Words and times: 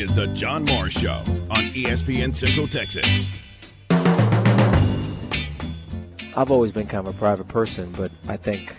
is 0.00 0.14
The 0.14 0.28
John 0.28 0.64
Morris 0.64 0.98
Show 0.98 1.12
on 1.50 1.68
ESPN 1.74 2.34
Central 2.34 2.66
Texas. 2.66 3.28
I've 6.34 6.50
always 6.50 6.72
been 6.72 6.86
kind 6.86 7.06
of 7.06 7.14
a 7.14 7.18
private 7.18 7.48
person, 7.48 7.92
but 7.92 8.10
I 8.26 8.38
think, 8.38 8.74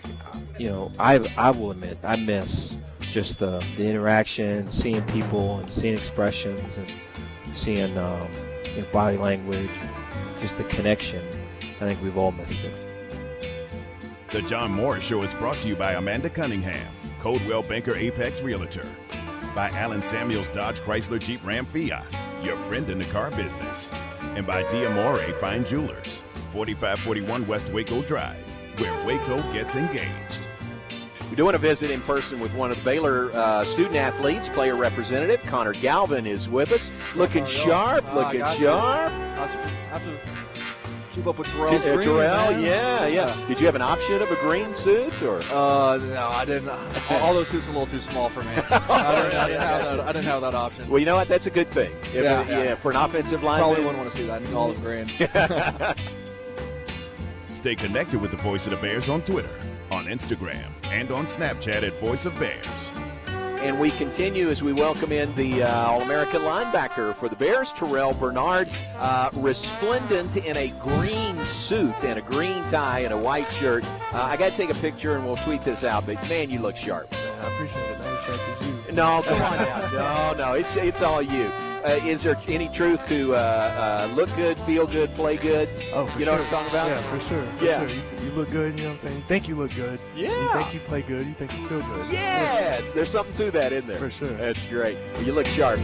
you 0.58 0.66
know, 0.66 0.90
I 0.98 1.20
I 1.36 1.50
will 1.50 1.70
admit 1.70 1.98
I 2.02 2.16
miss 2.16 2.76
just 2.98 3.38
the 3.38 3.64
the 3.76 3.88
interaction, 3.88 4.68
seeing 4.68 5.02
people 5.02 5.58
and 5.58 5.70
seeing 5.70 5.96
expressions 5.96 6.78
and 6.78 6.90
seeing 7.54 7.96
um, 7.96 8.28
you 8.74 8.82
know, 8.82 8.88
body 8.92 9.16
language, 9.16 9.70
just 10.40 10.58
the 10.58 10.64
connection. 10.64 11.22
I 11.80 11.86
think 11.86 12.02
we've 12.02 12.18
all 12.18 12.32
missed 12.32 12.64
it. 12.64 12.88
The 14.30 14.42
John 14.42 14.72
Morris 14.72 15.04
Show 15.04 15.22
is 15.22 15.34
brought 15.34 15.60
to 15.60 15.68
you 15.68 15.76
by 15.76 15.92
Amanda 15.92 16.30
Cunningham, 16.30 16.92
Coldwell 17.20 17.62
Banker 17.62 17.94
Apex 17.94 18.42
Realtor, 18.42 18.88
by 19.54 19.68
Allen 19.70 20.02
Samuels 20.02 20.48
Dodge 20.48 20.80
Chrysler 20.80 21.18
Jeep 21.20 21.44
Ram 21.44 21.64
Fiat, 21.64 22.04
your 22.42 22.56
friend 22.56 22.88
in 22.88 22.98
the 22.98 23.04
car 23.06 23.30
business, 23.32 23.92
and 24.36 24.46
by 24.46 24.62
Diamore 24.64 25.34
Fine 25.36 25.64
Jewelers, 25.64 26.22
4541 26.50 27.46
West 27.46 27.72
Waco 27.72 28.02
Drive, 28.02 28.36
where 28.78 29.06
Waco 29.06 29.36
gets 29.52 29.76
engaged. 29.76 30.48
We're 31.30 31.36
doing 31.36 31.54
a 31.54 31.58
visit 31.58 31.90
in 31.90 32.00
person 32.02 32.40
with 32.40 32.54
one 32.54 32.70
of 32.70 32.76
the 32.78 32.84
Baylor 32.84 33.30
uh, 33.32 33.64
student 33.64 33.96
athletes, 33.96 34.48
player 34.50 34.76
representative. 34.76 35.42
Connor 35.42 35.72
Galvin 35.72 36.26
is 36.26 36.48
with 36.48 36.72
us, 36.72 36.90
looking 37.16 37.46
sharp, 37.46 38.04
Uh, 38.08 38.14
looking 38.16 38.40
got 38.40 38.58
you. 38.58 40.31
Keep 41.12 41.26
up 41.26 41.38
with 41.38 41.46
T- 41.48 41.54
Terrell's 41.54 41.72
uh, 41.84 41.94
green, 41.94 42.08
Terrell, 42.08 42.50
man. 42.52 42.62
yeah, 42.62 43.06
yeah. 43.06 43.36
Did 43.48 43.60
you 43.60 43.66
have 43.66 43.74
an 43.74 43.82
option 43.82 44.20
of 44.22 44.30
a 44.30 44.36
green 44.36 44.72
suit 44.72 45.22
or? 45.22 45.42
Uh, 45.52 45.98
no, 45.98 46.28
I 46.32 46.44
didn't. 46.44 46.68
All, 47.22 47.34
those 47.34 47.48
suits 47.48 47.66
are 47.66 47.70
a 47.70 47.72
little 47.72 47.86
too 47.86 48.00
small 48.00 48.28
for 48.28 48.42
me. 48.42 48.50
I, 48.50 48.54
didn't, 48.54 48.72
I, 48.90 49.46
didn't 49.48 49.60
have 49.60 49.84
that, 49.96 50.00
I 50.00 50.12
didn't 50.12 50.24
have 50.24 50.40
that 50.42 50.54
option. 50.64 50.88
Well, 50.88 50.98
you 50.98 51.06
know 51.06 51.16
what? 51.16 51.28
That's 51.28 51.46
a 51.46 51.50
good 51.50 51.70
thing. 51.70 51.92
If 52.02 52.14
Yeah, 52.14 52.42
it- 52.42 52.48
yeah. 52.48 52.74
for 52.74 52.90
an 52.90 52.96
offensive 52.96 53.42
line. 53.42 53.60
Probably 53.60 53.80
wouldn't 53.84 53.98
want 53.98 54.10
to 54.10 54.16
see 54.16 54.26
that 54.26 54.42
in 54.44 54.54
olive 54.54 54.80
green. 54.82 55.04
Stay 57.46 57.74
connected 57.76 58.20
with 58.20 58.30
the 58.30 58.36
Voice 58.38 58.66
of 58.66 58.72
the 58.72 58.78
Bears 58.78 59.08
on 59.08 59.22
Twitter, 59.22 59.48
on 59.90 60.06
Instagram, 60.06 60.64
and 60.90 61.10
on 61.12 61.26
Snapchat 61.26 61.82
at 61.82 61.92
Voice 62.00 62.26
of 62.26 62.36
Bears. 62.40 62.90
And 63.62 63.78
we 63.78 63.92
continue 63.92 64.48
as 64.48 64.60
we 64.60 64.72
welcome 64.72 65.12
in 65.12 65.32
the 65.36 65.62
uh, 65.62 65.86
All 65.86 66.02
American 66.02 66.42
linebacker 66.42 67.14
for 67.14 67.28
the 67.28 67.36
Bears, 67.36 67.72
Terrell 67.72 68.12
Bernard, 68.12 68.68
uh, 68.98 69.30
resplendent 69.34 70.36
in 70.36 70.56
a 70.56 70.70
green 70.80 71.44
suit 71.44 72.02
and 72.02 72.18
a 72.18 72.22
green 72.22 72.60
tie 72.64 73.00
and 73.00 73.12
a 73.12 73.16
white 73.16 73.48
shirt. 73.52 73.84
Uh, 74.12 74.20
I 74.22 74.36
got 74.36 74.50
to 74.50 74.56
take 74.56 74.70
a 74.70 74.80
picture 74.80 75.14
and 75.14 75.24
we'll 75.24 75.36
tweet 75.36 75.62
this 75.62 75.84
out, 75.84 76.06
but 76.06 76.16
man, 76.28 76.50
you 76.50 76.58
look 76.58 76.76
sharp. 76.76 77.06
I 77.12 77.46
appreciate 77.54 77.82
it. 77.82 77.96
Thanks, 77.98 78.26
Chuck. 78.26 78.88
You. 78.88 78.96
No, 78.96 79.22
come 79.22 79.40
on 79.40 79.56
now. 79.56 79.90
No, 79.92 80.34
no, 80.36 80.52
it's 80.54 80.74
it's 80.76 81.00
all 81.00 81.22
you. 81.22 81.50
Uh, 81.84 81.98
is 82.04 82.22
there 82.22 82.36
any 82.46 82.68
truth 82.68 83.08
to 83.08 83.34
uh, 83.34 83.38
uh, 84.08 84.14
look 84.14 84.34
good, 84.36 84.56
feel 84.60 84.86
good, 84.86 85.10
play 85.10 85.36
good? 85.36 85.68
Oh, 85.92 86.06
for 86.06 86.18
You 86.20 86.26
know 86.26 86.36
sure. 86.36 86.44
what 86.44 86.54
I'm 86.54 86.64
talking 86.70 86.70
about? 86.70 86.88
Yeah, 86.88 86.98
for 87.02 87.20
sure. 87.28 87.42
For 87.42 87.64
Yeah. 87.64 87.86
sure. 87.86 87.94
You, 87.96 88.02
you 88.24 88.30
look 88.32 88.50
good, 88.52 88.78
you 88.78 88.84
know 88.84 88.90
what 88.90 89.02
I'm 89.02 89.08
saying? 89.08 89.16
You 89.16 89.22
think 89.22 89.48
you 89.48 89.56
look 89.56 89.74
good. 89.74 89.98
Yeah. 90.14 90.30
You 90.30 90.58
think 90.62 90.74
you 90.74 90.80
play 90.80 91.02
good. 91.02 91.26
You 91.26 91.34
think 91.34 91.52
you 91.58 91.66
feel 91.66 91.80
good. 91.82 92.06
Yes, 92.12 92.92
there's 92.92 93.10
something 93.10 93.34
to 93.34 93.50
that, 93.50 93.72
isn't 93.72 93.88
there? 93.88 93.98
For 93.98 94.10
sure. 94.10 94.28
That's 94.28 94.64
great. 94.66 94.96
Well, 95.14 95.22
you 95.24 95.32
look 95.32 95.46
sharp. 95.46 95.80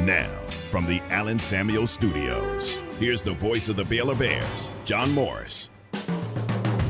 Now, 0.00 0.30
from 0.70 0.86
the 0.86 1.00
Allen 1.10 1.38
Samuel 1.38 1.86
Studios, 1.86 2.80
here's 2.98 3.20
the 3.20 3.32
voice 3.32 3.68
of 3.68 3.76
the 3.76 3.84
Baylor 3.84 4.16
Bears, 4.16 4.68
John 4.84 5.12
Morris. 5.12 5.68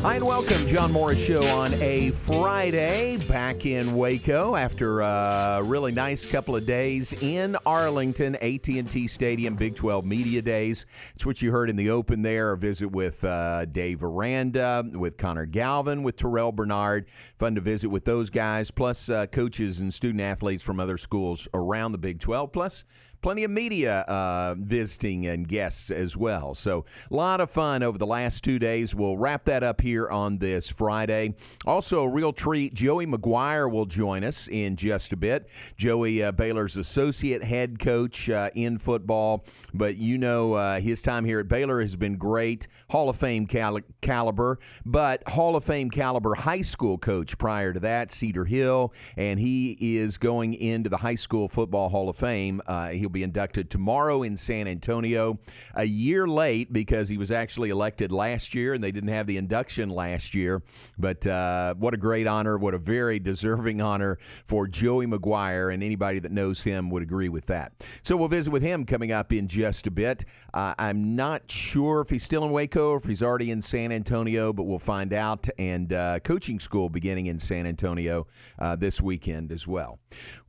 Hi 0.02 0.16
and 0.16 0.26
welcome, 0.26 0.66
John 0.66 0.90
Morris 0.90 1.24
Show 1.24 1.46
on 1.46 1.72
a 1.74 2.10
Friday 2.10 3.18
back 3.28 3.66
in 3.66 3.94
Waco 3.94 4.56
after 4.56 5.00
a 5.00 5.62
really 5.62 5.92
nice 5.92 6.26
couple 6.26 6.56
of 6.56 6.66
days 6.66 7.12
in 7.22 7.56
Arlington, 7.64 8.34
AT&T 8.34 9.06
Stadium, 9.06 9.54
Big 9.54 9.76
12 9.76 10.04
Media 10.04 10.42
Days. 10.42 10.86
It's 11.14 11.24
what 11.24 11.40
you 11.40 11.52
heard 11.52 11.70
in 11.70 11.76
the 11.76 11.90
open 11.90 12.22
there. 12.22 12.50
A 12.50 12.58
visit 12.58 12.88
with 12.88 13.22
uh, 13.22 13.64
Dave 13.66 14.02
Aranda, 14.02 14.84
with 14.92 15.16
Connor 15.16 15.46
Galvin, 15.46 16.02
with 16.02 16.16
Terrell 16.16 16.50
Bernard. 16.50 17.06
Fun 17.38 17.54
to 17.54 17.60
visit 17.60 17.88
with 17.88 18.04
those 18.04 18.28
guys, 18.28 18.72
plus 18.72 19.08
uh, 19.08 19.26
coaches 19.26 19.78
and 19.78 19.94
student 19.94 20.20
athletes 20.20 20.64
from 20.64 20.80
other 20.80 20.98
schools 20.98 21.46
around 21.54 21.92
the 21.92 21.98
Big 21.98 22.18
12, 22.18 22.50
plus 22.50 22.82
plenty 23.22 23.44
of 23.44 23.50
media 23.50 24.00
uh, 24.00 24.54
visiting 24.58 25.26
and 25.26 25.48
guests 25.48 25.90
as 25.90 26.16
well. 26.16 26.54
So, 26.54 26.84
a 27.10 27.14
lot 27.14 27.40
of 27.40 27.50
fun 27.50 27.82
over 27.82 27.96
the 27.96 28.06
last 28.06 28.44
two 28.44 28.58
days. 28.58 28.94
We'll 28.94 29.16
wrap 29.16 29.44
that 29.46 29.62
up 29.62 29.80
here 29.80 30.08
on 30.08 30.38
this 30.38 30.68
Friday. 30.68 31.34
Also, 31.64 32.02
a 32.02 32.08
real 32.08 32.32
treat 32.32 32.74
Joey 32.74 33.06
McGuire 33.06 33.70
will 33.70 33.86
join 33.86 34.24
us 34.24 34.48
in 34.48 34.76
just 34.76 35.12
a 35.12 35.16
bit. 35.16 35.48
Joey, 35.76 36.22
uh, 36.22 36.32
Baylor's 36.32 36.76
associate 36.76 37.42
head 37.42 37.78
coach 37.78 38.28
uh, 38.28 38.50
in 38.54 38.78
football, 38.78 39.44
but 39.72 39.96
you 39.96 40.18
know 40.18 40.54
uh, 40.54 40.80
his 40.80 41.00
time 41.00 41.24
here 41.24 41.40
at 41.40 41.48
Baylor 41.48 41.80
has 41.80 41.96
been 41.96 42.16
great. 42.16 42.66
Hall 42.90 43.08
of 43.08 43.16
Fame 43.16 43.46
cal- 43.46 43.80
caliber, 44.00 44.58
but 44.84 45.26
Hall 45.28 45.56
of 45.56 45.64
Fame 45.64 45.90
caliber 45.90 46.34
high 46.34 46.62
school 46.62 46.98
coach 46.98 47.38
prior 47.38 47.72
to 47.72 47.80
that, 47.80 48.10
Cedar 48.10 48.44
Hill, 48.44 48.92
and 49.16 49.38
he 49.38 49.96
is 49.96 50.18
going 50.18 50.54
into 50.54 50.90
the 50.90 50.96
High 50.96 51.14
School 51.14 51.48
Football 51.48 51.88
Hall 51.88 52.08
of 52.08 52.16
Fame. 52.16 52.60
Uh, 52.66 52.88
he'll 52.88 53.11
be 53.12 53.22
inducted 53.22 53.70
tomorrow 53.70 54.22
in 54.22 54.36
San 54.36 54.66
Antonio, 54.66 55.38
a 55.74 55.84
year 55.84 56.26
late 56.26 56.72
because 56.72 57.08
he 57.08 57.16
was 57.16 57.30
actually 57.30 57.70
elected 57.70 58.10
last 58.12 58.54
year 58.54 58.74
and 58.74 58.82
they 58.82 58.92
didn't 58.92 59.10
have 59.10 59.26
the 59.26 59.36
induction 59.36 59.90
last 59.90 60.34
year. 60.34 60.62
But 60.98 61.26
uh, 61.26 61.74
what 61.74 61.94
a 61.94 61.96
great 61.96 62.26
honor! 62.26 62.58
What 62.58 62.74
a 62.74 62.78
very 62.78 63.18
deserving 63.18 63.80
honor 63.80 64.18
for 64.44 64.66
Joey 64.66 65.06
McGuire, 65.06 65.72
and 65.72 65.82
anybody 65.82 66.18
that 66.20 66.32
knows 66.32 66.62
him 66.62 66.90
would 66.90 67.02
agree 67.02 67.28
with 67.28 67.46
that. 67.46 67.72
So 68.02 68.16
we'll 68.16 68.28
visit 68.28 68.50
with 68.50 68.62
him 68.62 68.84
coming 68.84 69.12
up 69.12 69.32
in 69.32 69.48
just 69.48 69.86
a 69.86 69.90
bit. 69.90 70.24
Uh, 70.54 70.74
I'm 70.78 71.14
not 71.16 71.50
sure 71.50 72.00
if 72.00 72.10
he's 72.10 72.22
still 72.22 72.44
in 72.44 72.50
Waco 72.50 72.90
or 72.90 72.96
if 72.98 73.04
he's 73.04 73.22
already 73.22 73.50
in 73.50 73.62
San 73.62 73.92
Antonio, 73.92 74.52
but 74.52 74.64
we'll 74.64 74.78
find 74.78 75.12
out. 75.12 75.48
And 75.58 75.92
uh, 75.92 76.20
coaching 76.20 76.58
school 76.58 76.88
beginning 76.88 77.26
in 77.26 77.38
San 77.38 77.66
Antonio 77.66 78.26
uh, 78.58 78.76
this 78.76 79.00
weekend 79.00 79.52
as 79.52 79.66
well. 79.66 79.98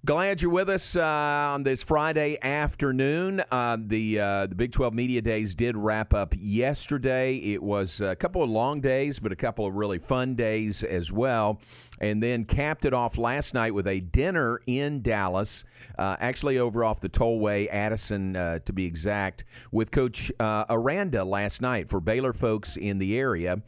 Glad 0.05 0.41
you're 0.41 0.51
with 0.51 0.67
us 0.67 0.97
uh, 0.97 1.01
on 1.01 1.63
this 1.63 1.81
Friday 1.81 2.37
afternoon. 2.41 3.41
Uh, 3.49 3.77
the 3.79 4.19
uh, 4.19 4.47
the 4.47 4.53
Big 4.53 4.73
12 4.73 4.93
Media 4.93 5.21
Days 5.21 5.55
did 5.55 5.77
wrap 5.77 6.13
up 6.13 6.33
yesterday. 6.37 7.37
It 7.37 7.63
was 7.63 8.01
a 8.01 8.13
couple 8.13 8.43
of 8.43 8.49
long 8.49 8.81
days, 8.81 9.19
but 9.19 9.31
a 9.31 9.35
couple 9.37 9.65
of 9.65 9.75
really 9.75 9.99
fun 9.99 10.35
days 10.35 10.83
as 10.83 11.09
well. 11.09 11.61
And 12.01 12.21
then 12.21 12.43
capped 12.43 12.83
it 12.83 12.93
off 12.93 13.17
last 13.17 13.53
night 13.53 13.73
with 13.73 13.87
a 13.87 14.01
dinner 14.01 14.59
in 14.67 15.03
Dallas, 15.03 15.63
uh, 15.97 16.17
actually 16.19 16.57
over 16.57 16.83
off 16.83 16.99
the 16.99 17.07
tollway, 17.07 17.69
Addison 17.71 18.35
uh, 18.35 18.59
to 18.65 18.73
be 18.73 18.85
exact, 18.85 19.45
with 19.71 19.91
Coach 19.91 20.33
uh, 20.37 20.65
Aranda 20.69 21.23
last 21.23 21.61
night 21.61 21.87
for 21.87 22.01
Baylor 22.01 22.33
folks 22.33 22.75
in 22.75 22.97
the 22.97 23.17
area. 23.17 23.61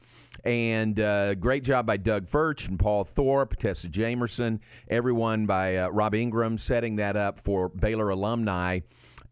And 0.45 1.00
uh, 1.00 1.33
great 1.35 1.63
job 1.63 1.88
by 1.88 1.97
Doug 1.97 2.28
Furch 2.28 2.67
and 2.67 2.79
Paul 2.79 3.03
Thorpe, 3.03 3.56
Tessa 3.56 3.89
Jamerson, 3.89 4.59
everyone 4.88 5.47
by 5.47 5.78
uh, 5.78 5.89
Rob 5.89 6.13
Ingram 6.13 6.59
setting 6.59 6.97
that 6.97 7.17
up 7.17 7.39
for 7.39 7.69
Baylor 7.69 8.09
alumni. 8.09 8.81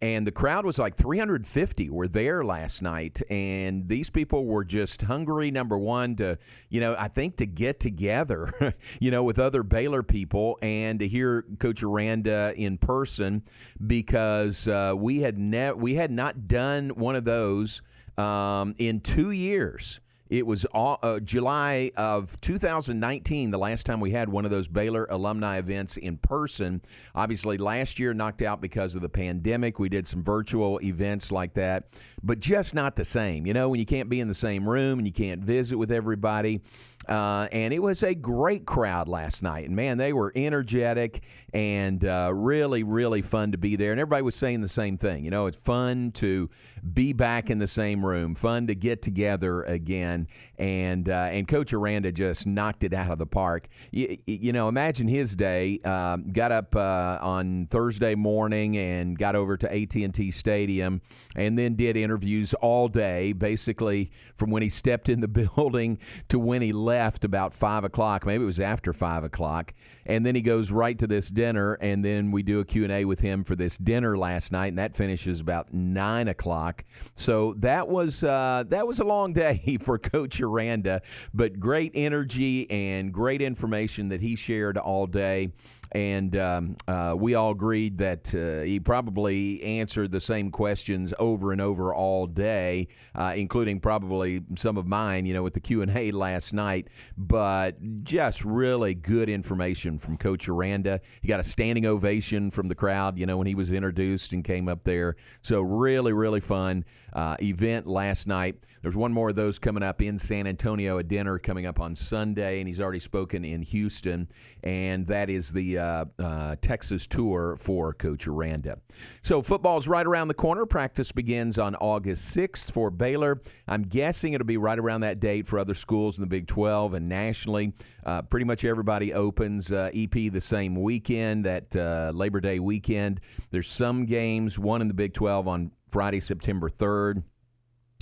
And 0.01 0.27
the 0.27 0.31
crowd 0.31 0.65
was 0.65 0.79
like 0.79 0.95
350 0.95 1.89
were 1.89 2.09
there 2.09 2.43
last 2.43 2.81
night. 2.81 3.21
And 3.29 3.87
these 3.87 4.09
people 4.09 4.45
were 4.45 4.65
just 4.65 5.03
hungry, 5.03 5.49
number 5.49 5.77
one, 5.77 6.17
to, 6.17 6.39
you 6.67 6.81
know, 6.81 6.95
I 6.99 7.07
think 7.07 7.37
to 7.37 7.45
get 7.45 7.79
together, 7.79 8.73
you 8.99 9.11
know, 9.11 9.23
with 9.23 9.39
other 9.39 9.63
Baylor 9.63 10.03
people 10.03 10.57
and 10.61 10.99
to 10.99 11.07
hear 11.07 11.45
Coach 11.59 11.83
Aranda 11.83 12.53
in 12.57 12.79
person 12.79 13.43
because 13.85 14.67
uh, 14.67 14.93
we 14.97 15.21
had 15.21 15.37
ne- 15.37 15.71
we 15.71 15.93
had 15.93 16.11
not 16.11 16.49
done 16.49 16.89
one 16.89 17.15
of 17.15 17.23
those 17.23 17.81
um, 18.17 18.75
in 18.79 18.99
two 18.99 19.31
years. 19.31 20.01
It 20.33 20.47
was 20.47 20.65
all, 20.73 20.97
uh, 21.03 21.19
July 21.19 21.91
of 21.95 22.41
2019, 22.41 23.51
the 23.51 23.59
last 23.59 23.85
time 23.85 23.99
we 23.99 24.09
had 24.09 24.29
one 24.29 24.45
of 24.45 24.49
those 24.49 24.67
Baylor 24.67 25.05
alumni 25.11 25.59
events 25.59 25.95
in 25.95 26.17
person. 26.17 26.81
Obviously, 27.13 27.59
last 27.59 27.99
year 27.99 28.15
knocked 28.15 28.41
out 28.41 28.59
because 28.59 28.95
of 28.95 29.03
the 29.03 29.09
pandemic. 29.09 29.77
We 29.77 29.89
did 29.89 30.07
some 30.07 30.23
virtual 30.23 30.81
events 30.81 31.31
like 31.31 31.53
that, 31.53 31.89
but 32.23 32.39
just 32.39 32.73
not 32.73 32.95
the 32.95 33.05
same. 33.05 33.45
You 33.45 33.53
know, 33.53 33.69
when 33.69 33.79
you 33.79 33.85
can't 33.85 34.09
be 34.09 34.19
in 34.19 34.27
the 34.27 34.33
same 34.33 34.67
room 34.67 34.97
and 34.97 35.05
you 35.07 35.13
can't 35.13 35.43
visit 35.43 35.77
with 35.77 35.91
everybody. 35.91 36.63
Uh, 37.07 37.47
and 37.51 37.73
it 37.73 37.81
was 37.81 38.01
a 38.03 38.15
great 38.15 38.65
crowd 38.65 39.07
last 39.07 39.43
night. 39.43 39.67
And 39.67 39.75
man, 39.75 39.97
they 39.97 40.13
were 40.13 40.31
energetic 40.35 41.21
and 41.53 42.03
uh, 42.03 42.31
really, 42.33 42.83
really 42.83 43.21
fun 43.21 43.51
to 43.51 43.57
be 43.57 43.75
there. 43.75 43.91
And 43.91 43.99
everybody 43.99 44.23
was 44.23 44.35
saying 44.35 44.61
the 44.61 44.67
same 44.67 44.97
thing. 44.97 45.25
You 45.25 45.31
know, 45.31 45.45
it's 45.47 45.57
fun 45.57 46.11
to 46.13 46.49
be 46.93 47.13
back 47.13 47.49
in 47.49 47.59
the 47.59 47.67
same 47.67 48.05
room, 48.05 48.35
fun 48.35 48.67
to 48.67 48.75
get 48.75 49.01
together 49.01 49.63
again. 49.63 50.27
and 50.57 51.09
uh, 51.09 51.29
and 51.31 51.47
Coach 51.47 51.73
Aranda 51.73 52.11
just 52.11 52.47
knocked 52.47 52.83
it 52.83 52.93
out 52.93 53.11
of 53.11 53.19
the 53.19 53.25
park. 53.25 53.67
You, 53.91 54.17
you 54.25 54.53
know, 54.53 54.67
imagine 54.67 55.07
his 55.07 55.35
day. 55.35 55.79
Um, 55.79 56.31
got 56.31 56.51
up 56.51 56.75
uh, 56.75 57.19
on 57.21 57.67
Thursday 57.67 58.15
morning 58.15 58.77
and 58.77 59.17
got 59.17 59.35
over 59.35 59.57
to 59.57 59.73
AT 59.73 59.95
and 59.95 60.13
T 60.13 60.31
Stadium, 60.31 61.01
and 61.35 61.57
then 61.57 61.75
did 61.75 61.97
interviews 61.97 62.53
all 62.55 62.87
day, 62.87 63.33
basically 63.33 64.11
from 64.35 64.49
when 64.49 64.63
he 64.63 64.69
stepped 64.69 65.09
in 65.09 65.19
the 65.19 65.27
building 65.55 65.99
to 66.29 66.39
when 66.39 66.61
he 66.61 66.71
left 66.71 66.92
about 67.23 67.53
five 67.53 67.83
o'clock. 67.83 68.25
Maybe 68.25 68.43
it 68.43 68.45
was 68.45 68.59
after 68.59 68.93
five 68.93 69.23
o'clock, 69.23 69.73
and 70.05 70.25
then 70.25 70.35
he 70.35 70.41
goes 70.41 70.71
right 70.71 70.97
to 70.99 71.07
this 71.07 71.29
dinner, 71.29 71.73
and 71.75 72.03
then 72.03 72.31
we 72.31 72.43
do 72.43 72.59
a 72.59 72.65
Q 72.65 72.83
and 72.83 72.91
A 72.91 73.05
with 73.05 73.19
him 73.19 73.43
for 73.43 73.55
this 73.55 73.77
dinner 73.77 74.17
last 74.17 74.51
night, 74.51 74.67
and 74.67 74.77
that 74.77 74.95
finishes 74.95 75.39
about 75.39 75.73
nine 75.73 76.27
o'clock. 76.27 76.83
So 77.15 77.53
that 77.59 77.87
was 77.87 78.23
uh, 78.23 78.63
that 78.67 78.87
was 78.87 78.99
a 78.99 79.03
long 79.03 79.33
day 79.33 79.77
for 79.81 79.97
Coach 79.97 80.41
Aranda, 80.41 81.01
but 81.33 81.59
great 81.59 81.91
energy 81.95 82.69
and 82.69 83.13
great 83.13 83.41
information 83.41 84.09
that 84.09 84.21
he 84.21 84.35
shared 84.35 84.77
all 84.77 85.07
day 85.07 85.51
and 85.93 86.35
um, 86.35 86.75
uh, 86.87 87.13
we 87.17 87.35
all 87.35 87.51
agreed 87.51 87.99
that 87.99 88.33
uh, 88.33 88.63
he 88.63 88.79
probably 88.79 89.61
answered 89.63 90.11
the 90.11 90.19
same 90.19 90.49
questions 90.51 91.13
over 91.19 91.51
and 91.51 91.61
over 91.61 91.93
all 91.93 92.25
day, 92.25 92.87
uh, 93.15 93.33
including 93.35 93.79
probably 93.79 94.41
some 94.55 94.77
of 94.77 94.87
mine, 94.87 95.25
you 95.25 95.33
know, 95.33 95.43
with 95.43 95.53
the 95.53 95.59
Q 95.59 95.81
and 95.81 95.95
A 95.95 96.11
last 96.11 96.53
night. 96.53 96.87
But 97.17 97.77
just 98.03 98.43
really 98.43 98.95
good 98.95 99.29
information 99.29 99.97
from 99.97 100.17
Coach 100.17 100.49
Aranda. 100.49 100.99
He 101.21 101.27
got 101.27 101.39
a 101.39 101.43
standing 101.43 101.85
ovation 101.85 102.49
from 102.49 102.67
the 102.67 102.75
crowd, 102.75 103.17
you 103.17 103.25
know, 103.25 103.37
when 103.37 103.47
he 103.47 103.55
was 103.55 103.71
introduced 103.71 104.33
and 104.33 104.43
came 104.43 104.67
up 104.67 104.83
there. 104.83 105.15
So 105.41 105.61
really, 105.61 106.13
really 106.13 106.39
fun 106.39 106.85
uh, 107.13 107.37
event 107.41 107.87
last 107.87 108.27
night. 108.27 108.55
There's 108.83 108.97
one 108.97 109.13
more 109.13 109.29
of 109.29 109.35
those 109.35 109.59
coming 109.59 109.81
up 109.81 110.01
in 110.01 110.19
San 110.19 110.45
Antonio, 110.45 110.97
a 110.97 111.03
dinner 111.03 111.39
coming 111.39 111.65
up 111.65 111.79
on 111.79 111.95
Sunday, 111.95 112.59
and 112.59 112.67
he's 112.67 112.81
already 112.81 112.99
spoken 112.99 113.45
in 113.45 113.61
Houston, 113.61 114.27
and 114.61 115.07
that 115.07 115.29
is 115.29 115.53
the 115.53 115.77
uh, 115.77 116.05
uh, 116.19 116.57
Texas 116.59 117.07
tour 117.07 117.55
for 117.57 117.93
Coach 117.93 118.27
Aranda. 118.27 118.79
So 119.21 119.41
football's 119.41 119.87
right 119.87 120.05
around 120.05 120.27
the 120.27 120.33
corner. 120.33 120.65
Practice 120.65 121.13
begins 121.13 121.57
on 121.57 121.75
August 121.75 122.35
6th 122.35 122.73
for 122.73 122.89
Baylor. 122.89 123.41
I'm 123.69 123.83
guessing 123.83 124.33
it'll 124.33 124.45
be 124.45 124.57
right 124.57 124.77
around 124.77 124.99
that 125.01 125.21
date 125.21 125.47
for 125.47 125.59
other 125.59 125.75
schools 125.75 126.17
in 126.17 126.21
the 126.21 126.27
Big 126.27 126.47
12 126.47 126.95
and 126.95 127.07
nationally. 127.07 127.71
Uh, 128.05 128.21
pretty 128.23 128.45
much 128.45 128.65
everybody 128.65 129.13
opens 129.13 129.71
uh, 129.71 129.91
EP 129.93 130.11
the 130.11 130.41
same 130.41 130.75
weekend, 130.75 131.45
that 131.45 131.73
uh, 131.73 132.11
Labor 132.13 132.41
Day 132.41 132.59
weekend. 132.59 133.21
There's 133.49 133.69
some 133.69 134.05
games, 134.05 134.59
one 134.59 134.81
in 134.81 134.89
the 134.89 134.93
Big 134.93 135.13
12 135.13 135.47
on 135.47 135.71
Friday, 135.89 136.19
September 136.19 136.69
3rd 136.69 137.23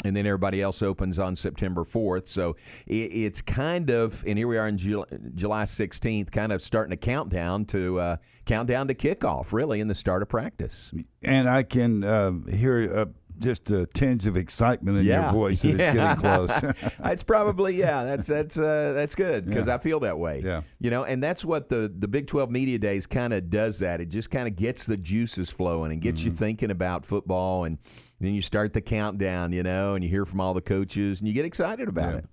and 0.04 0.16
then 0.16 0.26
everybody 0.26 0.62
else 0.62 0.82
opens 0.82 1.20
on 1.20 1.36
September 1.36 1.84
4th. 1.84 2.28
So 2.28 2.56
it's 2.88 3.42
kind 3.42 3.90
of, 3.90 4.24
and 4.26 4.38
here 4.38 4.48
we 4.48 4.58
are 4.58 4.68
in 4.68 4.78
July 4.78 5.64
16th, 5.64 6.32
kind 6.32 6.52
of 6.52 6.62
starting 6.62 6.94
a 6.94 6.98
countdown 6.98 7.66
to 7.66 8.00
uh, 8.00 8.18
countdown 8.46 8.88
to 8.88 8.96
kickoff, 8.96 9.52
really, 9.54 9.80
in 9.80 9.88
the 9.88 9.96
start 9.96 10.22
of 10.22 10.30
practice. 10.30 10.92
And 11.24 11.50
I 11.50 11.64
can 11.64 12.04
uh, 12.04 12.32
hear 12.50 12.92
uh, 12.94 13.06
just 13.40 13.72
a 13.72 13.86
tinge 13.88 14.26
of 14.28 14.38
excitement 14.38 15.00
in 15.00 15.06
yeah. 15.06 15.24
your 15.24 15.32
voice 15.34 15.62
that 15.64 15.78
yeah. 15.78 15.86
it's 15.86 15.94
getting 15.94 16.18
close. 16.18 16.94
it's 17.06 17.24
probably 17.24 17.76
yeah. 17.76 18.04
That's 18.04 18.28
that's 18.28 18.58
uh, 18.58 18.94
that's 18.94 19.16
good 19.16 19.46
because 19.46 19.68
Yeah. 19.68 19.76
I 19.76 19.78
feel 19.80 20.00
that 20.02 20.20
way. 20.20 20.42
Yeah. 20.44 20.62
you 20.80 20.90
know, 20.92 21.04
and 21.06 21.24
that's 21.24 21.44
what 21.44 21.70
the 21.70 21.92
the 21.98 22.08
Big 22.08 22.28
Twelve 22.28 22.52
Media 22.52 22.78
Days 22.78 23.08
kind 23.08 23.34
of 23.34 23.50
does. 23.50 23.80
That 23.80 24.00
it 24.02 24.10
just 24.10 24.30
kind 24.30 24.48
of 24.48 24.56
gets 24.56 24.86
the 24.86 24.98
juices 24.98 25.50
flowing 25.50 25.92
and 25.92 26.02
gets 26.02 26.22
Mm-hmm. 26.22 26.30
you 26.30 26.36
thinking 26.36 26.72
about 26.72 27.06
football, 27.06 27.64
and 27.64 27.80
then 28.26 28.34
you 28.34 28.42
start 28.42 28.74
the 28.74 28.82
countdown. 28.82 29.52
You 29.52 29.64
know, 29.64 29.96
and 29.96 30.04
you 30.04 30.10
hear 30.10 30.26
from 30.26 30.40
all 30.42 30.54
the 30.54 30.62
coaches, 30.62 31.20
and 31.20 31.28
you 31.28 31.34
get 31.34 31.46
excited 31.46 31.88
about 31.88 32.14
Yeah. 32.14 32.18
it. 32.20 32.26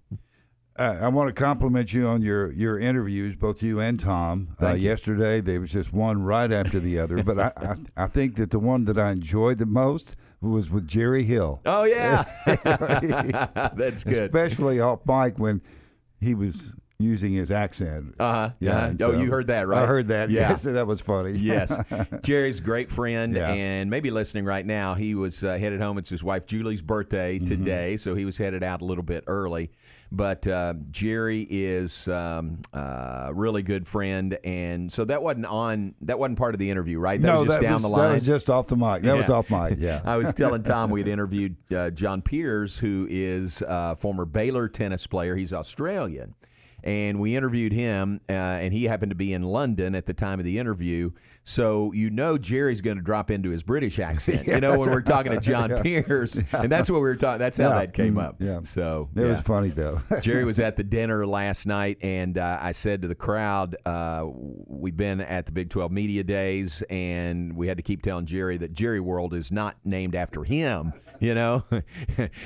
Uh, 0.79 0.97
I 1.01 1.09
want 1.09 1.27
to 1.27 1.33
compliment 1.33 1.93
you 1.93 2.07
on 2.07 2.23
your, 2.23 2.53
your 2.53 2.79
interviews, 2.79 3.35
both 3.35 3.65
you 3.65 3.81
and 3.81 3.99
Tom. 3.99 4.55
Uh, 4.63 4.75
you. 4.75 4.85
yesterday, 4.89 5.41
there 5.41 5.61
was 5.61 5.73
just 5.73 5.93
one 5.93 6.23
right 6.23 6.53
after 6.53 6.79
the 6.79 7.01
other, 7.01 7.21
but 7.25 7.37
I, 7.37 7.53
I, 7.97 8.05
I 8.05 8.07
think 8.07 8.37
that 8.37 8.51
the 8.53 8.61
one 8.61 8.85
that 8.85 8.97
I 8.97 9.11
enjoyed 9.11 9.59
the 9.59 9.67
most 9.67 10.15
was 10.41 10.71
with 10.71 10.87
Jerry 10.87 11.25
Hill. 11.25 11.61
Oh 11.67 11.83
yeah, 11.83 12.27
that's 13.75 14.05
good. 14.05 14.23
Especially 14.33 14.79
off 14.79 15.01
mic 15.05 15.37
when 15.37 15.63
he 16.21 16.33
was 16.33 16.77
using 17.01 17.33
his 17.33 17.53
accent. 17.53 18.15
Uh 18.19 18.33
huh. 18.33 18.51
Yeah. 18.59 18.77
Uh-huh. 18.77 18.87
Oh, 19.01 19.13
so- 19.13 19.21
you 19.21 19.31
heard 19.31 19.47
that, 19.49 19.69
right? 19.69 19.85
I 19.85 19.87
heard 19.87 20.09
that. 20.09 20.31
Yeah. 20.39 20.51
Yes, 20.51 20.63
that 20.63 20.87
was 20.87 21.01
funny. 21.01 21.39
yes. 21.39 21.73
Jerry's 22.23 22.59
great 22.61 22.91
friend 22.91 23.35
Yeah. 23.37 23.53
and 23.53 23.89
maybe 23.89 24.11
listening 24.11 24.45
right 24.45 24.67
now. 24.67 24.95
He 24.95 25.15
was 25.15 25.43
uh, 25.45 25.57
headed 25.59 25.81
home. 25.81 25.97
It's 25.99 26.11
his 26.11 26.25
wife 26.25 26.45
Julie's 26.47 26.83
birthday 26.83 27.39
Mm-hmm. 27.39 27.47
today, 27.47 27.97
so 27.99 28.15
he 28.15 28.25
was 28.25 28.37
headed 28.37 28.63
out 28.65 28.83
a 28.83 28.85
little 28.85 29.05
bit 29.05 29.25
early. 29.29 29.71
But 30.11 30.49
uh, 30.49 30.75
Jerry 30.91 31.47
is 31.49 32.09
um, 32.09 32.63
uh, 32.73 33.31
really 33.35 33.63
good 33.63 33.87
friend, 33.87 34.39
and 34.43 34.91
so 34.93 35.05
that 35.05 35.23
wasn't 35.23 35.45
on. 35.47 35.95
That 36.01 36.19
wasn't 36.19 36.39
part 36.39 36.55
of 36.55 36.59
the 36.59 36.71
interview, 36.71 36.99
right? 36.99 37.21
That 37.21 37.29
no, 37.29 37.39
was 37.41 37.47
just 37.49 37.61
that 37.61 37.63
down 37.67 37.73
was, 37.75 37.83
the 37.83 37.89
That 37.91 37.95
line. 37.97 38.13
was 38.15 38.23
just 38.23 38.49
off 38.51 38.67
the 38.69 38.77
mic. 38.77 39.03
That 39.03 39.17
was 39.17 39.29
off 39.29 39.51
mic. 39.51 39.75
Yeah. 39.79 40.01
I 40.07 40.17
was 40.17 40.33
telling 40.33 40.63
Tom 40.63 40.91
we 40.91 41.01
had 41.01 41.09
interviewed 41.09 41.57
uh, 41.73 41.91
John 41.91 42.23
Peers, 42.23 42.79
who 42.79 43.07
is 43.11 43.63
a 43.69 43.97
former 43.97 44.25
Baylor 44.25 44.67
tennis 44.69 45.07
player. 45.07 45.37
He's 45.37 45.53
Australian. 45.53 46.35
And 46.89 47.21
we 47.21 47.37
interviewed 47.37 47.73
him, 47.75 48.21
uh, 48.31 48.33
and 48.33 48.73
he 48.73 48.85
happened 48.85 49.11
to 49.11 49.15
be 49.17 49.35
in 49.35 49.43
London 49.43 49.95
at 49.95 50.07
the 50.07 50.15
time 50.15 50.39
of 50.39 50.47
the 50.47 50.59
interview. 50.59 51.11
So 51.45 51.93
you 51.93 52.09
know 52.09 52.39
Jerry's 52.39 52.81
going 52.81 52.97
to 52.97 53.03
drop 53.03 53.31
into 53.31 53.51
his 53.51 53.63
British 53.63 53.99
accent. 54.11 54.47
You 54.47 54.59
know 54.61 54.79
when 54.79 54.89
we're 54.91 55.03
talking 55.03 55.33
to 55.33 55.41
John 55.41 55.71
Peers, 55.83 56.41
and 56.53 56.73
that's 56.73 56.89
what 56.89 56.97
we 56.97 57.03
were 57.03 57.17
talking. 57.17 57.41
That's 57.41 57.59
how 57.59 57.69
Yeah. 57.71 57.81
that 57.81 57.93
came 57.93 58.15
Mm, 58.15 58.23
up. 58.25 58.37
yeah. 58.41 58.61
So 58.63 59.11
It 59.15 59.21
yeah. 59.21 59.27
was 59.29 59.41
funny 59.43 59.69
though. 59.69 60.01
Jerry 60.23 60.45
was 60.47 60.59
at 60.59 60.77
the 60.77 60.83
dinner 60.83 61.27
last 61.27 61.67
night, 61.67 61.99
and 62.01 62.39
uh, 62.39 62.59
I 62.61 62.73
said 62.73 63.03
to 63.03 63.09
the 63.09 63.15
crowd, 63.15 63.77
uh, 63.85 64.25
"We've 64.27 64.97
been 64.97 65.21
at 65.21 65.45
the 65.45 65.53
Big 65.53 65.69
12 65.69 65.93
Media 65.93 66.25
Days, 66.25 66.83
and 66.89 67.55
we 67.55 67.69
had 67.69 67.77
to 67.77 67.83
keep 67.83 68.01
telling 68.03 68.25
Jerry 68.25 68.57
that 68.57 68.73
Jerry 68.73 69.01
World 69.01 69.35
is 69.35 69.53
not 69.53 69.77
named 69.85 70.15
after 70.15 70.43
him, 70.45 70.95
you 71.21 71.35
know." 71.35 71.65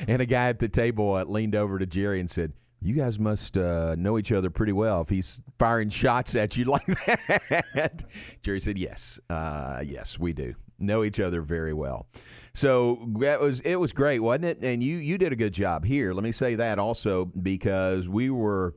and 0.08 0.20
a 0.20 0.26
guy 0.26 0.48
at 0.48 0.58
the 0.58 0.68
table 0.68 1.14
uh, 1.14 1.22
leaned 1.24 1.54
over 1.54 1.78
to 1.78 1.86
Jerry 1.86 2.18
and 2.18 2.28
said. 2.28 2.54
You 2.82 2.94
guys 2.94 3.19
must 3.19 3.56
uh, 3.56 3.94
know 3.96 4.19
each 4.19 4.32
other 4.32 4.50
pretty 4.50 4.73
well 4.73 5.00
if 5.02 5.08
he's 5.08 5.40
firing 5.58 5.88
shots 5.88 6.34
at 6.34 6.56
you 6.56 6.64
like 6.67 6.87
that. 6.87 8.05
Jerry 8.43 8.61
said, 8.61 8.79
"Yes, 8.79 9.20
uh, 9.31 9.82
yes, 9.84 10.19
we 10.19 10.32
do 10.32 10.55
know 10.79 11.05
each 11.05 11.20
other 11.20 11.43
very 11.43 11.73
well." 11.73 12.06
So 12.55 13.08
that 13.20 13.40
was 13.40 13.61
it 13.61 13.76
was 13.76 13.93
great, 13.93 14.20
wasn't 14.20 14.44
it? 14.46 14.58
And 14.62 14.82
you 14.82 14.96
you 14.96 15.17
did 15.19 15.32
a 15.32 15.37
good 15.37 15.55
job 15.55 15.84
here. 15.84 16.12
Let 16.12 16.25
me 16.25 16.32
say 16.32 16.56
that 16.56 16.79
also 16.79 17.26
because 17.26 18.08
we 18.08 18.31
were 18.31 18.75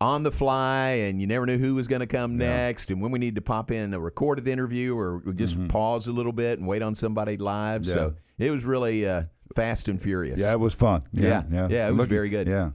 on 0.00 0.24
the 0.24 0.32
fly 0.32 0.88
and 0.88 1.20
you 1.20 1.26
never 1.28 1.46
knew 1.46 1.58
who 1.58 1.76
was 1.76 1.86
going 1.86 2.00
to 2.00 2.06
come 2.08 2.36
next 2.36 2.90
and 2.90 3.00
when 3.00 3.12
we 3.12 3.20
need 3.20 3.36
to 3.36 3.40
pop 3.40 3.70
in 3.70 3.94
a 3.94 4.00
recorded 4.00 4.48
interview 4.48 4.96
or 4.96 5.22
just 5.36 5.56
pause 5.68 6.08
a 6.08 6.12
little 6.12 6.32
bit 6.32 6.58
and 6.58 6.66
wait 6.66 6.82
on 6.82 6.92
somebody 6.94 7.36
live. 7.36 7.86
So 7.86 8.14
it 8.38 8.50
was 8.50 8.64
really 8.64 9.06
uh, 9.06 9.24
fast 9.54 9.86
and 9.88 10.00
furious. 10.02 10.40
Yeah, 10.40 10.50
it 10.52 10.58
was 10.58 10.74
fun. 10.74 11.02
Yeah, 11.12 11.42
yeah, 11.50 11.88
it 11.88 11.92
was 11.92 12.08
very 12.08 12.30
good. 12.30 12.48
Yeah. 12.48 12.70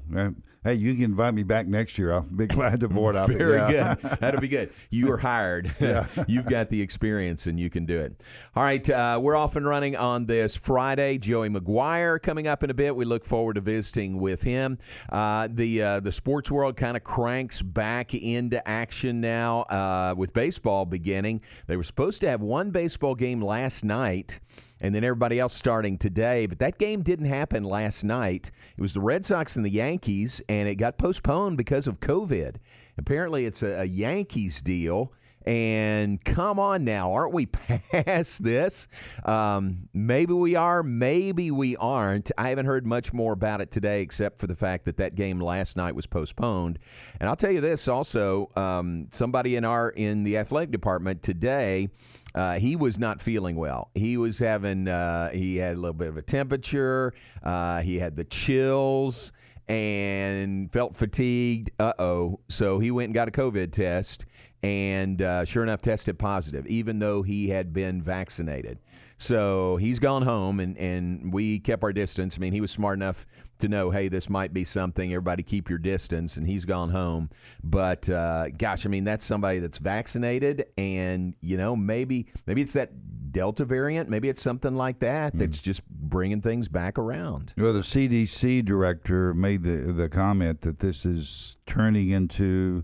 Hey, 0.68 0.74
you 0.74 0.96
can 0.96 1.06
invite 1.06 1.34
me 1.34 1.44
back 1.44 1.66
next 1.66 1.98
year. 1.98 2.12
I'll 2.12 2.24
be 2.24 2.46
glad 2.46 2.82
to 2.82 2.90
board 2.90 3.16
up. 3.16 3.30
Very 3.30 3.56
yeah. 3.74 3.96
good. 3.96 4.18
That'll 4.20 4.42
be 4.42 4.50
good. 4.50 4.70
You 4.90 5.10
are 5.14 5.18
hired. 5.18 5.74
Yeah. 5.88 6.08
You've 6.28 6.48
got 6.48 6.70
the 6.70 6.82
experience 6.82 7.46
and 7.46 7.58
you 7.58 7.70
can 7.70 7.86
do 7.86 7.98
it. 8.00 8.22
All 8.56 8.64
right. 8.64 8.90
Uh, 8.90 9.20
we're 9.22 9.36
off 9.36 9.56
and 9.56 9.66
running 9.66 9.96
on 9.96 10.26
this 10.26 10.58
Friday. 10.58 11.18
Joey 11.18 11.50
McGuire 11.50 12.22
coming 12.22 12.48
up 12.48 12.64
in 12.64 12.70
a 12.70 12.74
bit. 12.74 12.96
We 12.96 13.06
look 13.06 13.24
forward 13.24 13.54
to 13.54 13.62
visiting 13.62 14.20
with 14.20 14.42
him. 14.42 14.80
Uh, 15.10 15.48
the 15.50 15.82
uh, 15.82 16.00
the 16.02 16.12
sports 16.12 16.52
world 16.52 16.76
kind 16.76 16.98
of 16.98 17.04
cranks 17.04 17.62
back 17.62 18.14
into 18.14 18.68
action 18.68 19.22
now 19.22 19.62
uh, 19.62 20.16
with 20.18 20.34
baseball 20.34 20.86
beginning. 20.86 21.42
They 21.68 21.78
were 21.78 21.84
supposed 21.84 22.20
to 22.22 22.30
have 22.30 22.42
one 22.42 22.72
baseball 22.72 23.16
game 23.16 23.40
last 23.42 23.86
night 23.86 24.42
and 24.80 24.94
then 24.94 25.04
everybody 25.04 25.40
else 25.40 25.54
starting 25.54 25.98
today. 25.98 26.46
But 26.46 26.60
that 26.60 26.78
game 26.78 27.02
didn't 27.02 27.26
happen 27.26 27.64
last 27.64 28.04
night. 28.04 28.52
It 28.78 28.82
was 28.82 28.94
the 28.94 29.02
Red 29.02 29.26
Sox 29.26 29.56
and 29.56 29.66
the 29.66 29.72
Yankees, 29.72 30.42
and 30.48 30.68
it 30.68 30.76
got 30.76 30.98
postponed 30.98 31.58
because 31.58 31.88
of 31.88 32.00
COVID. 32.00 32.56
Apparently, 32.98 33.46
it's 33.46 33.64
a, 33.64 33.82
a 33.82 33.86
Yankees 33.86 34.62
deal. 34.62 35.12
And 35.48 36.22
come 36.26 36.60
on 36.60 36.84
now, 36.84 37.14
aren't 37.14 37.34
we 37.34 37.46
past 37.46 38.44
this? 38.44 38.90
Um, 39.24 39.88
maybe 39.94 40.34
we 40.34 40.56
are, 40.56 40.84
maybe 40.84 41.52
we 41.52 41.78
aren't. 41.78 42.32
I 42.38 42.50
haven't 42.50 42.66
heard 42.66 42.86
much 42.86 43.14
more 43.14 43.32
about 43.32 43.62
it 43.62 43.72
today, 43.72 44.02
except 44.02 44.40
for 44.40 44.48
the 44.48 44.56
fact 44.56 44.84
that 44.86 44.98
that 44.98 45.16
game 45.16 45.40
last 45.40 45.78
night 45.78 45.96
was 45.96 46.06
postponed. 46.06 46.80
And 47.22 47.30
I'll 47.30 47.38
tell 47.38 47.52
you 47.52 47.62
this 47.62 47.88
also: 47.88 48.50
um, 48.58 49.08
somebody 49.12 49.56
in 49.56 49.64
our 49.64 49.90
in 49.90 50.24
the 50.24 50.38
athletic 50.38 50.72
department 50.72 51.24
today 51.24 51.88
uh, 52.36 52.60
he 52.60 52.76
was 52.76 53.00
not 53.00 53.22
feeling 53.22 53.56
well. 53.56 53.90
He 53.96 54.18
was 54.18 54.38
having, 54.38 54.88
uh, 54.88 55.30
he 55.30 55.56
had 55.56 55.78
a 55.78 55.80
little 55.80 55.94
bit 55.94 56.10
of 56.10 56.18
a 56.18 56.22
temperature. 56.22 57.14
Uh, 57.42 57.82
he 57.82 58.00
had 58.00 58.16
the 58.16 58.26
chills 58.26 59.32
and 59.68 60.72
felt 60.72 60.96
fatigued. 60.96 61.72
Uh 61.80 61.94
oh. 62.00 62.40
So 62.48 62.80
he 62.80 62.92
went 62.92 63.06
and 63.06 63.14
got 63.14 63.28
a 63.28 63.32
COVID 63.32 63.72
test. 63.72 64.26
And 64.68 65.22
uh, 65.22 65.46
sure 65.46 65.64
enough, 65.64 65.82
tested 65.82 66.20
positive, 66.20 66.68
even 66.68 67.00
though 67.00 67.22
he 67.22 67.48
had 67.48 67.72
been 67.72 68.02
vaccinated. 68.02 68.80
So 69.18 69.78
he's 69.78 69.98
gone 69.98 70.24
home, 70.24 70.60
and, 70.60 70.78
and 70.78 71.32
we 71.34 71.60
kept 71.60 71.84
our 71.84 71.94
distance. 71.94 72.36
I 72.38 72.40
mean, 72.40 72.52
he 72.52 72.60
was 72.60 72.70
smart 72.70 72.98
enough 72.98 73.26
to 73.60 73.70
know, 73.70 73.92
hey, 73.92 74.10
this 74.10 74.30
might 74.30 74.54
be 74.54 74.66
something. 74.66 75.12
Everybody 75.12 75.42
keep 75.42 75.70
your 75.70 75.80
distance, 75.80 76.36
and 76.36 76.46
he's 76.46 76.66
gone 76.66 76.90
home. 76.90 77.30
But 77.64 78.10
uh, 78.10 78.50
gosh, 78.50 78.86
I 78.86 78.90
mean, 78.90 79.06
that's 79.06 79.26
somebody 79.26 79.60
that's 79.60 79.78
vaccinated, 79.78 80.66
and 80.78 81.34
you 81.40 81.56
know, 81.56 81.78
maybe 81.78 82.28
maybe 82.46 82.62
it's 82.62 82.74
that 82.74 82.92
Delta 83.32 83.64
variant, 83.64 84.10
maybe 84.10 84.28
it's 84.28 84.42
something 84.42 84.76
like 84.76 85.00
that 85.00 85.38
that's 85.38 85.60
just 85.60 85.88
bringing 85.90 86.42
things 86.42 86.68
back 86.68 87.00
around. 87.00 87.54
Well, 87.58 87.74
the 87.74 87.80
CDC 87.80 88.66
director 88.66 89.34
made 89.34 89.64
the 89.64 89.94
the 89.94 90.10
comment 90.10 90.62
that 90.62 90.80
this 90.80 91.06
is 91.06 91.58
turning 91.66 92.10
into 92.10 92.84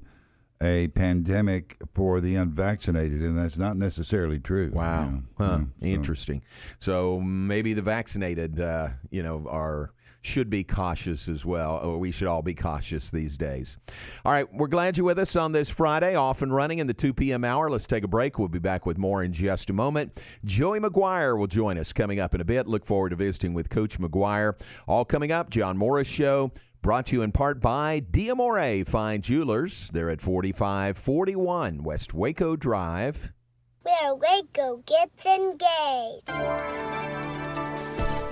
a 0.63 0.87
pandemic 0.87 1.77
for 1.93 2.21
the 2.21 2.35
unvaccinated, 2.35 3.21
and 3.21 3.37
that's 3.37 3.57
not 3.57 3.75
necessarily 3.77 4.39
true. 4.39 4.71
Wow. 4.73 5.03
you 5.05 5.11
know. 5.11 5.23
Huh. 5.37 5.57
Yeah, 5.81 5.89
so- 5.89 5.95
Interesting. 5.95 6.43
So 6.79 7.19
maybe 7.19 7.73
the 7.73 7.81
vaccinated, 7.81 8.59
uh, 8.59 8.89
you 9.11 9.21
know, 9.23 9.45
are 9.49 9.91
should 10.25 10.49
be 10.49 10.63
cautious 10.63 11.27
as 11.27 11.45
well, 11.45 11.81
or 11.83 11.97
we 11.97 12.09
should 12.09 12.29
all 12.29 12.41
be 12.41 12.53
cautious 12.53 13.09
these 13.09 13.37
days. 13.37 13.77
All 14.23 14.31
right, 14.31 14.47
we're 14.53 14.69
glad 14.69 14.97
you're 14.97 15.05
with 15.05 15.19
us 15.19 15.35
on 15.35 15.51
this 15.51 15.69
Friday, 15.69 16.15
off 16.15 16.41
and 16.41 16.55
running 16.55 16.79
in 16.79 16.87
the 16.87 16.93
2 16.93 17.13
p.m. 17.13 17.43
hour. 17.43 17.69
Let's 17.69 17.85
take 17.85 18.05
a 18.05 18.07
break. 18.07 18.39
We'll 18.39 18.47
be 18.47 18.57
back 18.57 18.85
with 18.85 18.97
more 18.97 19.21
in 19.21 19.33
just 19.33 19.69
a 19.69 19.73
moment. 19.73 20.21
Joey 20.45 20.79
McGuire 20.79 21.37
will 21.37 21.47
join 21.47 21.77
us 21.77 21.91
coming 21.91 22.21
up 22.21 22.33
in 22.33 22.39
a 22.39 22.45
bit. 22.45 22.67
Look 22.69 22.85
forward 22.85 23.09
to 23.09 23.17
visiting 23.17 23.53
with 23.53 23.69
Coach 23.69 23.99
McGuire. 23.99 24.53
All 24.87 25.03
coming 25.03 25.33
up, 25.33 25.49
John 25.49 25.77
Morris 25.77 26.07
Show. 26.07 26.53
Brought 26.83 27.05
to 27.05 27.15
you 27.15 27.21
in 27.21 27.31
part 27.31 27.61
by 27.61 28.01
Diamore 28.01 28.85
Fine 28.85 29.21
Jewelers. 29.21 29.89
They're 29.93 30.09
at 30.09 30.19
4541 30.19 31.81
West 31.81 32.13
Waco 32.13 32.57
Drive. 32.57 33.31
Where 33.83 34.13
Waco 34.13 34.83
gets 34.85 35.25
engaged. 35.25 36.92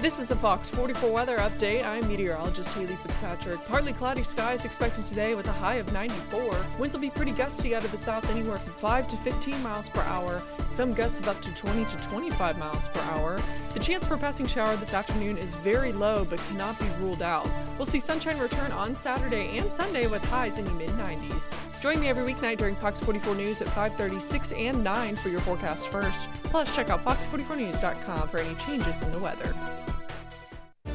This 0.02 0.18
is 0.18 0.32
a 0.32 0.36
Fox 0.36 0.68
44 0.68 1.12
weather 1.12 1.38
update. 1.38 1.86
I'm 1.86 2.08
meteorologist 2.08 2.74
Haley 2.74 2.96
Fitzpatrick. 2.96 3.64
Partly 3.68 3.94
cloudy 3.94 4.24
skies 4.24 4.66
expected 4.66 5.06
today 5.06 5.36
with 5.36 5.48
a 5.48 5.52
high 5.52 5.76
of 5.76 5.94
94. 5.94 6.56
Winds 6.80 6.96
will 6.96 7.02
be 7.02 7.12
pretty 7.12 7.30
gusty 7.30 7.76
out 7.76 7.86
of 7.86 7.92
the 7.92 8.00
south, 8.00 8.28
anywhere 8.32 8.58
from 8.58 8.74
5 8.74 9.08
to 9.10 9.18
15 9.18 9.62
miles 9.62 9.90
per 9.90 10.02
hour. 10.02 10.42
Some 10.66 10.96
gusts 10.96 11.20
of 11.20 11.28
up 11.28 11.40
to 11.44 11.54
20 11.54 11.86
to 11.86 11.98
25 11.98 12.58
miles 12.58 12.88
per 12.88 13.00
hour. 13.02 13.40
The 13.76 13.80
chance 13.80 14.08
for 14.08 14.16
a 14.16 14.18
passing 14.18 14.48
shower 14.48 14.76
this 14.78 14.96
afternoon 14.96 15.38
is 15.38 15.56
very 15.58 15.94
low, 15.94 16.26
but 16.26 16.40
cannot 16.50 16.80
be 16.80 16.88
ruled 17.00 17.22
out. 17.22 17.48
We'll 17.78 17.86
see 17.86 18.00
sunshine 18.00 18.40
return 18.40 18.72
on 18.72 18.96
Saturday 18.96 19.56
and 19.60 19.72
Sunday 19.72 20.08
with 20.08 20.26
highs 20.26 20.58
in 20.58 20.66
the 20.66 20.72
mid 20.72 20.90
90s. 20.90 21.54
Join 21.80 22.00
me 22.00 22.10
every 22.10 22.32
weeknight 22.32 22.58
during 22.58 22.76
Fox 22.76 23.00
44 23.02 23.36
News 23.36 23.62
at 23.62 23.68
5:30, 23.68 24.20
6, 24.20 24.52
and 24.54 24.84
9 24.84 25.16
for 25.16 25.30
your 25.30 25.42
forecast 25.42 25.90
first. 25.90 26.28
Plus, 26.46 26.76
check 26.76 26.90
out 26.90 27.06
fox44news.com 27.06 28.30
for 28.30 28.40
any 28.40 28.56
changes 28.56 29.04
in 29.04 29.12
the 29.12 29.20
weather. 29.20 29.54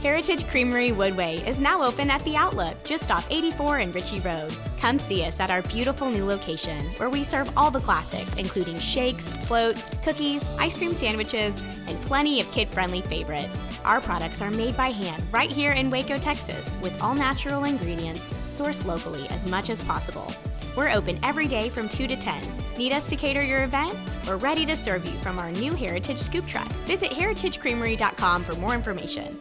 Heritage 0.07 0.47
Creamery 0.47 0.91
Woodway 0.91 1.45
is 1.49 1.59
now 1.59 1.83
open 1.83 2.11
at 2.11 2.23
the 2.23 2.37
Outlook, 2.37 2.81
just 2.85 3.11
off 3.11 3.27
84 3.29 3.79
and 3.79 3.93
Ritchie 3.93 4.21
Road. 4.21 4.57
Come 4.79 5.01
see 5.01 5.25
us 5.25 5.41
at 5.41 5.51
our 5.51 5.63
beautiful 5.63 6.09
new 6.09 6.25
location, 6.25 6.81
where 6.99 7.11
we 7.11 7.25
serve 7.25 7.51
all 7.57 7.73
the 7.73 7.81
classics, 7.81 8.33
including 8.37 8.79
shakes, 8.79 9.27
floats, 9.49 9.91
cookies, 10.05 10.49
ice 10.61 10.75
cream 10.75 10.95
sandwiches, 10.95 11.61
and 11.89 12.01
plenty 12.03 12.41
of 12.41 12.49
kid 12.53 12.73
friendly 12.73 13.01
favorites. 13.01 13.69
Our 13.85 14.01
products 14.01 14.41
are 14.41 14.51
made 14.53 14.77
by 14.77 14.91
hand 14.91 15.25
right 15.33 15.51
here 15.51 15.73
in 15.73 15.91
Waco, 15.91 16.19
Texas, 16.19 16.73
with 16.81 17.03
all 17.03 17.17
natural 17.17 17.65
ingredients 17.65 18.29
sourced 18.49 18.87
locally 18.87 19.29
as 19.31 19.45
much 19.51 19.71
as 19.71 19.83
possible. 19.83 20.33
We're 20.77 20.91
open 20.91 21.19
every 21.25 21.49
day 21.49 21.69
from 21.69 21.89
2 21.89 22.07
to 22.07 22.17
10. 22.17 22.41
Need 22.79 22.93
us 22.93 23.09
to 23.09 23.17
cater 23.17 23.45
your 23.45 23.65
event? 23.65 23.97
We're 24.25 24.37
ready 24.37 24.65
to 24.67 24.77
serve 24.77 25.05
you 25.05 25.19
from 25.19 25.41
our 25.41 25.51
new 25.51 25.75
Heritage 25.75 26.19
Scoop 26.19 26.47
Truck. 26.47 26.71
Visit 26.87 27.11
heritagecreamery.com 27.11 28.45
for 28.45 28.55
more 28.55 28.75
information. 28.75 29.41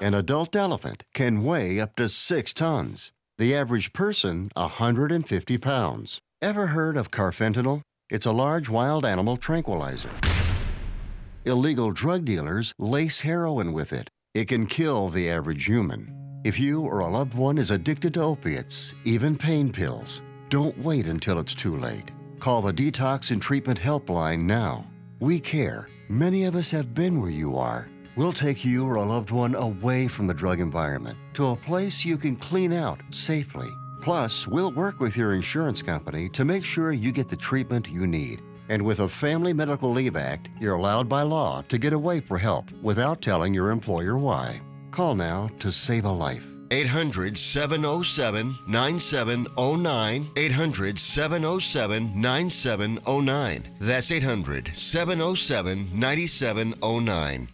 An 0.00 0.12
adult 0.12 0.54
elephant 0.54 1.02
can 1.14 1.44
weigh 1.44 1.80
up 1.80 1.96
to 1.96 2.08
six 2.08 2.52
tons. 2.52 3.12
The 3.38 3.54
average 3.54 3.92
person, 3.92 4.50
150 4.54 5.58
pounds. 5.58 6.18
Ever 6.42 6.68
heard 6.68 6.96
of 6.96 7.10
carfentanil? 7.10 7.82
It's 8.10 8.26
a 8.26 8.32
large 8.32 8.68
wild 8.68 9.04
animal 9.04 9.36
tranquilizer. 9.36 10.10
Illegal 11.46 11.90
drug 11.90 12.24
dealers 12.24 12.72
lace 12.78 13.20
heroin 13.20 13.72
with 13.72 13.92
it. 13.92 14.10
It 14.34 14.48
can 14.48 14.66
kill 14.66 15.08
the 15.08 15.30
average 15.30 15.64
human. 15.64 16.42
If 16.44 16.60
you 16.60 16.82
or 16.82 17.00
a 17.00 17.08
loved 17.08 17.34
one 17.34 17.56
is 17.56 17.70
addicted 17.70 18.14
to 18.14 18.22
opiates, 18.22 18.94
even 19.04 19.36
pain 19.36 19.72
pills, 19.72 20.22
don't 20.50 20.76
wait 20.78 21.06
until 21.06 21.38
it's 21.38 21.54
too 21.54 21.78
late. 21.78 22.10
Call 22.40 22.60
the 22.60 22.72
Detox 22.72 23.30
and 23.30 23.40
Treatment 23.40 23.80
Helpline 23.80 24.40
now. 24.40 24.86
We 25.18 25.40
care. 25.40 25.88
Many 26.08 26.44
of 26.44 26.54
us 26.54 26.70
have 26.70 26.92
been 26.92 27.18
where 27.18 27.30
you 27.30 27.56
are. 27.56 27.88
We'll 28.14 28.34
take 28.34 28.62
you 28.62 28.86
or 28.86 28.96
a 28.96 29.02
loved 29.02 29.30
one 29.30 29.54
away 29.54 30.06
from 30.06 30.26
the 30.26 30.34
drug 30.34 30.60
environment 30.60 31.16
to 31.32 31.46
a 31.46 31.56
place 31.56 32.04
you 32.04 32.18
can 32.18 32.36
clean 32.36 32.74
out 32.74 33.00
safely. 33.10 33.70
Plus, 34.02 34.46
we'll 34.46 34.70
work 34.72 35.00
with 35.00 35.16
your 35.16 35.32
insurance 35.32 35.80
company 35.80 36.28
to 36.28 36.44
make 36.44 36.62
sure 36.62 36.92
you 36.92 37.10
get 37.10 37.30
the 37.30 37.36
treatment 37.36 37.88
you 37.88 38.06
need. 38.06 38.42
And 38.68 38.82
with 38.82 39.00
a 39.00 39.08
Family 39.08 39.54
Medical 39.54 39.90
Leave 39.90 40.16
Act, 40.16 40.50
you're 40.60 40.74
allowed 40.74 41.08
by 41.08 41.22
law 41.22 41.62
to 41.68 41.78
get 41.78 41.94
away 41.94 42.20
for 42.20 42.36
help 42.36 42.70
without 42.82 43.22
telling 43.22 43.54
your 43.54 43.70
employer 43.70 44.18
why. 44.18 44.60
Call 44.90 45.14
now 45.14 45.48
to 45.58 45.72
save 45.72 46.04
a 46.04 46.12
life. 46.12 46.53
800 46.74 47.38
707 47.38 48.58
9709. 48.66 50.30
800 50.36 50.98
707 50.98 52.20
9709. 52.20 53.62
That's 53.78 54.10
800 54.10 54.72
707 54.74 55.88
9709. 55.94 57.48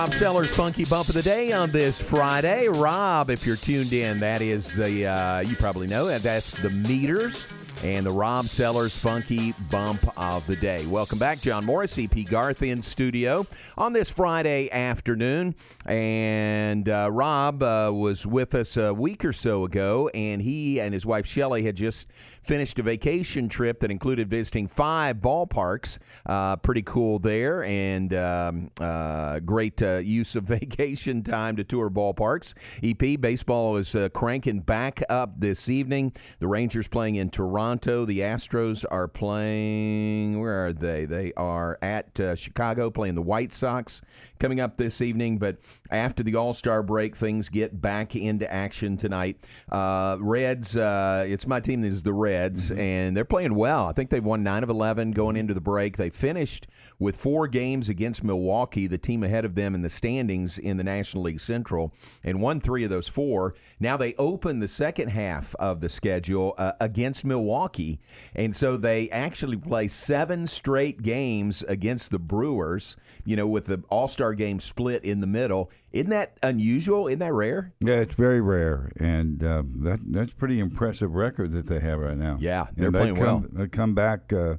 Rob 0.00 0.14
Sellers 0.14 0.50
Funky 0.50 0.86
Bump 0.86 1.08
of 1.08 1.14
the 1.14 1.20
Day 1.20 1.52
on 1.52 1.70
this 1.72 2.00
Friday. 2.00 2.68
Rob, 2.68 3.28
if 3.28 3.44
you're 3.44 3.54
tuned 3.54 3.92
in, 3.92 4.20
that 4.20 4.40
is 4.40 4.72
the, 4.72 5.06
uh, 5.06 5.40
you 5.40 5.54
probably 5.56 5.86
know 5.86 6.06
that 6.06 6.22
that's 6.22 6.54
the 6.54 6.70
meters. 6.70 7.46
And 7.82 8.04
the 8.04 8.10
Rob 8.10 8.44
Sellers 8.44 8.94
Funky 8.94 9.54
Bump 9.70 10.04
of 10.18 10.46
the 10.46 10.56
Day. 10.56 10.84
Welcome 10.86 11.18
back, 11.18 11.40
John 11.40 11.64
Morris, 11.64 11.96
CP 11.96 12.28
Garth 12.28 12.62
in 12.62 12.82
studio 12.82 13.46
on 13.78 13.94
this 13.94 14.10
Friday 14.10 14.70
afternoon. 14.70 15.54
And 15.86 16.88
uh, 16.88 17.08
Rob 17.10 17.62
uh, 17.62 17.90
was 17.94 18.26
with 18.26 18.54
us 18.54 18.76
a 18.76 18.92
week 18.92 19.24
or 19.24 19.32
so 19.32 19.64
ago, 19.64 20.10
and 20.12 20.42
he 20.42 20.78
and 20.80 20.92
his 20.92 21.06
wife 21.06 21.26
Shelly 21.26 21.62
had 21.62 21.74
just 21.74 22.12
finished 22.42 22.78
a 22.78 22.82
vacation 22.82 23.48
trip 23.48 23.80
that 23.80 23.90
included 23.90 24.28
visiting 24.28 24.66
five 24.66 25.16
ballparks. 25.16 25.98
Uh, 26.26 26.56
pretty 26.56 26.82
cool 26.82 27.18
there, 27.18 27.64
and 27.64 28.12
um, 28.12 28.70
uh, 28.78 29.40
great 29.40 29.80
uh, 29.82 29.96
use 29.98 30.36
of 30.36 30.44
vacation 30.50 31.22
time 31.22 31.56
to 31.56 31.64
tour 31.64 31.88
ballparks. 31.88 32.52
EP 32.82 33.18
baseball 33.20 33.76
is 33.76 33.94
uh, 33.94 34.10
cranking 34.10 34.60
back 34.60 35.02
up 35.08 35.40
this 35.40 35.70
evening. 35.70 36.12
The 36.40 36.46
Rangers 36.46 36.86
playing 36.86 37.14
in 37.14 37.30
Toronto. 37.30 37.69
The 37.70 38.20
Astros 38.20 38.84
are 38.90 39.06
playing. 39.06 40.40
Where 40.40 40.66
are 40.66 40.72
they? 40.72 41.04
They 41.04 41.32
are 41.36 41.78
at 41.80 42.18
uh, 42.18 42.34
Chicago 42.34 42.90
playing 42.90 43.14
the 43.14 43.22
White 43.22 43.52
Sox 43.52 44.02
coming 44.38 44.60
up 44.60 44.76
this 44.76 45.00
evening. 45.00 45.38
But 45.38 45.58
after 45.90 46.22
the 46.22 46.34
All 46.34 46.52
Star 46.52 46.82
break, 46.82 47.16
things 47.16 47.48
get 47.48 47.80
back 47.80 48.16
into 48.16 48.50
action 48.52 48.96
tonight. 48.96 49.38
Uh, 49.70 50.16
Reds. 50.20 50.76
Uh, 50.76 51.24
it's 51.28 51.46
my 51.46 51.60
team. 51.60 51.80
This 51.80 51.94
is 51.94 52.02
the 52.02 52.12
Reds, 52.12 52.72
and 52.72 53.16
they're 53.16 53.24
playing 53.24 53.54
well. 53.54 53.86
I 53.86 53.92
think 53.92 54.10
they've 54.10 54.24
won 54.24 54.42
nine 54.42 54.62
of 54.62 54.70
eleven 54.70 55.12
going 55.12 55.36
into 55.36 55.54
the 55.54 55.60
break. 55.60 55.96
They 55.96 56.10
finished 56.10 56.66
with 57.00 57.16
four 57.16 57.48
games 57.48 57.88
against 57.88 58.22
Milwaukee, 58.22 58.86
the 58.86 58.98
team 58.98 59.24
ahead 59.24 59.44
of 59.44 59.56
them 59.56 59.74
in 59.74 59.82
the 59.82 59.88
standings 59.88 60.58
in 60.58 60.76
the 60.76 60.84
National 60.84 61.24
League 61.24 61.40
Central, 61.40 61.92
and 62.22 62.40
won 62.40 62.60
three 62.60 62.84
of 62.84 62.90
those 62.90 63.08
four. 63.08 63.54
Now 63.80 63.96
they 63.96 64.14
open 64.14 64.60
the 64.60 64.68
second 64.68 65.08
half 65.08 65.54
of 65.56 65.80
the 65.80 65.88
schedule 65.88 66.54
uh, 66.58 66.72
against 66.80 67.24
Milwaukee, 67.24 67.98
and 68.34 68.54
so 68.54 68.76
they 68.76 69.10
actually 69.10 69.56
play 69.56 69.88
seven 69.88 70.46
straight 70.46 71.02
games 71.02 71.64
against 71.66 72.10
the 72.10 72.18
Brewers. 72.18 72.96
You 73.24 73.36
know, 73.36 73.48
with 73.48 73.66
the 73.66 73.82
All 73.88 74.06
Star 74.06 74.34
game 74.34 74.60
split 74.60 75.02
in 75.02 75.20
the 75.20 75.26
middle. 75.26 75.70
Isn't 75.92 76.10
that 76.10 76.38
unusual? 76.42 77.08
Isn't 77.08 77.18
that 77.18 77.32
rare? 77.32 77.72
Yeah, 77.80 77.96
it's 77.96 78.14
very 78.14 78.40
rare, 78.40 78.92
and 78.96 79.42
uh, 79.42 79.62
that 79.76 80.00
that's 80.04 80.32
pretty 80.34 80.60
impressive 80.60 81.14
record 81.14 81.52
that 81.52 81.66
they 81.66 81.80
have 81.80 81.98
right 81.98 82.16
now. 82.16 82.36
Yeah, 82.38 82.66
they're 82.76 82.86
And 82.86 82.94
they 82.94 82.98
playing 82.98 83.16
come, 83.16 83.24
well. 83.24 83.46
They 83.52 83.68
come 83.68 83.94
back 83.94 84.32
uh, 84.32 84.56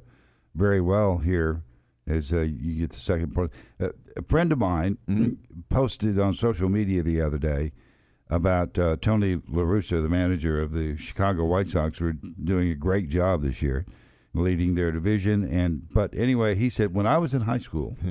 very 0.54 0.80
well 0.80 1.18
here 1.18 1.62
as 2.16 2.32
uh, 2.32 2.40
you 2.40 2.80
get 2.80 2.90
the 2.90 2.96
second 3.00 3.34
part. 3.34 3.50
Uh, 3.80 3.88
a 4.16 4.22
friend 4.22 4.52
of 4.52 4.58
mine 4.58 4.98
Mm-hmm. 5.08 5.60
posted 5.68 6.18
on 6.18 6.34
social 6.34 6.68
media 6.68 7.02
the 7.02 7.20
other 7.20 7.38
day 7.38 7.72
about 8.30 8.78
uh, 8.78 8.96
Tony 9.00 9.36
La 9.48 9.62
Russa, 9.62 10.02
the 10.02 10.08
manager 10.08 10.60
of 10.60 10.72
the 10.72 10.96
Chicago 10.96 11.44
White 11.44 11.68
Sox, 11.68 11.98
who 11.98 12.06
are 12.08 12.12
doing 12.12 12.70
a 12.70 12.74
great 12.74 13.08
job 13.08 13.42
this 13.42 13.60
year, 13.62 13.84
leading 14.34 14.74
their 14.74 14.90
division. 14.92 15.42
And 15.44 15.88
but 15.92 16.14
anyway, 16.14 16.54
he 16.54 16.70
said 16.70 16.94
when 16.94 17.06
I 17.06 17.18
was 17.18 17.34
in 17.34 17.42
high 17.42 17.58
school. 17.58 17.96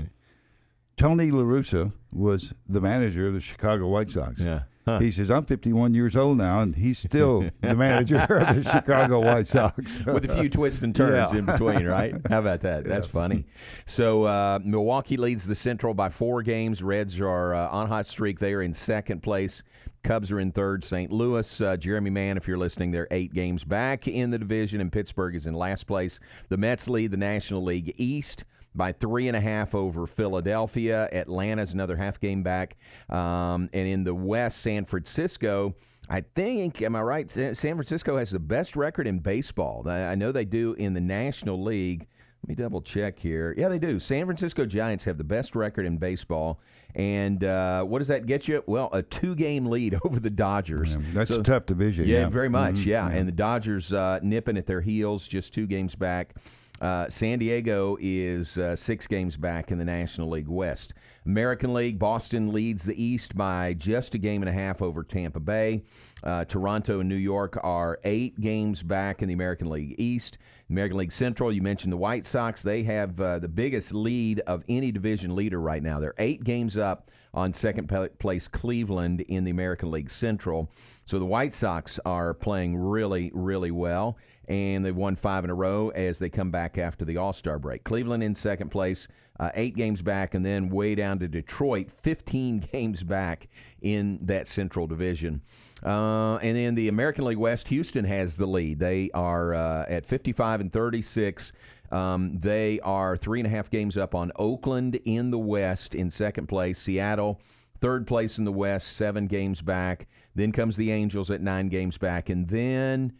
Tony 0.98 1.32
La 1.32 1.42
Russa 1.44 1.94
was 2.12 2.54
the 2.68 2.82
manager 2.82 3.28
of 3.28 3.34
the 3.34 3.40
Chicago 3.40 3.88
White 3.88 4.12
Sox. 4.12 4.40
Yeah. 4.40 4.64
He 5.00 5.12
says, 5.12 5.30
I'm 5.32 5.46
51 5.46 5.94
years 5.94 6.16
old 6.16 6.38
now, 6.38 6.62
and 6.62 6.76
he's 6.76 7.00
still 7.00 7.50
the 7.62 7.76
manager 7.76 8.18
of 8.20 8.64
the 8.64 8.70
Chicago 8.72 9.20
White 9.20 9.48
Sox. 9.48 10.04
with 10.06 10.30
a 10.30 10.36
few 10.36 10.50
twists 10.50 10.82
and 10.82 10.96
turns 10.96 11.32
Yeah. 11.34 11.40
in 11.40 11.46
between, 11.46 11.86
right? 11.86 12.16
How 12.30 12.40
about 12.40 12.62
that? 12.62 12.84
That's 12.86 13.08
funny. 13.08 13.46
So 13.86 14.24
uh, 14.24 14.60
Milwaukee 14.64 15.18
leads 15.18 15.48
the 15.48 15.56
Central 15.56 15.94
by 15.94 16.10
four 16.10 16.42
games. 16.44 16.82
Reds 16.84 17.20
are 17.20 17.54
uh, 17.54 17.70
on 17.70 17.88
hot 17.88 18.08
streak. 18.08 18.40
They 18.40 18.54
are 18.54 18.62
in 18.62 18.74
second 18.74 19.22
place. 19.24 19.64
Cubs 20.04 20.32
are 20.32 20.40
in 20.40 20.52
third. 20.52 20.84
St. 20.84 21.12
Louis, 21.12 21.62
uh, 21.62 21.78
Jeremy 21.78 22.10
Mann, 22.10 22.36
if 22.36 22.48
you're 22.48 22.58
listening, 22.58 22.90
they're 22.92 23.08
eight 23.12 23.34
games 23.34 23.64
back 23.64 24.08
in 24.08 24.32
the 24.32 24.40
division, 24.40 24.82
and 24.82 24.92
Pittsburgh 24.92 25.36
is 25.36 25.46
in 25.46 25.54
last 25.54 25.86
place. 25.86 26.20
The 26.50 26.58
Mets 26.58 26.88
lead 26.88 27.12
the 27.12 27.18
National 27.18 27.64
League 27.64 27.94
East 27.98 28.44
by 28.74 28.92
three 28.92 29.28
and 29.28 29.36
a 29.36 29.42
half 29.42 29.76
over 29.76 30.06
Philadelphia. 30.08 31.10
Atlanta's 31.12 31.74
another 31.74 31.96
half 31.98 32.20
game 32.20 32.44
back. 32.44 32.78
Um, 33.10 33.70
and 33.74 33.88
in 33.88 34.04
the 34.04 34.16
West, 34.16 34.60
San 34.62 34.86
Francisco. 34.86 35.76
I 36.10 36.22
think, 36.36 36.82
am 36.82 36.96
I 36.96 37.02
right? 37.02 37.30
San 37.32 37.56
Francisco 37.56 38.18
has 38.18 38.32
the 38.32 38.40
best 38.40 38.76
record 38.76 39.08
in 39.08 39.20
baseball. 39.20 39.88
I 39.88 40.16
know 40.16 40.32
they 40.34 40.44
do 40.46 40.74
in 40.74 40.94
the 40.94 41.00
National 41.00 41.62
League. 41.62 42.08
Let 42.44 42.50
me 42.50 42.56
double 42.56 42.82
check 42.82 43.20
here. 43.20 43.54
Yeah, 43.56 43.70
they 43.70 43.78
do. 43.80 44.00
San 44.00 44.26
Francisco 44.26 44.66
Giants 44.66 45.04
have 45.06 45.18
the 45.20 45.24
best 45.24 45.56
record 45.56 45.86
in 45.86 45.98
baseball. 45.98 46.60
And 46.96 47.44
uh, 47.44 47.84
what 47.84 48.00
does 48.00 48.08
that 48.08 48.26
get 48.26 48.48
you? 48.48 48.64
Well, 48.66 48.90
a 48.92 49.04
two 49.04 49.36
game 49.36 49.68
lead 49.68 49.96
over 50.04 50.20
the 50.20 50.32
Dodgers. 50.32 50.98
That's 51.14 51.30
So- 51.30 51.40
a 51.40 51.44
tough 51.44 51.66
division. 51.66 52.08
yeah, 52.08 52.22
Yeah, 52.22 52.30
very 52.30 52.50
much. 52.50 52.76
Mhm, 52.76 52.86
Yeah. 52.88 53.08
and 53.08 53.28
the 53.28 53.32
Dodgers 53.32 53.94
uh, 53.94 54.20
nipping 54.24 54.58
at 54.58 54.66
their 54.66 54.82
heels, 54.82 55.28
just 55.28 55.54
two 55.54 55.68
games 55.68 55.96
back. 55.96 56.34
Uh, 56.82 57.08
San 57.10 57.38
Diego 57.38 57.96
is 58.02 58.58
uh, 58.58 58.76
six 58.76 59.06
games 59.06 59.38
back 59.38 59.72
in 59.72 59.78
the 59.78 59.86
National 59.86 60.30
League 60.30 60.48
West. 60.48 60.96
American 61.28 61.76
League, 61.76 62.00
Boston 62.00 62.52
leads 62.52 62.84
the 62.84 63.02
East 63.02 63.38
by 63.38 63.76
just 63.76 64.16
a 64.16 64.18
game 64.18 64.42
and 64.42 64.50
a 64.50 64.52
half 64.52 64.82
over 64.82 65.04
Tampa 65.04 65.40
Bay. 65.40 65.84
Uh, 66.24 66.44
Toronto 66.46 67.00
and 67.00 67.08
New 67.08 67.16
York 67.16 67.60
are 67.64 68.00
eight 68.04 68.42
games 68.42 68.82
back 68.82 69.22
in 69.22 69.28
the 69.28 69.36
American 69.36 69.70
League 69.70 69.96
East. 70.00 70.40
American 70.72 70.98
League 70.98 71.12
Central, 71.12 71.52
you 71.52 71.62
mentioned 71.62 71.94
the 71.94 71.98
White 71.98 72.26
Sox. 72.26 72.64
They 72.64 72.82
have 72.84 73.22
uh, 73.22 73.38
the 73.38 73.48
biggest 73.48 73.94
lead 73.94 74.40
of 74.48 74.64
any 74.68 74.92
division 74.92 75.36
leader 75.36 75.62
right 75.62 75.84
now. 75.84 76.00
They're 76.00 76.16
eight 76.18 76.44
games 76.44 76.78
up 76.78 77.12
on 77.34 77.54
second 77.54 77.90
place 78.20 78.48
Cleveland 78.48 79.22
in 79.22 79.44
the 79.44 79.52
American 79.52 79.92
League 79.92 80.10
Central. 80.10 80.72
So 81.06 81.20
the 81.20 81.26
White 81.26 81.54
Sox 81.54 82.00
are 82.06 82.34
playing 82.34 82.76
really, 82.76 83.32
really 83.34 83.72
well, 83.72 84.18
and 84.52 84.84
they've 84.84 84.94
won 84.94 85.16
five 85.16 85.46
in 85.46 85.50
a 85.50 85.54
row 85.54 85.94
as 85.96 86.20
they 86.20 86.30
come 86.30 86.52
back 86.52 86.78
after 86.78 87.06
the 87.06 87.16
All 87.16 87.32
Star 87.32 87.58
break. 87.58 87.86
Cleveland 87.86 88.22
in 88.22 88.36
second 88.36 88.70
place, 88.70 89.08
uh, 89.40 89.50
eight 89.54 89.78
games 89.78 90.02
back, 90.02 90.34
and 90.34 90.46
then 90.46 90.68
way 90.68 90.94
down 90.94 91.20
to 91.20 91.30
Detroit, 91.30 91.90
15 91.90 92.60
games 92.74 93.02
back 93.02 93.48
in 93.82 94.20
that 94.24 94.50
Central 94.50 94.88
Division. 94.88 95.42
Uh, 95.86 96.36
and 96.36 96.58
in 96.58 96.76
the 96.76 96.90
American 96.90 97.24
League 97.24 97.38
West, 97.38 97.70
Houston 97.70 98.04
has 98.04 98.36
the 98.36 98.46
lead. 98.46 98.80
They 98.80 99.10
are 99.14 99.54
uh, 99.54 99.86
at 99.88 100.06
55 100.06 100.60
and 100.60 100.74
36. 100.74 101.54
Um, 101.90 102.38
they 102.38 102.82
are 102.82 103.16
three 103.16 103.40
and 103.40 103.48
a 103.48 103.50
half 103.50 103.70
games 103.70 103.96
up 103.96 104.14
on 104.14 104.34
Oakland 104.36 105.00
in 105.06 105.32
the 105.32 105.40
West 105.40 105.96
in 105.96 106.12
second 106.12 106.48
place. 106.48 106.78
Seattle, 106.78 107.40
third 107.80 108.06
place 108.06 108.38
in 108.38 108.44
the 108.44 108.52
West, 108.52 108.98
seven 108.98 109.28
games 109.28 109.62
back. 109.62 110.10
Then 110.36 110.52
comes 110.52 110.76
the 110.76 110.92
Angels 110.92 111.32
at 111.32 111.40
nine 111.40 111.70
games 111.70 111.98
back. 111.98 112.30
And 112.30 112.50
then 112.50 113.14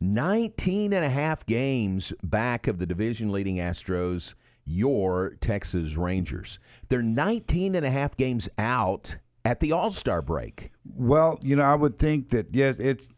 19 0.00 0.92
and 0.92 1.04
a 1.04 1.08
half 1.08 1.44
games 1.46 2.12
back 2.22 2.66
of 2.66 2.78
the 2.78 2.86
division 2.86 3.30
leading 3.30 3.56
Astros, 3.56 4.34
your 4.64 5.34
Texas 5.40 5.96
Rangers. 5.96 6.58
They're 6.88 7.02
19 7.02 7.74
and 7.74 7.84
a 7.84 7.90
half 7.90 8.16
games 8.16 8.48
out 8.58 9.16
at 9.44 9.60
the 9.60 9.72
All 9.72 9.90
Star 9.90 10.22
break. 10.22 10.70
Well, 10.94 11.38
you 11.42 11.56
know, 11.56 11.62
I 11.62 11.74
would 11.74 11.98
think 11.98 12.30
that 12.30 12.48
yes, 12.54 12.78
it's 12.78 13.10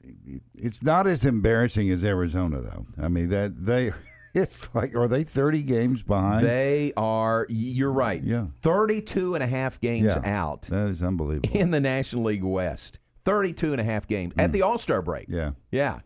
it's 0.54 0.82
not 0.82 1.06
as 1.06 1.24
embarrassing 1.24 1.90
as 1.90 2.04
Arizona 2.04 2.60
though. 2.60 2.86
I 3.02 3.08
mean 3.08 3.28
that 3.30 3.64
they 3.66 3.92
it's 4.34 4.68
like 4.74 4.94
are 4.94 5.08
they 5.08 5.24
30 5.24 5.62
games 5.64 6.02
behind? 6.02 6.46
They 6.46 6.92
are, 6.96 7.46
you're 7.48 7.92
right, 7.92 8.22
Yeah. 8.22 8.46
32 8.62 9.34
and 9.34 9.42
a 9.42 9.46
half 9.46 9.80
games 9.80 10.14
Yeah. 10.14 10.42
out 10.42 10.62
that 10.62 10.88
is 10.88 11.02
unbelievable. 11.02 11.50
in 11.52 11.70
the 11.70 11.80
National 11.80 12.24
League 12.24 12.44
West. 12.44 12.98
32 13.26 13.72
and 13.72 13.80
a 13.80 13.84
half 13.84 14.06
games 14.06 14.32
at 14.38 14.48
mm. 14.50 14.52
the 14.52 14.62
All 14.62 14.78
Star 14.78 15.02
break. 15.02 15.26
yeah. 15.28 15.52
Yeah. 15.70 16.00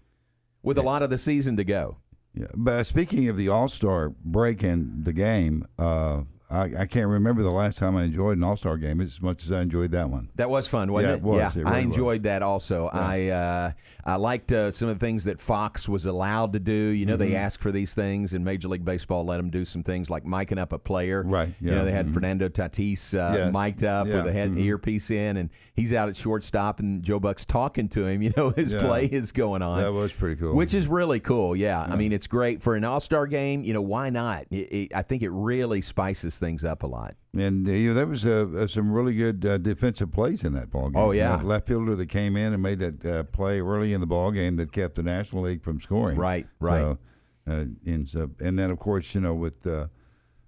With 0.64 0.78
a 0.78 0.82
lot 0.82 1.02
of 1.02 1.10
the 1.10 1.18
season 1.18 1.56
to 1.58 1.64
go. 1.64 1.98
Yeah, 2.34 2.46
but 2.54 2.84
speaking 2.84 3.28
of 3.28 3.36
the 3.36 3.48
All 3.48 3.68
Star 3.68 4.08
break 4.08 4.62
and 4.64 5.04
the 5.04 5.12
game, 5.12 5.68
uh, 5.78 6.22
I, 6.54 6.82
I 6.82 6.86
can't 6.86 7.08
remember 7.08 7.42
the 7.42 7.50
last 7.50 7.78
time 7.78 7.96
I 7.96 8.04
enjoyed 8.04 8.36
an 8.36 8.44
All 8.44 8.56
Star 8.56 8.76
game 8.76 9.00
as 9.00 9.20
much 9.20 9.44
as 9.44 9.52
I 9.52 9.60
enjoyed 9.62 9.90
that 9.92 10.08
one. 10.10 10.28
That 10.36 10.50
was 10.50 10.66
fun, 10.66 10.92
wasn't 10.92 11.08
Yeah, 11.10 11.14
it? 11.14 11.18
it 11.18 11.22
was. 11.22 11.56
Yeah, 11.56 11.62
It 11.62 11.66
I 11.66 11.78
enjoyed 11.80 12.20
was. 12.22 12.24
that 12.24 12.42
also. 12.42 12.88
I 12.92 13.28
uh, 13.28 13.72
I 14.04 14.16
liked 14.16 14.52
uh, 14.52 14.70
some 14.72 14.88
of 14.88 14.98
the 14.98 15.04
things 15.06 15.24
that 15.24 15.40
Fox 15.40 15.88
was 15.88 16.06
allowed 16.06 16.52
to 16.54 16.58
do. 16.60 16.72
You 16.72 17.06
know, 17.06 17.14
Mm-hmm. 17.14 17.30
they 17.30 17.36
asked 17.36 17.60
for 17.60 17.70
these 17.72 17.94
things, 17.94 18.32
and 18.34 18.44
Major 18.44 18.68
League 18.68 18.84
Baseball 18.84 19.24
let 19.24 19.36
them 19.38 19.50
do 19.50 19.64
some 19.64 19.82
things 19.82 20.10
like 20.10 20.24
miking 20.24 20.58
up 20.58 20.72
a 20.72 20.78
player. 20.78 21.22
Right, 21.24 21.54
You 21.60 21.70
know, 21.70 21.84
they 21.84 21.92
had 21.92 22.08
mhm. 22.08 22.14
Fernando 22.14 22.48
Tatis 22.48 23.14
uh, 23.14 23.36
Yes, 23.36 23.52
mic'd 23.52 23.84
up 23.84 24.06
yeah, 24.06 24.16
with 24.16 24.26
a 24.26 24.32
head 24.32 24.50
mhm. 24.52 24.60
earpiece 24.64 25.10
in, 25.10 25.36
and 25.36 25.50
he's 25.74 25.92
out 25.92 26.08
at 26.08 26.16
shortstop, 26.16 26.80
and 26.80 27.02
Joe 27.02 27.20
Buck's 27.20 27.44
talking 27.44 27.88
to 27.90 28.06
him. 28.06 28.22
You 28.24 28.32
know, 28.36 28.50
his 28.50 28.72
Yeah. 28.72 28.80
play 28.80 29.04
is 29.06 29.32
going 29.32 29.60
on. 29.62 29.82
That 29.82 29.92
was 29.92 30.12
pretty 30.12 30.36
cool. 30.36 30.54
Which 30.54 30.72
is 30.72 30.86
really 30.86 31.20
cool. 31.20 31.54
Yeah. 31.54 31.80
I 31.80 31.94
mean, 31.96 32.12
it's 32.12 32.26
great 32.26 32.62
for 32.62 32.74
an 32.74 32.84
All 32.84 33.00
Star 33.00 33.26
game. 33.26 33.62
You 33.64 33.74
know, 33.74 33.82
why 33.82 34.08
not? 34.10 34.46
It, 34.50 34.56
it, 34.72 34.92
I 34.94 35.02
think 35.02 35.22
it 35.22 35.30
really 35.30 35.80
spices 35.82 36.38
things 36.44 36.64
up 36.64 36.82
a 36.82 36.86
lot. 36.86 37.16
And 37.32 37.66
uh, 37.66 37.72
you 37.72 37.88
know 37.88 37.94
there 37.94 38.06
was 38.06 38.26
uh, 38.26 38.46
uh, 38.56 38.66
some 38.66 38.92
really 38.92 39.14
good 39.14 39.44
uh, 39.46 39.58
defensive 39.58 40.12
plays 40.12 40.44
in 40.44 40.52
that 40.54 40.70
ball 40.70 40.90
game. 40.90 41.02
Oh, 41.02 41.10
yeah. 41.10 41.40
left 41.42 41.66
fielder 41.66 41.96
that 41.96 42.08
came 42.08 42.36
in 42.36 42.52
and 42.52 42.62
made 42.62 42.78
that 42.80 43.04
uh, 43.04 43.22
play 43.24 43.60
early 43.60 43.92
in 43.92 44.00
the 44.00 44.06
ball 44.06 44.30
game 44.30 44.56
that 44.56 44.72
kept 44.72 44.96
the 44.96 45.02
National 45.02 45.42
League 45.44 45.62
from 45.62 45.80
scoring. 45.80 46.18
Right, 46.18 46.46
right. 46.60 46.80
So, 46.80 46.98
uh, 47.46 47.64
and 47.86 48.08
so, 48.08 48.30
and 48.40 48.58
then 48.58 48.70
of 48.70 48.78
course 48.78 49.14
you 49.14 49.20
know 49.22 49.34
with 49.34 49.66
uh, 49.66 49.86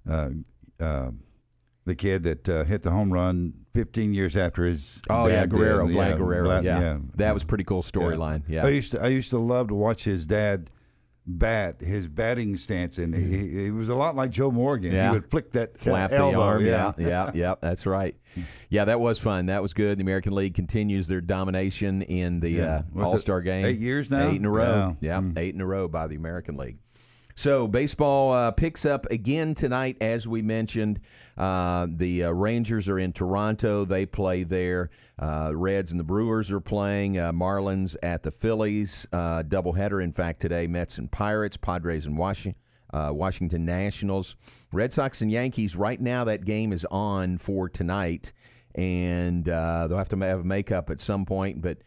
uh, 0.08 0.30
uh, 0.78 1.10
the 1.86 1.94
kid 1.94 2.22
that 2.24 2.48
uh, 2.48 2.64
hit 2.64 2.82
the 2.82 2.90
home 2.90 3.12
run 3.12 3.54
15 3.74 4.12
years 4.12 4.36
after 4.36 4.64
his. 4.64 5.00
Oh 5.08 5.26
yeah, 5.26 5.36
dad 5.40 5.50
did. 5.50 5.58
Guerrero, 5.58 5.86
Vlad 5.86 6.10
Yeah, 6.10 6.16
Guerrero. 6.16 6.48
Vlad- 6.48 6.64
yeah. 6.64 6.98
that 7.14 7.32
was 7.34 7.44
pretty 7.44 7.64
cool 7.64 7.82
storyline. 7.82 8.42
Yeah, 8.48 8.66
I 8.66 8.68
used 8.68 8.92
to 8.92 9.02
I 9.02 9.08
used 9.08 9.30
to 9.30 9.38
love 9.38 9.68
to 9.68 9.74
watch 9.74 10.04
his 10.04 10.26
dad 10.26 10.70
bat, 11.26 11.80
his 11.80 12.06
batting 12.06 12.56
stance, 12.56 12.98
and 12.98 13.14
he, 13.14 13.64
he 13.64 13.70
was 13.70 13.88
a 13.88 13.94
lot 13.94 14.14
like 14.14 14.30
Joe 14.30 14.50
Morgan. 14.50 14.92
Yeah. 14.92 15.08
He 15.10 15.14
would 15.14 15.30
flick 15.30 15.52
that 15.52 15.70
uh, 15.74 15.78
flap 15.78 16.12
elbow. 16.12 16.32
the 16.32 16.42
arm. 16.42 16.64
Yeah, 16.66 16.92
Yeah, 16.98 17.08
yeah, 17.08 17.30
yeah. 17.34 17.54
That's 17.60 17.86
right. 17.86 18.14
Yeah, 18.68 18.84
that 18.86 19.00
was 19.00 19.18
fun. 19.18 19.46
That 19.46 19.62
was 19.62 19.74
good. 19.74 19.98
The 19.98 20.02
American 20.02 20.34
League 20.34 20.54
continues 20.54 21.08
their 21.08 21.20
domination 21.20 22.02
in 22.02 22.40
the 22.40 22.50
Yeah. 22.50 22.82
uh, 22.96 23.02
All 23.04 23.18
Star 23.18 23.40
game. 23.40 23.64
eight 23.64 23.78
years 23.80 24.10
now? 24.10 24.28
Eight 24.28 24.36
in 24.36 24.44
a 24.44 24.50
row. 24.50 24.96
Yeah. 25.00 25.20
Yeah, 25.20 25.30
eight 25.40 25.54
in 25.54 25.60
a 25.60 25.66
row 25.66 25.88
by 25.88 26.06
the 26.06 26.16
American 26.16 26.56
League. 26.56 26.78
So 27.38 27.68
baseball 27.68 28.32
uh, 28.32 28.50
picks 28.50 28.86
up 28.86 29.04
again 29.10 29.54
tonight, 29.54 29.98
as 30.00 30.26
we 30.26 30.40
mentioned. 30.40 31.00
Uh, 31.36 31.86
the 31.90 32.24
uh, 32.24 32.30
Rangers 32.30 32.88
are 32.88 32.98
in 32.98 33.12
Toronto. 33.12 33.84
They 33.84 34.06
play 34.06 34.42
there. 34.42 34.88
Uh, 35.18 35.52
Reds 35.54 35.90
and 35.90 36.00
the 36.00 36.04
Brewers 36.04 36.50
are 36.50 36.60
playing. 36.60 37.18
Uh, 37.18 37.32
Marlins 37.32 37.94
at 38.02 38.22
the 38.22 38.30
Phillies. 38.30 39.06
Uh, 39.12 39.42
doubleheader, 39.42 40.02
in 40.02 40.12
fact, 40.12 40.40
today. 40.40 40.66
Mets 40.66 40.96
and 40.96 41.12
Pirates. 41.12 41.58
Padres 41.58 42.06
and 42.06 42.16
Washington. 42.16 42.58
Uh, 42.94 43.10
Washington 43.12 43.66
Nationals, 43.66 44.36
Red 44.72 44.92
Sox 44.92 45.20
and 45.20 45.30
Yankees. 45.30 45.74
Right 45.76 46.00
now, 46.00 46.24
that 46.24 46.44
game 46.44 46.72
is 46.72 46.86
on 46.90 47.36
for 47.36 47.68
tonight, 47.68 48.32
and 48.76 49.44
they'll 49.44 49.98
have 49.98 50.08
to 50.10 50.16
have 50.18 50.40
a 50.40 50.44
makeup 50.44 50.88
at 50.88 51.00
some 51.00 51.26
point. 51.26 51.60
But 51.60 51.78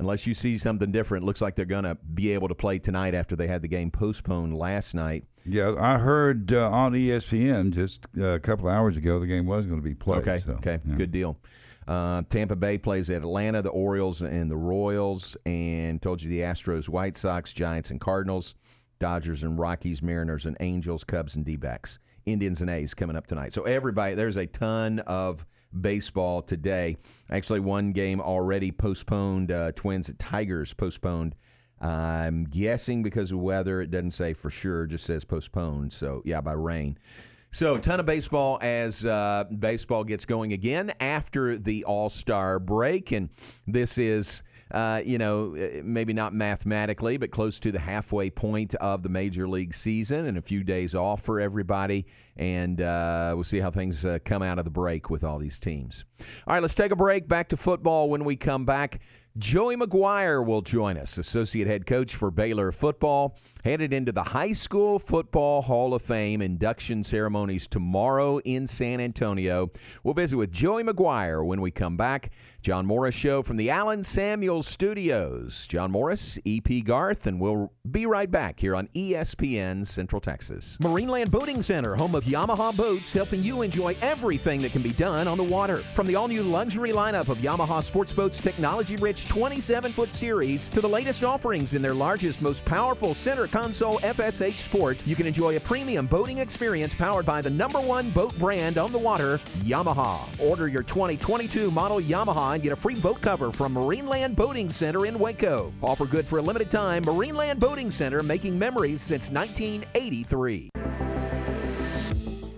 unless 0.00 0.26
you 0.26 0.34
see 0.34 0.58
something 0.58 0.90
different, 0.90 1.24
looks 1.24 1.40
like 1.40 1.54
they're 1.54 1.64
going 1.64 1.84
to 1.84 1.96
be 2.14 2.32
able 2.32 2.48
to 2.48 2.54
play 2.54 2.78
tonight 2.78 3.14
after 3.14 3.36
they 3.36 3.46
had 3.46 3.62
the 3.62 3.68
game 3.68 3.90
postponed 3.90 4.56
last 4.56 4.94
night. 4.94 5.24
Yeah, 5.44 5.74
I 5.78 5.98
heard 5.98 6.52
uh, 6.52 6.70
on 6.70 6.92
ESPN 6.92 7.72
just 7.72 8.06
uh, 8.18 8.28
a 8.28 8.40
couple 8.40 8.68
of 8.68 8.74
hours 8.74 8.96
ago 8.96 9.20
the 9.20 9.26
game 9.26 9.46
was 9.46 9.66
going 9.66 9.78
to 9.78 9.84
be 9.84 9.94
played. 9.94 10.20
Okay, 10.26 10.38
so, 10.38 10.52
okay, 10.52 10.78
yeah. 10.84 10.94
good 10.96 11.12
deal. 11.12 11.38
Uh, 11.86 12.22
Tampa 12.28 12.56
Bay 12.56 12.78
plays 12.78 13.10
at 13.10 13.22
Atlanta, 13.22 13.62
the 13.62 13.70
Orioles 13.70 14.22
and 14.22 14.50
the 14.50 14.56
Royals, 14.56 15.36
and 15.46 16.00
told 16.00 16.22
you 16.22 16.28
the 16.28 16.40
Astros, 16.40 16.88
White 16.88 17.16
Sox, 17.16 17.52
Giants 17.52 17.90
and 17.90 18.00
Cardinals, 18.00 18.54
Dodgers 18.98 19.42
and 19.42 19.58
Rockies, 19.58 20.02
Mariners 20.02 20.46
and 20.46 20.56
Angels, 20.60 21.04
Cubs 21.04 21.36
and 21.36 21.44
D-backs, 21.44 21.98
Indians 22.26 22.60
and 22.60 22.70
A's 22.70 22.94
coming 22.94 23.16
up 23.16 23.26
tonight. 23.26 23.52
So 23.54 23.62
everybody, 23.62 24.14
there's 24.14 24.36
a 24.36 24.46
ton 24.46 25.00
of 25.00 25.44
baseball 25.78 26.42
today. 26.42 26.96
Actually, 27.30 27.60
one 27.60 27.92
game 27.92 28.20
already 28.20 28.70
postponed. 28.70 29.52
Uh, 29.52 29.72
Twins 29.72 30.08
at 30.08 30.18
Tigers 30.18 30.74
postponed. 30.74 31.34
I'm 31.80 32.44
guessing 32.44 33.02
because 33.02 33.32
of 33.32 33.38
weather. 33.38 33.80
It 33.80 33.90
doesn't 33.90 34.10
say 34.10 34.34
for 34.34 34.50
sure. 34.50 34.86
Just 34.86 35.04
says 35.04 35.24
postponed. 35.24 35.92
So 35.92 36.22
yeah, 36.24 36.40
by 36.40 36.52
rain. 36.52 36.98
So, 37.52 37.78
ton 37.78 37.98
of 37.98 38.06
baseball 38.06 38.60
as 38.62 39.04
uh, 39.04 39.44
baseball 39.58 40.04
gets 40.04 40.24
going 40.24 40.52
again 40.52 40.92
after 41.00 41.58
the 41.58 41.82
All 41.84 42.08
Star 42.08 42.60
break. 42.60 43.10
And 43.10 43.28
this 43.66 43.98
is, 43.98 44.44
uh, 44.70 45.02
you 45.04 45.18
know, 45.18 45.56
uh, 45.56 45.80
maybe 45.82 46.12
not 46.12 46.32
mathematically, 46.32 47.16
but 47.16 47.30
close 47.30 47.58
to 47.60 47.72
the 47.72 47.78
halfway 47.78 48.30
point 48.30 48.74
of 48.76 49.02
the 49.02 49.08
Major 49.08 49.48
League 49.48 49.74
season 49.74 50.26
and 50.26 50.38
a 50.38 50.42
few 50.42 50.62
days 50.62 50.94
off 50.94 51.22
for 51.22 51.40
everybody. 51.40 52.06
And 52.36 52.80
uh, 52.80 53.32
we'll 53.34 53.44
see 53.44 53.60
how 53.60 53.70
things 53.70 54.04
uh, 54.04 54.18
come 54.24 54.42
out 54.42 54.58
of 54.58 54.64
the 54.64 54.70
break 54.70 55.10
with 55.10 55.24
all 55.24 55.38
these 55.38 55.58
teams. 55.58 56.04
All 56.46 56.54
right, 56.54 56.62
let's 56.62 56.74
take 56.74 56.92
a 56.92 56.96
break. 56.96 57.28
Back 57.28 57.48
to 57.48 57.56
football 57.56 58.08
when 58.08 58.24
we 58.24 58.36
come 58.36 58.64
back. 58.64 59.00
Joey 59.38 59.76
McGuire 59.76 60.44
will 60.44 60.60
join 60.60 60.96
us, 60.96 61.16
associate 61.16 61.68
head 61.68 61.86
coach 61.86 62.16
for 62.16 62.32
Baylor 62.32 62.72
football, 62.72 63.38
headed 63.64 63.92
into 63.92 64.12
the 64.12 64.22
High 64.22 64.52
School 64.52 64.98
Football 64.98 65.62
Hall 65.62 65.94
of 65.94 66.02
Fame 66.02 66.40
induction 66.42 67.02
ceremonies 67.02 67.66
tomorrow 67.66 68.38
in 68.40 68.66
San 68.66 69.00
Antonio. 69.00 69.70
We'll 70.02 70.14
visit 70.14 70.36
with 70.36 70.52
Joey 70.52 70.82
McGuire 70.82 71.44
when 71.44 71.60
we 71.60 71.70
come 71.70 71.96
back. 71.96 72.30
John 72.62 72.84
Morris 72.84 73.14
Show 73.14 73.42
from 73.42 73.56
the 73.56 73.70
Allen 73.70 74.02
Samuels 74.02 74.66
Studios. 74.66 75.66
John 75.66 75.90
Morris, 75.90 76.38
CP 76.38 76.84
Garth, 76.84 77.26
and 77.26 77.40
we'll 77.40 77.72
be 77.90 78.04
right 78.04 78.30
back 78.30 78.60
here 78.60 78.76
on 78.76 78.88
ESPN 78.94 79.86
Central 79.86 80.20
Texas. 80.20 80.76
Marineland 80.82 81.30
Boating 81.30 81.62
Center, 81.62 81.94
home 81.94 82.14
of 82.14 82.24
Yamaha 82.24 82.76
boats, 82.76 83.12
helping 83.12 83.42
you 83.42 83.62
enjoy 83.62 83.96
everything 84.02 84.60
that 84.60 84.72
can 84.72 84.82
be 84.82 84.92
done 84.92 85.26
on 85.26 85.38
the 85.38 85.44
water. 85.44 85.82
From 85.94 86.06
the 86.06 86.16
all 86.16 86.28
new 86.28 86.42
luxury 86.42 86.92
lineup 86.92 87.28
of 87.28 87.38
Yamaha 87.38 87.82
sports 87.82 88.12
boats, 88.12 88.40
technology 88.40 88.96
rich 88.96 89.26
27 89.26 89.92
foot 89.92 90.14
series, 90.14 90.68
to 90.68 90.82
the 90.82 90.88
latest 90.88 91.24
offerings 91.24 91.72
in 91.72 91.80
their 91.80 91.94
largest, 91.94 92.42
most 92.42 92.64
powerful 92.66 93.14
center 93.14 93.46
console 93.50 93.98
FSH 94.00 94.58
Sport, 94.58 95.02
you 95.06 95.16
can 95.16 95.26
enjoy 95.26 95.56
a 95.56 95.60
premium 95.60 96.06
boating 96.06 96.38
experience 96.38 96.94
powered 96.94 97.26
by 97.26 97.40
the 97.42 97.50
number 97.50 97.80
one 97.80 98.10
boat 98.10 98.36
brand 98.38 98.78
on 98.78 98.92
the 98.92 98.98
water, 98.98 99.38
Yamaha. 99.58 100.20
Order 100.40 100.68
your 100.68 100.82
2022 100.82 101.70
model 101.70 102.00
Yamaha 102.00 102.54
and 102.54 102.62
get 102.62 102.72
a 102.72 102.76
free 102.76 102.94
boat 102.94 103.20
cover 103.20 103.52
from 103.52 103.74
Marineland 103.74 104.36
Boating 104.36 104.70
Center 104.70 105.06
in 105.06 105.18
Waco. 105.18 105.72
Offer 105.82 106.06
good 106.06 106.24
for 106.24 106.38
a 106.38 106.42
limited 106.42 106.70
time. 106.70 107.04
Marineland 107.04 107.58
Boating 107.58 107.90
Center 107.90 108.22
making 108.22 108.58
memories 108.58 109.02
since 109.02 109.30
1983. 109.30 110.70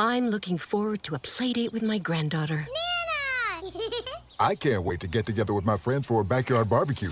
I'm 0.00 0.30
looking 0.30 0.58
forward 0.58 1.02
to 1.04 1.16
a 1.16 1.18
play 1.18 1.52
date 1.52 1.72
with 1.72 1.82
my 1.82 1.98
granddaughter. 1.98 2.68
Nana! 3.62 3.72
I 4.38 4.54
can't 4.54 4.84
wait 4.84 5.00
to 5.00 5.08
get 5.08 5.26
together 5.26 5.52
with 5.52 5.64
my 5.64 5.76
friends 5.76 6.06
for 6.06 6.20
a 6.20 6.24
backyard 6.24 6.70
barbecue. 6.70 7.08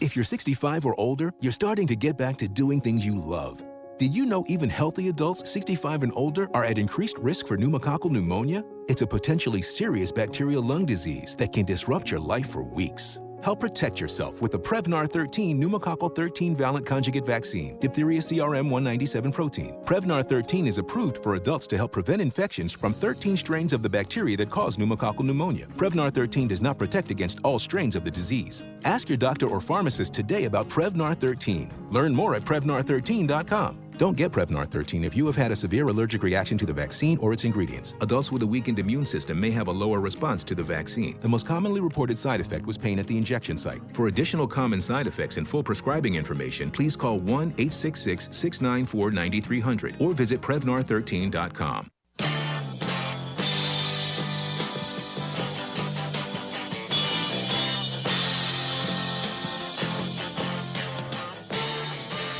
If 0.00 0.14
you're 0.14 0.24
65 0.24 0.86
or 0.86 0.94
older, 1.00 1.32
you're 1.40 1.50
starting 1.50 1.88
to 1.88 1.96
get 1.96 2.16
back 2.16 2.36
to 2.36 2.48
doing 2.48 2.80
things 2.80 3.04
you 3.04 3.16
love. 3.16 3.64
Did 3.98 4.14
you 4.14 4.24
know 4.24 4.44
even 4.46 4.70
healthy 4.70 5.08
adults 5.08 5.50
65 5.50 6.04
and 6.04 6.12
older 6.14 6.48
are 6.54 6.64
at 6.64 6.78
increased 6.78 7.18
risk 7.18 7.48
for 7.48 7.58
pneumococcal 7.58 8.12
pneumonia? 8.12 8.62
It's 8.86 9.02
a 9.02 9.06
potentially 9.08 9.60
serious 9.60 10.12
bacterial 10.12 10.62
lung 10.62 10.86
disease 10.86 11.34
that 11.40 11.52
can 11.52 11.64
disrupt 11.64 12.08
your 12.08 12.20
life 12.20 12.50
for 12.50 12.62
weeks. 12.62 13.18
Help 13.42 13.60
protect 13.60 14.00
yourself 14.00 14.42
with 14.42 14.52
the 14.52 14.58
Prevnar 14.58 15.10
13 15.10 15.60
pneumococcal 15.60 16.14
13 16.14 16.54
valent 16.54 16.84
conjugate 16.84 17.24
vaccine, 17.24 17.78
diphtheria 17.78 18.20
CRM 18.20 18.68
197 18.68 19.32
protein. 19.32 19.76
Prevnar 19.84 20.26
13 20.26 20.66
is 20.66 20.76
approved 20.76 21.22
for 21.22 21.36
adults 21.36 21.66
to 21.68 21.76
help 21.76 21.92
prevent 21.92 22.20
infections 22.20 22.72
from 22.72 22.92
13 22.92 23.38
strains 23.38 23.72
of 23.72 23.82
the 23.82 23.88
bacteria 23.88 24.36
that 24.36 24.50
cause 24.50 24.76
pneumococcal 24.76 25.24
pneumonia. 25.24 25.66
Prevnar 25.76 26.12
13 26.12 26.48
does 26.48 26.60
not 26.60 26.76
protect 26.76 27.10
against 27.10 27.40
all 27.42 27.58
strains 27.58 27.96
of 27.96 28.04
the 28.04 28.10
disease. 28.10 28.62
Ask 28.84 29.08
your 29.08 29.18
doctor 29.18 29.46
or 29.46 29.60
pharmacist 29.60 30.12
today 30.12 30.44
about 30.44 30.68
Prevnar 30.68 31.18
13. 31.18 31.70
Learn 31.90 32.14
more 32.14 32.34
at 32.34 32.44
Prevnar13.com. 32.44 33.89
Don't 34.00 34.16
get 34.16 34.32
Prevnar 34.32 34.66
13 34.66 35.04
if 35.04 35.14
you 35.14 35.26
have 35.26 35.36
had 35.36 35.52
a 35.52 35.54
severe 35.54 35.86
allergic 35.88 36.22
reaction 36.22 36.56
to 36.56 36.64
the 36.64 36.72
vaccine 36.72 37.18
or 37.18 37.34
its 37.34 37.44
ingredients. 37.44 37.96
Adults 38.00 38.32
with 38.32 38.42
a 38.42 38.46
weakened 38.46 38.78
immune 38.78 39.04
system 39.04 39.38
may 39.38 39.50
have 39.50 39.68
a 39.68 39.70
lower 39.70 40.00
response 40.00 40.42
to 40.44 40.54
the 40.54 40.62
vaccine. 40.62 41.20
The 41.20 41.28
most 41.28 41.46
commonly 41.46 41.82
reported 41.82 42.18
side 42.18 42.40
effect 42.40 42.64
was 42.64 42.78
pain 42.78 42.98
at 42.98 43.06
the 43.06 43.18
injection 43.18 43.58
site. 43.58 43.82
For 43.92 44.06
additional 44.06 44.48
common 44.48 44.80
side 44.80 45.06
effects 45.06 45.36
and 45.36 45.46
full 45.46 45.62
prescribing 45.62 46.14
information, 46.14 46.70
please 46.70 46.96
call 46.96 47.18
1 47.18 47.48
866 47.58 48.30
694 48.32 49.10
9300 49.10 49.96
or 49.98 50.14
visit 50.14 50.40
Prevnar13.com. 50.40 51.90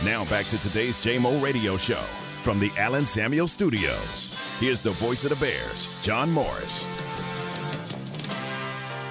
Now 0.05 0.25
back 0.25 0.47
to 0.47 0.59
today's 0.59 0.97
JMO 0.97 1.43
Radio 1.43 1.77
Show 1.77 2.01
from 2.41 2.59
the 2.59 2.71
Allen 2.79 3.05
Samuel 3.05 3.47
Studios. 3.47 4.35
Here's 4.59 4.81
the 4.81 4.93
voice 4.93 5.25
of 5.25 5.39
the 5.39 5.45
Bears, 5.45 6.01
John 6.03 6.31
Morris. 6.31 6.85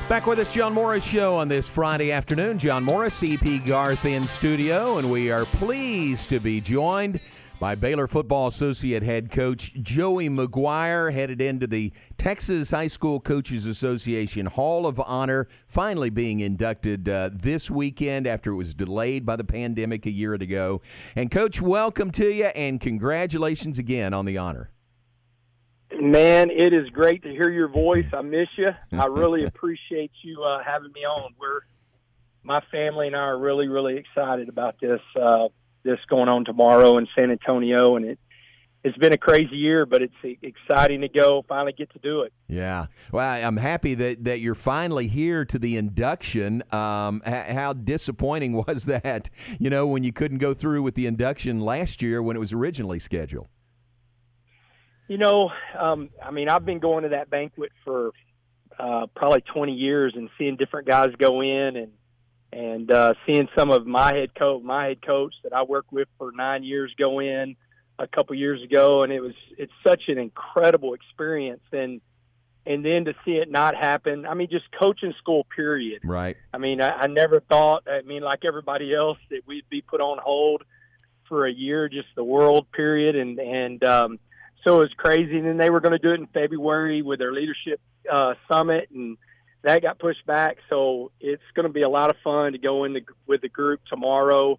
Back 0.10 0.26
with 0.26 0.40
us, 0.40 0.52
John 0.52 0.74
Morris 0.74 1.06
Show 1.06 1.36
on 1.36 1.48
this 1.48 1.70
Friday 1.70 2.12
afternoon. 2.12 2.58
John 2.58 2.84
Morris, 2.84 3.22
CP 3.22 3.68
Garth 3.68 4.06
in 4.06 4.26
studio, 4.26 4.98
and 4.98 5.12
we 5.12 5.30
are 5.30 5.46
pleased 5.46 6.32
to 6.32 6.40
be 6.40 6.60
joined 6.60 7.20
by 7.60 7.76
Baylor 7.76 8.08
football 8.08 8.48
associate 8.48 9.04
head 9.04 9.30
coach 9.30 9.74
Joey 9.74 10.30
McGuire, 10.30 11.14
headed 11.14 11.42
into 11.42 11.68
the 11.68 11.92
Texas 12.18 12.72
High 12.72 12.88
School 12.88 13.20
Coaches 13.20 13.66
Association 13.66 14.46
Hall 14.46 14.88
of 14.88 15.02
Honor, 15.06 15.48
finally 15.68 16.10
being 16.10 16.40
inducted 16.40 17.10
uh, 17.10 17.30
this 17.34 17.70
weekend 17.70 18.26
after 18.26 18.52
it 18.52 18.56
was 18.56 18.74
delayed 18.74 19.26
by 19.26 19.36
the 19.36 19.44
pandemic 19.44 20.06
a 20.06 20.12
year 20.12 20.34
ago. 20.34 20.82
And, 21.16 21.30
Coach, 21.30 21.62
welcome 21.62 22.12
to 22.12 22.32
you 22.32 22.46
and 22.46 22.80
congratulations 22.80 23.78
again 23.78 24.14
on 24.14 24.24
the 24.24 24.38
honor. 24.38 24.72
Man, 26.00 26.50
it 26.52 26.74
is 26.74 26.90
great 26.92 27.24
to 27.24 27.30
hear 27.30 27.50
your 27.50 27.68
voice. 27.68 28.06
I 28.14 28.22
miss 28.22 28.48
you. 28.58 28.70
I 28.94 29.06
really 29.08 29.44
appreciate 29.48 30.12
you 30.24 30.44
uh, 30.44 30.64
having 30.64 30.94
me 30.94 31.02
on. 31.02 31.34
We're 31.38 31.62
my 32.42 32.62
family 32.72 33.08
and 33.08 33.16
I 33.18 33.20
are 33.20 33.38
really, 33.38 33.68
really 33.68 33.98
excited 33.98 34.48
about 34.48 34.76
this. 34.80 35.02
Uh, 35.20 35.50
this 35.84 36.00
going 36.10 36.30
on 36.30 36.46
tomorrow 36.46 36.98
in 36.98 37.08
San 37.16 37.32
Antonio, 37.32 37.96
and 37.96 38.06
it 38.06 38.20
it's 38.82 38.98
been 38.98 39.12
a 39.12 39.18
crazy 39.18 39.58
year, 39.58 39.86
but 39.86 40.02
it's 40.02 40.40
exciting 40.42 41.02
to 41.02 41.10
go 41.10 41.44
finally 41.50 41.74
get 41.74 41.92
to 41.92 42.00
do 42.00 42.22
it. 42.22 42.32
Yeah, 42.48 42.86
well, 43.12 43.46
I'm 43.46 43.58
happy 43.58 43.94
that 43.96 44.24
that 44.24 44.40
you're 44.40 44.56
finally 44.56 45.08
here 45.08 45.44
to 45.46 45.60
the 45.60 45.76
induction. 45.76 46.64
Um, 46.72 47.22
how 47.26 47.74
disappointing 47.74 48.54
was 48.68 48.86
that? 48.86 49.30
You 49.60 49.70
know, 49.70 49.86
when 49.86 50.04
you 50.04 50.14
couldn't 50.14 50.38
go 50.38 50.54
through 50.54 50.84
with 50.84 50.96
the 50.96 51.08
induction 51.08 51.60
last 51.60 52.02
year 52.02 52.24
when 52.24 52.36
it 52.36 52.40
was 52.40 52.54
originally 52.54 53.00
scheduled. 53.00 53.48
You 55.08 55.18
know, 55.18 55.50
um, 55.78 56.10
I 56.24 56.30
mean, 56.30 56.50
I've 56.50 56.66
been 56.66 56.80
going 56.80 57.04
to 57.04 57.10
that 57.10 57.32
banquet 57.32 57.72
for 57.84 58.12
uh, 58.78 59.08
probably 59.16 59.42
20 59.42 59.74
years 59.74 60.14
and 60.16 60.30
seeing 60.38 60.56
different 60.56 60.88
guys 60.88 61.10
go 61.18 61.42
in 61.42 61.76
and 61.76 61.92
and 62.52 62.92
uh, 62.92 63.14
seeing 63.26 63.48
some 63.56 63.72
of 63.72 63.86
my 63.86 64.14
head 64.14 64.34
coach, 64.36 64.64
my 64.64 64.88
head 64.88 65.02
coach 65.02 65.34
that 65.44 65.54
I 65.54 65.64
worked 65.64 65.92
with 65.92 66.08
for 66.18 66.32
nine 66.32 66.64
years, 66.64 66.94
go 66.98 67.20
in 67.20 67.56
a 68.00 68.08
couple 68.08 68.36
years 68.36 68.64
ago, 68.64 69.04
and 69.04 69.14
it 69.14 69.20
was 69.20 69.34
it's 69.58 69.74
such 69.86 70.04
an 70.08 70.18
incredible 70.18 70.94
experience. 70.94 71.62
And 71.72 72.02
and 72.66 72.84
then 72.84 73.06
to 73.06 73.14
see 73.26 73.34
it 73.34 73.52
not 73.52 73.76
happen, 73.76 74.26
I 74.26 74.34
mean, 74.34 74.48
just 74.50 74.66
coaching 74.80 75.14
school, 75.18 75.46
period. 75.56 76.02
Right. 76.04 76.38
I 76.54 76.58
mean, 76.58 76.82
I, 76.82 76.92
I 76.92 77.08
never 77.08 77.40
thought. 77.40 77.84
I 77.88 78.02
mean, 78.02 78.22
like 78.22 78.46
everybody 78.46 78.94
else, 78.94 79.18
that 79.30 79.42
we'd 79.46 79.70
be 79.70 79.82
put 79.82 80.02
on 80.02 80.18
hold 80.18 80.64
for 81.28 81.46
a 81.46 81.52
year, 81.52 81.88
just 81.88 82.08
the 82.16 82.24
world, 82.24 82.72
period. 82.72 83.16
And 83.16 83.40
and 83.40 83.84
um, 83.84 84.20
so 84.64 84.78
it 84.78 84.80
was 84.80 84.94
crazy. 84.98 85.38
And 85.38 85.46
then 85.46 85.58
they 85.58 85.70
were 85.70 85.82
going 85.82 85.92
to 85.94 86.00
do 86.00 86.12
it 86.12 86.20
in 86.20 86.28
February 86.28 87.04
with 87.04 87.20
their 87.20 87.32
leadership 87.32 87.80
uh, 88.12 88.34
summit 88.48 88.90
and 88.92 89.18
that 89.64 89.82
got 89.82 90.00
pushed 90.00 90.26
back. 90.26 90.58
So 90.70 91.12
it's 91.20 91.44
going 91.54 91.68
to 91.68 91.74
be 91.74 91.82
a 91.82 91.90
lot 91.90 92.10
of 92.10 92.16
fun 92.24 92.54
to 92.54 92.58
go 92.58 92.84
in 92.86 92.94
the, 92.94 93.02
with 93.28 93.42
the 93.42 93.50
group 93.50 93.82
tomorrow 93.90 94.58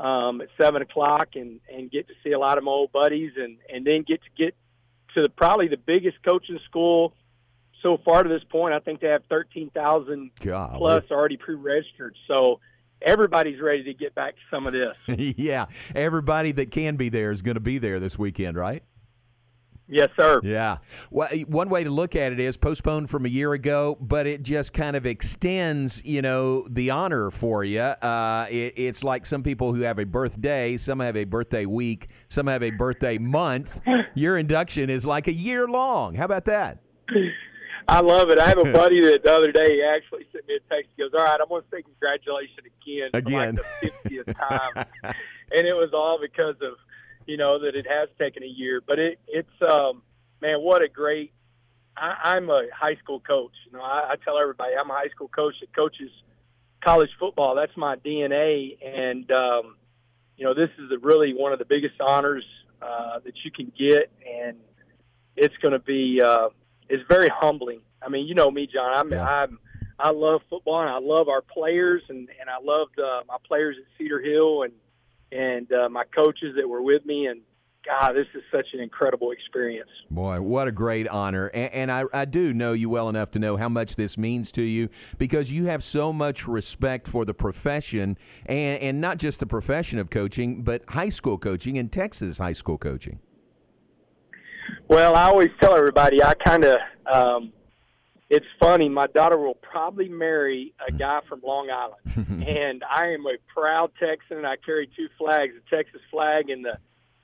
um, 0.00 0.40
at 0.40 0.48
seven 0.60 0.82
o'clock 0.82 1.30
and 1.34 1.60
and 1.72 1.90
get 1.90 2.08
to 2.08 2.14
see 2.22 2.32
a 2.32 2.38
lot 2.38 2.58
of 2.58 2.64
my 2.64 2.70
old 2.70 2.92
buddies 2.92 3.32
and 3.36 3.58
and 3.72 3.86
then 3.86 4.02
get 4.02 4.20
to 4.22 4.28
get 4.36 4.54
to 5.14 5.22
the, 5.22 5.28
probably 5.28 5.68
the 5.68 5.76
biggest 5.76 6.16
coaching 6.24 6.58
school 6.68 7.12
so 7.82 7.98
far 8.04 8.22
to 8.22 8.28
this 8.28 8.42
point. 8.44 8.74
I 8.74 8.80
think 8.80 9.00
they 9.00 9.08
have 9.08 9.22
thirteen 9.28 9.70
thousand 9.70 10.32
plus 10.76 11.04
already 11.10 11.36
pre-registered. 11.36 12.16
So 12.26 12.60
everybody's 13.00 13.60
ready 13.60 13.84
to 13.84 13.94
get 13.94 14.14
back 14.14 14.34
to 14.34 14.40
some 14.50 14.66
of 14.66 14.72
this. 14.72 14.96
yeah, 15.38 15.66
everybody 15.94 16.52
that 16.52 16.70
can 16.70 16.96
be 16.96 17.08
there 17.08 17.30
is 17.30 17.42
going 17.42 17.54
to 17.54 17.60
be 17.60 17.78
there 17.78 18.00
this 18.00 18.18
weekend, 18.18 18.56
right? 18.56 18.82
Yes, 19.86 20.08
sir. 20.16 20.40
Yeah. 20.42 20.78
Well, 21.10 21.28
one 21.46 21.68
way 21.68 21.84
to 21.84 21.90
look 21.90 22.16
at 22.16 22.32
it 22.32 22.40
is 22.40 22.56
postponed 22.56 23.10
from 23.10 23.26
a 23.26 23.28
year 23.28 23.52
ago, 23.52 23.98
but 24.00 24.26
it 24.26 24.42
just 24.42 24.72
kind 24.72 24.96
of 24.96 25.04
extends, 25.04 26.02
you 26.04 26.22
know, 26.22 26.66
the 26.68 26.90
honor 26.90 27.30
for 27.30 27.64
you. 27.64 27.80
Uh, 27.80 28.46
it, 28.50 28.74
it's 28.76 29.04
like 29.04 29.26
some 29.26 29.42
people 29.42 29.74
who 29.74 29.82
have 29.82 29.98
a 29.98 30.06
birthday, 30.06 30.78
some 30.78 31.00
have 31.00 31.16
a 31.16 31.24
birthday 31.24 31.66
week, 31.66 32.08
some 32.28 32.46
have 32.46 32.62
a 32.62 32.70
birthday 32.70 33.18
month. 33.18 33.80
Your 34.14 34.38
induction 34.38 34.88
is 34.88 35.04
like 35.04 35.28
a 35.28 35.34
year 35.34 35.68
long. 35.68 36.14
How 36.14 36.24
about 36.24 36.46
that? 36.46 36.78
I 37.86 38.00
love 38.00 38.30
it. 38.30 38.38
I 38.38 38.48
have 38.48 38.58
a 38.58 38.64
buddy 38.72 39.02
that 39.02 39.22
the 39.22 39.32
other 39.32 39.52
day 39.52 39.82
actually 39.82 40.26
sent 40.32 40.48
me 40.48 40.54
a 40.56 40.74
text. 40.74 40.90
He 40.96 41.02
goes, 41.02 41.10
"All 41.12 41.22
right, 41.24 41.38
I'm 41.38 41.48
going 41.48 41.62
to 41.62 41.68
say 41.70 41.82
congratulations 41.82 42.58
again, 42.82 43.10
again, 43.12 43.56
like 43.56 44.02
the 44.04 44.24
50th 44.24 44.48
time," 44.48 44.86
and 45.54 45.66
it 45.66 45.76
was 45.76 45.90
all 45.92 46.18
because 46.18 46.56
of 46.62 46.78
you 47.26 47.36
know 47.36 47.58
that 47.58 47.74
it 47.74 47.86
has 47.88 48.08
taken 48.18 48.42
a 48.42 48.46
year, 48.46 48.80
but 48.86 48.98
it 48.98 49.18
it's 49.26 49.62
um 49.62 50.02
man, 50.40 50.60
what 50.60 50.82
a 50.82 50.88
great. 50.88 51.32
I, 51.96 52.34
I'm 52.34 52.50
a 52.50 52.66
high 52.74 52.96
school 52.96 53.20
coach. 53.20 53.52
You 53.66 53.78
know, 53.78 53.84
I, 53.84 54.12
I 54.12 54.16
tell 54.24 54.38
everybody 54.38 54.72
I'm 54.78 54.90
a 54.90 54.94
high 54.94 55.08
school 55.08 55.28
coach 55.28 55.54
that 55.60 55.74
coaches 55.74 56.10
college 56.82 57.10
football. 57.18 57.54
That's 57.54 57.76
my 57.76 57.96
DNA, 57.96 58.76
and 58.84 59.30
um, 59.30 59.76
you 60.36 60.44
know 60.44 60.54
this 60.54 60.70
is 60.78 60.90
a 60.92 60.98
really 60.98 61.32
one 61.34 61.52
of 61.52 61.58
the 61.58 61.64
biggest 61.64 62.00
honors 62.00 62.44
uh, 62.82 63.20
that 63.24 63.34
you 63.44 63.50
can 63.50 63.72
get, 63.78 64.10
and 64.26 64.58
it's 65.36 65.56
going 65.62 65.72
to 65.72 65.78
be 65.78 66.20
uh, 66.20 66.48
it's 66.88 67.04
very 67.08 67.28
humbling. 67.28 67.80
I 68.02 68.08
mean, 68.08 68.26
you 68.26 68.34
know 68.34 68.50
me, 68.50 68.68
John. 68.72 68.92
I'm 68.94 69.12
yeah. 69.12 69.24
I'm 69.24 69.58
I 69.98 70.10
love 70.10 70.42
football 70.50 70.80
and 70.80 70.90
I 70.90 70.98
love 70.98 71.28
our 71.28 71.42
players 71.42 72.02
and 72.08 72.28
and 72.40 72.50
I 72.50 72.58
loved 72.62 72.98
uh, 72.98 73.22
my 73.28 73.36
players 73.46 73.76
at 73.78 73.84
Cedar 73.96 74.20
Hill 74.20 74.62
and 74.62 74.72
and 75.34 75.70
uh, 75.72 75.88
my 75.88 76.04
coaches 76.14 76.54
that 76.56 76.68
were 76.68 76.82
with 76.82 77.04
me. 77.04 77.26
And 77.26 77.40
God, 77.84 78.12
this 78.12 78.26
is 78.34 78.42
such 78.50 78.66
an 78.72 78.80
incredible 78.80 79.30
experience. 79.32 79.90
Boy, 80.10 80.40
what 80.40 80.68
a 80.68 80.72
great 80.72 81.06
honor. 81.08 81.48
And, 81.48 81.72
and 81.72 81.92
I, 81.92 82.04
I, 82.14 82.24
do 82.24 82.54
know 82.54 82.72
you 82.72 82.88
well 82.88 83.10
enough 83.10 83.30
to 83.32 83.38
know 83.38 83.56
how 83.56 83.68
much 83.68 83.96
this 83.96 84.16
means 84.16 84.50
to 84.52 84.62
you 84.62 84.88
because 85.18 85.52
you 85.52 85.66
have 85.66 85.84
so 85.84 86.12
much 86.12 86.48
respect 86.48 87.06
for 87.06 87.26
the 87.26 87.34
profession 87.34 88.16
and, 88.46 88.80
and 88.80 89.00
not 89.00 89.18
just 89.18 89.40
the 89.40 89.46
profession 89.46 89.98
of 89.98 90.08
coaching, 90.08 90.62
but 90.62 90.82
high 90.88 91.10
school 91.10 91.36
coaching 91.36 91.76
and 91.76 91.92
Texas 91.92 92.38
high 92.38 92.52
school 92.54 92.78
coaching. 92.78 93.18
Well, 94.88 95.14
I 95.14 95.24
always 95.24 95.50
tell 95.60 95.76
everybody 95.76 96.22
I 96.22 96.34
kind 96.34 96.64
of 96.64 96.76
um, 97.12 97.52
it's 98.30 98.46
funny. 98.58 98.88
My 98.88 99.06
daughter 99.06 99.38
will 99.38 99.54
probably 99.54 100.08
marry 100.08 100.74
a 100.86 100.90
guy 100.92 101.20
from 101.28 101.40
Long 101.44 101.68
Island, 101.70 102.46
and 102.48 102.82
I 102.84 103.08
am 103.08 103.26
a 103.26 103.36
proud 103.52 103.92
Texan. 104.00 104.38
And 104.38 104.46
I 104.46 104.56
carry 104.56 104.88
two 104.96 105.08
flags: 105.18 105.52
the 105.54 105.76
Texas 105.76 106.00
flag 106.10 106.50
and 106.50 106.64
the 106.64 106.78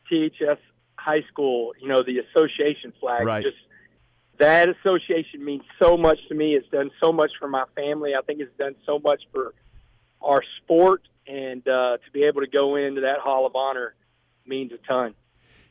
THS 0.09 0.59
high 0.97 1.23
school. 1.31 1.73
You 1.81 1.89
know, 1.89 2.03
the 2.03 2.19
association 2.19 2.93
flag. 3.01 3.27
Right. 3.27 3.43
Just 3.43 3.57
that 4.39 4.69
association 4.69 5.45
means 5.45 5.63
so 5.79 5.97
much 5.97 6.19
to 6.29 6.35
me. 6.35 6.55
It's 6.55 6.69
done 6.69 6.91
so 7.01 7.13
much 7.13 7.33
for 7.39 7.49
my 7.49 7.65
family. 7.75 8.15
I 8.15 8.23
think 8.23 8.41
it's 8.41 8.57
done 8.59 8.75
so 8.85 8.99
much 8.99 9.23
for 9.33 9.55
our 10.23 10.43
sport, 10.63 11.03
and 11.27 11.67
uh, 11.67 11.97
to 11.97 12.11
be 12.13 12.25
able 12.25 12.43
to 12.43 12.47
go 12.47 12.77
into 12.77 13.03
that 13.03 13.21
Hall 13.21 13.47
of 13.47 13.57
Honor 13.57 13.95
means 14.47 14.73
a 14.73 14.79
ton. 14.87 15.15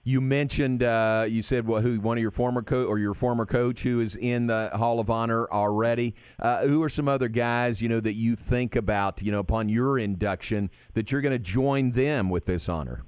You 0.03 0.21
mentioned 0.21 0.81
uh, 0.81 1.25
you 1.27 1.41
said 1.41 1.67
well, 1.67 1.81
who 1.81 1.99
one 1.99 2.17
of 2.17 2.21
your 2.21 2.31
former 2.31 2.61
coach 2.61 2.87
or 2.87 2.99
your 2.99 3.13
former 3.13 3.45
coach 3.45 3.83
who 3.83 3.99
is 3.99 4.15
in 4.15 4.47
the 4.47 4.71
Hall 4.73 4.99
of 4.99 5.09
Honor 5.09 5.47
already. 5.51 6.15
Uh, 6.39 6.65
who 6.65 6.81
are 6.81 6.89
some 6.89 7.07
other 7.07 7.27
guys 7.27 7.81
you 7.81 7.89
know 7.89 7.99
that 7.99 8.15
you 8.15 8.35
think 8.35 8.75
about 8.75 9.21
you 9.21 9.31
know 9.31 9.39
upon 9.39 9.69
your 9.69 9.99
induction 9.99 10.69
that 10.93 11.11
you're 11.11 11.21
going 11.21 11.33
to 11.33 11.39
join 11.39 11.91
them 11.91 12.29
with 12.29 12.45
this 12.45 12.69
honor? 12.69 13.03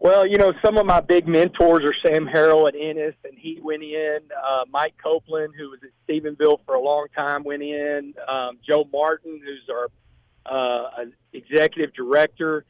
Well, 0.00 0.26
you 0.26 0.36
know, 0.36 0.52
some 0.64 0.76
of 0.76 0.86
my 0.86 1.00
big 1.00 1.26
mentors 1.26 1.82
are 1.84 1.94
Sam 2.06 2.24
Harrell 2.26 2.68
at 2.68 2.74
Ennis, 2.76 3.14
and 3.24 3.36
he 3.36 3.58
went 3.60 3.82
in. 3.82 4.18
Uh, 4.32 4.64
Mike 4.70 4.94
Copeland, 5.02 5.54
who 5.58 5.70
was 5.70 5.80
at 5.82 5.90
Stephenville 6.06 6.58
for 6.64 6.76
a 6.76 6.80
long 6.80 7.06
time, 7.16 7.42
went 7.42 7.62
in. 7.62 8.14
Um, 8.28 8.58
Joe 8.64 8.88
Martin, 8.92 9.40
who's 9.44 9.68
our 9.68 9.88
uh, 10.46 11.04
executive 11.32 11.92
director. 11.94 12.64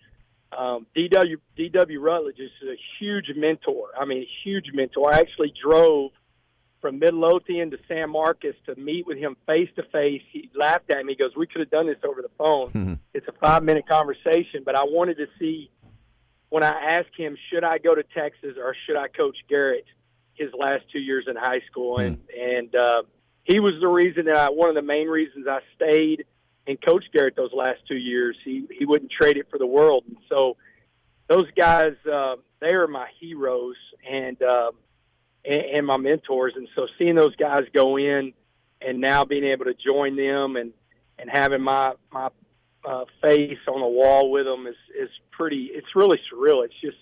Um, 0.56 0.86
DW 0.96 1.36
DW 1.58 2.00
Rutledge 2.00 2.38
is 2.38 2.50
a 2.62 2.76
huge 2.98 3.26
mentor. 3.36 3.88
I 3.98 4.04
mean, 4.04 4.22
a 4.22 4.28
huge 4.44 4.66
mentor. 4.72 5.12
I 5.12 5.18
actually 5.18 5.52
drove 5.62 6.12
from 6.80 6.98
Midlothian 6.98 7.70
to 7.72 7.78
San 7.88 8.10
Marcos 8.10 8.54
to 8.66 8.74
meet 8.76 9.06
with 9.06 9.18
him 9.18 9.36
face 9.46 9.68
to 9.76 9.82
face. 9.82 10.22
He 10.32 10.50
laughed 10.54 10.90
at 10.90 11.04
me. 11.04 11.12
He 11.12 11.18
goes, 11.18 11.36
"We 11.36 11.46
could 11.46 11.60
have 11.60 11.70
done 11.70 11.86
this 11.86 11.98
over 12.02 12.22
the 12.22 12.30
phone. 12.38 12.68
Mm-hmm. 12.68 12.94
It's 13.12 13.28
a 13.28 13.32
five 13.32 13.62
minute 13.62 13.86
conversation, 13.86 14.62
but 14.64 14.74
I 14.74 14.84
wanted 14.84 15.18
to 15.18 15.26
see." 15.38 15.70
When 16.50 16.62
I 16.62 16.96
asked 16.96 17.14
him, 17.14 17.36
should 17.52 17.62
I 17.62 17.76
go 17.76 17.94
to 17.94 18.02
Texas 18.02 18.56
or 18.56 18.74
should 18.86 18.96
I 18.96 19.08
coach 19.08 19.36
Garrett 19.50 19.84
his 20.32 20.48
last 20.58 20.84
two 20.90 20.98
years 20.98 21.26
in 21.28 21.36
high 21.36 21.60
school, 21.70 21.98
and 21.98 22.18
and 22.34 22.74
uh, 22.74 23.02
he 23.44 23.60
was 23.60 23.74
the 23.80 23.88
reason 23.88 24.26
that 24.26 24.36
I, 24.36 24.48
one 24.48 24.68
of 24.68 24.74
the 24.74 24.82
main 24.82 25.08
reasons 25.08 25.46
I 25.46 25.60
stayed 25.76 26.24
and 26.68 26.80
coached 26.82 27.08
Garrett 27.12 27.34
those 27.34 27.52
last 27.52 27.80
two 27.88 27.96
years. 27.96 28.36
He 28.44 28.66
he 28.78 28.84
wouldn't 28.84 29.10
trade 29.10 29.38
it 29.38 29.48
for 29.50 29.58
the 29.58 29.66
world, 29.66 30.04
and 30.06 30.18
so 30.28 30.56
those 31.28 31.46
guys 31.56 31.94
uh, 32.10 32.36
they 32.60 32.74
are 32.74 32.86
my 32.86 33.08
heroes 33.18 33.76
and, 34.08 34.40
uh, 34.42 34.70
and 35.44 35.62
and 35.62 35.86
my 35.86 35.96
mentors. 35.96 36.52
And 36.54 36.68
so 36.76 36.86
seeing 36.98 37.14
those 37.14 37.34
guys 37.36 37.62
go 37.72 37.96
in 37.96 38.34
and 38.80 39.00
now 39.00 39.24
being 39.24 39.44
able 39.44 39.64
to 39.64 39.74
join 39.74 40.14
them 40.14 40.56
and 40.56 40.72
and 41.18 41.30
having 41.32 41.62
my 41.62 41.94
my 42.12 42.28
uh, 42.84 43.04
face 43.22 43.58
on 43.66 43.80
the 43.80 43.86
wall 43.86 44.30
with 44.30 44.44
them 44.44 44.66
is 44.66 44.76
is 45.00 45.10
pretty. 45.30 45.70
It's 45.72 45.96
really 45.96 46.20
surreal. 46.32 46.64
It's 46.64 46.78
just. 46.80 46.98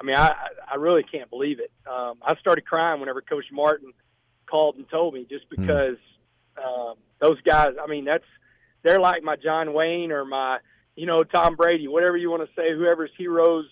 I 0.00 0.04
mean, 0.04 0.16
I 0.16 0.34
I 0.70 0.74
really 0.76 1.02
can't 1.02 1.30
believe 1.30 1.58
it. 1.60 1.72
Um, 1.90 2.18
I 2.22 2.36
started 2.36 2.64
crying 2.66 3.00
whenever 3.00 3.22
Coach 3.22 3.46
Martin 3.52 3.92
called 4.46 4.76
and 4.76 4.88
told 4.88 5.14
me, 5.14 5.26
just 5.28 5.48
because 5.48 5.96
um, 6.62 6.94
those 7.20 7.40
guys. 7.42 7.74
I 7.82 7.86
mean, 7.86 8.04
that's 8.04 8.24
they're 8.84 9.00
like 9.00 9.24
my 9.24 9.34
John 9.34 9.72
Wayne 9.72 10.12
or 10.12 10.24
my 10.24 10.58
you 10.94 11.06
know 11.06 11.24
Tom 11.24 11.56
Brady, 11.56 11.88
whatever 11.88 12.16
you 12.16 12.30
want 12.30 12.48
to 12.48 12.54
say. 12.54 12.72
Whoever's 12.72 13.10
heroes, 13.18 13.66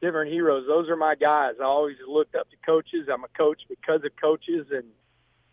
different 0.00 0.32
heroes. 0.32 0.64
Those 0.66 0.88
are 0.88 0.96
my 0.96 1.14
guys. 1.14 1.54
I 1.60 1.64
always 1.64 1.96
looked 2.08 2.34
up 2.34 2.50
to 2.50 2.56
coaches. 2.64 3.08
I'm 3.12 3.22
a 3.22 3.28
coach 3.28 3.60
because 3.68 4.02
of 4.04 4.10
coaches, 4.20 4.66
and 4.72 4.84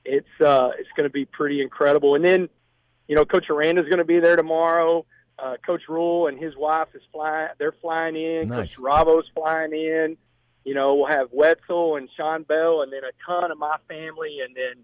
it's 0.03 0.41
uh, 0.41 0.71
it's 0.79 0.89
going 0.95 1.07
to 1.07 1.13
be 1.13 1.25
pretty 1.25 1.61
incredible. 1.61 2.15
And 2.15 2.25
then, 2.25 2.49
you 3.07 3.15
know, 3.15 3.25
Coach 3.25 3.49
Aranda's 3.49 3.85
going 3.85 3.99
to 3.99 4.05
be 4.05 4.19
there 4.19 4.35
tomorrow. 4.35 5.05
Uh, 5.37 5.55
Coach 5.65 5.83
Rhule 5.89 6.27
and 6.27 6.39
his 6.39 6.55
wife 6.55 6.89
is 6.93 7.01
flying. 7.11 7.49
They're 7.57 7.75
flying 7.81 8.15
in. 8.15 8.47
Nice. 8.47 8.75
Coach 8.75 8.83
Ravo's 8.83 9.29
flying 9.35 9.73
in. 9.73 10.17
You 10.63 10.73
know, 10.73 10.95
we'll 10.95 11.07
have 11.07 11.27
Wetzel 11.31 11.97
and 11.97 12.07
Sean 12.15 12.43
Bell, 12.43 12.83
and 12.83 12.93
then 12.93 13.01
a 13.03 13.11
ton 13.25 13.51
of 13.51 13.57
my 13.57 13.75
family, 13.89 14.37
and 14.45 14.55
then 14.55 14.83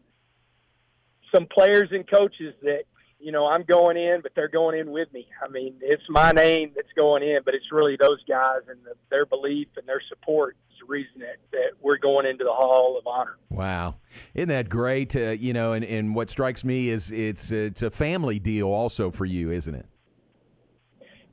some 1.33 1.45
players 1.45 1.89
and 1.91 2.09
coaches 2.09 2.53
that 2.63 2.83
you 3.19 3.31
know 3.31 3.47
I'm 3.47 3.63
going 3.63 3.97
in, 3.97 4.21
but 4.21 4.33
they're 4.35 4.47
going 4.47 4.79
in 4.79 4.91
with 4.91 5.11
me. 5.13 5.27
I 5.43 5.49
mean, 5.49 5.75
it's 5.81 6.03
my 6.09 6.31
name 6.31 6.71
that's 6.75 6.91
going 6.95 7.23
in, 7.23 7.39
but 7.43 7.53
it's 7.53 7.71
really 7.71 7.97
those 7.99 8.23
guys 8.27 8.61
and 8.69 8.79
the, 8.83 8.93
their 9.09 9.25
belief 9.25 9.67
and 9.77 9.87
their 9.87 10.01
support 10.09 10.55
is 10.71 10.77
the 10.79 10.91
reason 10.91 11.19
that, 11.19 11.37
that 11.51 11.71
we're 11.81 11.97
going 11.97 12.25
into 12.25 12.43
the 12.43 12.53
Hall 12.53 12.97
of 12.97 13.05
Honor. 13.05 13.37
Wow, 13.49 13.95
isn't 14.33 14.49
that 14.49 14.69
great? 14.69 15.15
Uh, 15.15 15.31
you 15.31 15.53
know, 15.53 15.73
and, 15.73 15.83
and 15.85 16.15
what 16.15 16.29
strikes 16.29 16.63
me 16.63 16.89
is 16.89 17.11
it's 17.11 17.51
it's 17.51 17.81
a 17.81 17.91
family 17.91 18.39
deal 18.39 18.69
also 18.69 19.11
for 19.11 19.25
you, 19.25 19.51
isn't 19.51 19.75
it? 19.75 19.85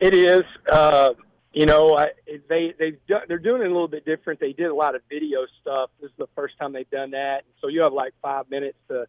It 0.00 0.14
is. 0.14 0.44
Uh, 0.70 1.14
you 1.52 1.64
know, 1.64 1.96
I, 1.96 2.08
they 2.50 2.74
they 2.78 2.98
they're 3.08 3.38
doing 3.38 3.62
it 3.62 3.66
a 3.66 3.72
little 3.72 3.88
bit 3.88 4.04
different. 4.04 4.40
They 4.40 4.52
did 4.52 4.66
a 4.66 4.74
lot 4.74 4.94
of 4.94 5.00
video 5.08 5.46
stuff. 5.62 5.88
This 6.00 6.10
is 6.10 6.16
the 6.18 6.28
first 6.36 6.58
time 6.58 6.74
they've 6.74 6.90
done 6.90 7.12
that, 7.12 7.44
so 7.62 7.68
you 7.68 7.80
have 7.80 7.94
like 7.94 8.12
five 8.20 8.50
minutes 8.50 8.76
to, 8.88 9.06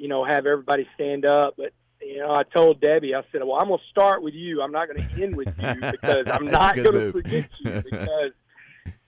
you 0.00 0.08
know, 0.08 0.24
have 0.24 0.46
everybody 0.46 0.88
stand 0.94 1.26
up. 1.26 1.54
But 1.58 1.72
you 2.00 2.18
know, 2.18 2.34
I 2.34 2.42
told 2.42 2.80
Debbie, 2.80 3.14
I 3.14 3.22
said, 3.30 3.42
"Well, 3.44 3.56
I'm 3.56 3.68
going 3.68 3.78
to 3.78 3.84
start 3.90 4.22
with 4.22 4.34
you. 4.34 4.62
I'm 4.62 4.72
not 4.72 4.88
going 4.88 5.06
to 5.06 5.22
end 5.22 5.36
with 5.36 5.48
you 5.48 5.74
because 5.92 6.26
I'm 6.26 6.46
not 6.46 6.74
going 6.74 6.92
to 6.92 7.12
forget 7.12 7.50
you 7.60 7.82
because." 7.90 8.32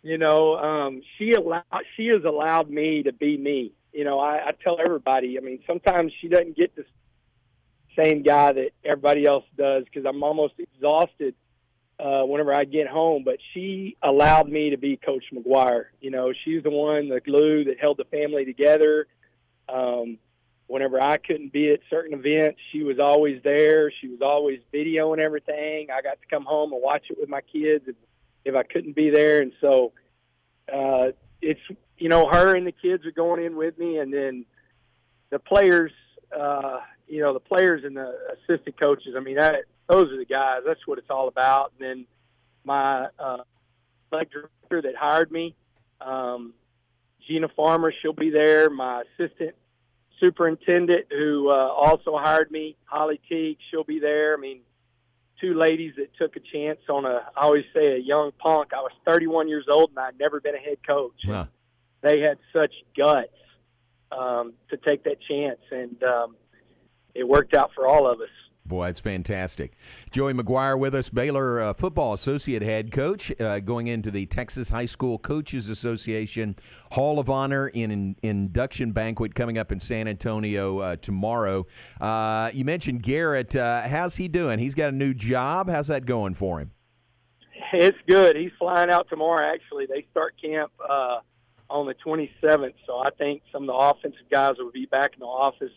You 0.05 0.19
know, 0.19 0.57
um, 0.57 1.01
she 1.17 1.31
allowed 1.31 1.63
she 1.97 2.09
has 2.09 2.25
allowed 2.25 2.69
me 2.69 3.05
to 3.05 3.13
be 3.13 3.37
me. 3.37 3.71
You 3.93 4.03
know, 4.03 4.19
I, 4.19 4.49
I 4.49 4.51
tell 4.51 4.79
everybody. 4.85 5.39
I 5.39 5.41
mean, 5.41 5.61
sometimes 5.65 6.13
she 6.21 6.27
doesn't 6.27 6.57
get 6.57 6.75
the 6.75 6.85
same 7.97 8.25
guy 8.25 8.53
that 8.53 8.71
everybody 8.85 9.25
else 9.27 9.45
does 9.57 9.85
because 9.85 10.05
I'm 10.05 10.21
almost 10.25 10.55
exhausted 10.59 11.37
uh, 12.01 12.23
whenever 12.23 12.53
I 12.53 12.65
get 12.65 12.89
home. 12.89 13.23
But 13.25 13.37
she 13.55 13.97
allowed 14.03 14.49
me 14.49 14.71
to 14.71 14.77
be 14.77 14.97
Coach 14.97 15.27
McGuire. 15.33 15.85
You 16.01 16.11
know, 16.11 16.33
she's 16.45 16.65
the 16.65 16.71
one, 16.71 17.09
the 17.09 17.21
glue 17.21 17.63
that 17.67 17.79
held 17.79 17.97
the 17.97 18.05
family 18.07 18.45
together. 18.45 19.07
Um, 19.69 20.19
whenever 20.73 20.99
I 20.99 21.19
couldn't 21.19 21.53
be 21.53 21.71
at 21.71 21.81
certain 21.91 22.19
events, 22.19 22.59
she 22.73 22.83
was 22.83 22.99
always 22.99 23.43
there. 23.43 23.93
She 24.01 24.09
was 24.09 24.23
always 24.23 24.61
videoing 24.73 25.19
everything. 25.19 25.89
I 25.91 26.01
got 26.01 26.19
to 26.23 26.27
come 26.31 26.47
home 26.47 26.73
and 26.73 26.81
watch 26.83 27.05
it 27.11 27.19
with 27.21 27.29
my 27.29 27.43
kids 27.43 27.85
if, 27.87 27.95
if 28.47 28.55
I 28.55 28.63
couldn't 28.63 28.97
be 28.97 29.11
there. 29.11 29.43
And 29.43 29.53
so 29.61 29.93
uh, 30.73 31.09
it's, 31.43 31.61
you 31.99 32.09
know, 32.09 32.27
her 32.27 32.57
and 32.57 32.67
the 32.67 32.73
kids 32.73 33.05
are 33.05 33.13
going 33.13 33.45
in 33.45 33.55
with 33.55 33.77
me. 33.77 33.99
And 33.99 34.15
then 34.15 34.47
the 35.29 35.39
players, 35.39 35.93
uh, 36.35 36.79
you 37.07 37.21
know, 37.21 37.35
the 37.35 37.41
players 37.41 37.85
and 37.85 37.95
the 37.95 38.17
assistant 38.33 38.81
coaches, 38.81 39.13
I 39.15 39.21
mean, 39.21 39.37
that, 39.37 39.65
those 39.91 40.11
are 40.11 40.17
the 40.17 40.25
guys. 40.25 40.61
That's 40.67 40.87
what 40.87 40.97
it's 40.97 41.11
all 41.11 41.29
about. 41.29 41.75
And 41.79 41.87
then 41.87 42.07
my 42.65 43.09
uh, 43.19 43.43
director 44.11 44.81
that 44.81 44.97
hired 44.99 45.31
me, 45.31 45.55
um, 46.01 46.55
Gina 47.29 47.49
Farmer, 47.55 47.93
she'll 48.01 48.15
be 48.15 48.31
there. 48.31 48.71
My 48.71 49.03
assistant 49.19 49.55
superintendent 50.23 51.07
who 51.11 51.51
uh, 51.51 51.69
also 51.69 52.17
hired 52.17 52.51
me, 52.51 52.77
Holly 52.85 53.21
Teague, 53.29 53.59
she'll 53.71 53.85
be 53.85 53.99
there. 53.99 54.35
I 54.37 54.41
mean, 54.41 54.61
two 55.41 55.55
ladies 55.55 55.95
that 55.97 56.15
took 56.17 56.37
a 56.37 56.41
chance 56.41 56.79
on 56.89 57.05
a, 57.05 57.27
I 57.37 57.43
always 57.43 57.65
say 57.75 57.97
a 57.97 57.99
young 57.99 58.31
punk. 58.39 58.73
I 58.73 58.81
was 58.81 58.93
31 59.05 59.49
years 59.49 59.67
old 59.71 59.91
and 59.91 59.99
I'd 59.99 60.19
never 60.19 60.41
been 60.41 60.55
a 60.55 60.59
head 60.59 60.79
coach. 60.87 61.21
Wow. 61.27 61.49
They 62.03 62.21
had 62.21 62.39
such 62.53 62.73
guts 62.97 63.29
um, 64.13 64.55
to 64.71 64.77
take 64.77 65.05
that 65.05 65.19
chance, 65.29 65.61
and 65.71 66.03
um, 66.03 66.37
it 67.15 67.27
worked 67.27 67.55
out 67.55 67.71
for 67.75 67.87
all 67.87 68.11
of 68.11 68.21
us. 68.21 68.29
Boy, 68.65 68.89
it's 68.89 69.01
fantastic. 69.01 69.73
Joey 70.13 70.35
McGuire 70.35 70.79
with 70.79 70.95
us, 70.95 71.11
Baylor 71.11 71.61
uh, 71.61 71.73
football 71.73 72.13
associate 72.13 72.63
head 72.63 72.93
coach, 72.93 73.33
uh, 73.41 73.59
going 73.59 73.89
into 73.89 74.11
the 74.11 74.25
Texas 74.27 74.71
High 74.71 74.85
School 74.85 75.19
Coaches 75.19 75.69
Association 75.69 76.55
Hall 76.93 77.19
of 77.19 77.29
Honor 77.29 77.69
in 77.69 77.91
an 77.91 78.17
induction 78.23 78.93
banquet 78.93 79.35
coming 79.35 79.59
up 79.59 79.73
in 79.73 79.81
San 79.81 80.07
Antonio 80.07 80.79
uh, 80.79 80.97
tomorrow. 80.97 81.67
Uh, 82.01 82.51
you 82.55 82.65
mentioned 82.65 83.03
Garrett. 83.03 83.57
Uh, 83.57 83.83
how's 83.83 84.17
he 84.17 84.29
doing? 84.29 84.61
He's 84.61 84.77
got 84.77 84.91
a 84.91 84.97
new 84.97 85.13
job. 85.13 85.69
How's 85.69 85.89
that 85.89 86.07
going 86.07 86.35
for 86.35 86.61
him? 86.61 86.71
It's 87.73 87.99
good. 88.07 88.37
He's 88.37 88.53
flying 88.61 88.91
out 88.91 89.09
tomorrow. 89.09 89.53
Actually, 89.53 89.87
they 89.87 90.07
start 90.13 90.35
camp 90.41 90.71
uh, 90.89 91.19
on 91.69 91.87
the 91.87 91.95
27th, 92.07 92.75
so 92.87 92.99
I 92.99 93.11
think 93.19 93.43
some 93.51 93.65
of 93.65 93.67
the 93.67 93.75
offensive 93.75 94.31
guys 94.31 94.55
will 94.59 94.71
be 94.71 94.87
back 94.87 95.15
in 95.15 95.21
the 95.21 95.27
office 95.27 95.73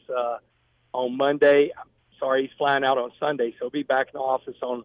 on 0.93 1.17
Monday. 1.17 1.71
Sorry, 2.19 2.43
he's 2.43 2.57
flying 2.57 2.83
out 2.83 2.97
on 2.97 3.11
Sunday, 3.19 3.51
so 3.51 3.65
he'll 3.65 3.69
be 3.69 3.83
back 3.83 4.07
in 4.07 4.13
the 4.13 4.19
office 4.19 4.57
on 4.61 4.83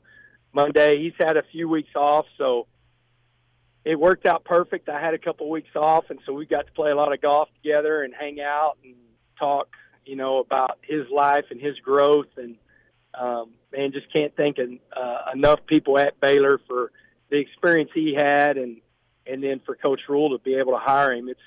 Monday. 0.52 1.02
He's 1.02 1.14
had 1.18 1.36
a 1.36 1.42
few 1.52 1.68
weeks 1.68 1.90
off, 1.94 2.26
so 2.36 2.66
it 3.84 3.98
worked 3.98 4.26
out 4.26 4.44
perfect. 4.44 4.88
I 4.88 5.00
had 5.00 5.14
a 5.14 5.18
couple 5.18 5.48
weeks 5.48 5.74
off, 5.74 6.04
and 6.10 6.18
so 6.26 6.32
we 6.32 6.46
got 6.46 6.66
to 6.66 6.72
play 6.72 6.90
a 6.90 6.96
lot 6.96 7.12
of 7.12 7.20
golf 7.20 7.48
together 7.62 8.02
and 8.02 8.12
hang 8.18 8.40
out 8.40 8.76
and 8.84 8.94
talk, 9.38 9.68
you 10.04 10.16
know, 10.16 10.38
about 10.38 10.78
his 10.82 11.06
life 11.10 11.46
and 11.50 11.60
his 11.60 11.78
growth. 11.78 12.26
And 12.36 12.56
um, 13.14 13.52
man, 13.72 13.92
just 13.92 14.12
can't 14.12 14.34
thank 14.36 14.58
en- 14.58 14.80
uh, 14.94 15.30
enough 15.34 15.60
people 15.66 15.98
at 15.98 16.20
Baylor 16.20 16.60
for 16.66 16.92
the 17.30 17.38
experience 17.38 17.90
he 17.94 18.14
had, 18.14 18.56
and 18.56 18.78
and 19.26 19.42
then 19.42 19.60
for 19.64 19.76
Coach 19.76 20.00
Rhule 20.08 20.36
to 20.36 20.42
be 20.42 20.54
able 20.56 20.72
to 20.72 20.78
hire 20.78 21.12
him. 21.12 21.28
It's 21.28 21.40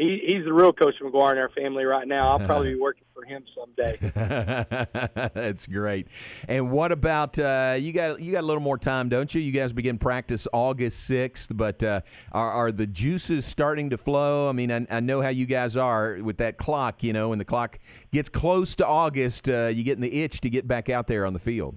he, 0.00 0.22
he's 0.26 0.44
the 0.44 0.52
real 0.52 0.72
Coach 0.72 0.94
McGuire 1.02 1.32
in 1.32 1.38
our 1.38 1.50
family 1.50 1.84
right 1.84 2.08
now. 2.08 2.30
I'll 2.30 2.38
probably 2.46 2.74
be 2.74 2.80
working 2.80 3.04
for 3.14 3.24
him 3.24 3.44
someday. 3.54 3.98
That's 5.34 5.66
great. 5.66 6.08
And 6.48 6.70
what 6.70 6.90
about 6.90 7.38
uh, 7.38 7.76
you? 7.78 7.92
Got 7.92 8.20
you 8.20 8.32
got 8.32 8.40
a 8.42 8.46
little 8.46 8.62
more 8.62 8.78
time, 8.78 9.10
don't 9.10 9.32
you? 9.34 9.42
You 9.42 9.52
guys 9.52 9.72
begin 9.72 9.98
practice 9.98 10.48
August 10.52 11.04
sixth, 11.04 11.54
but 11.54 11.82
uh, 11.82 12.00
are, 12.32 12.50
are 12.50 12.72
the 12.72 12.86
juices 12.86 13.44
starting 13.44 13.90
to 13.90 13.98
flow? 13.98 14.48
I 14.48 14.52
mean, 14.52 14.72
I, 14.72 14.86
I 14.90 15.00
know 15.00 15.20
how 15.20 15.28
you 15.28 15.44
guys 15.44 15.76
are 15.76 16.18
with 16.22 16.38
that 16.38 16.56
clock. 16.56 17.02
You 17.02 17.12
know, 17.12 17.28
when 17.28 17.38
the 17.38 17.44
clock 17.44 17.78
gets 18.10 18.30
close 18.30 18.74
to 18.76 18.86
August, 18.86 19.48
uh, 19.48 19.66
you 19.66 19.84
getting 19.84 20.02
the 20.02 20.22
itch 20.22 20.40
to 20.40 20.50
get 20.50 20.66
back 20.66 20.88
out 20.88 21.06
there 21.06 21.26
on 21.26 21.34
the 21.34 21.38
field. 21.38 21.76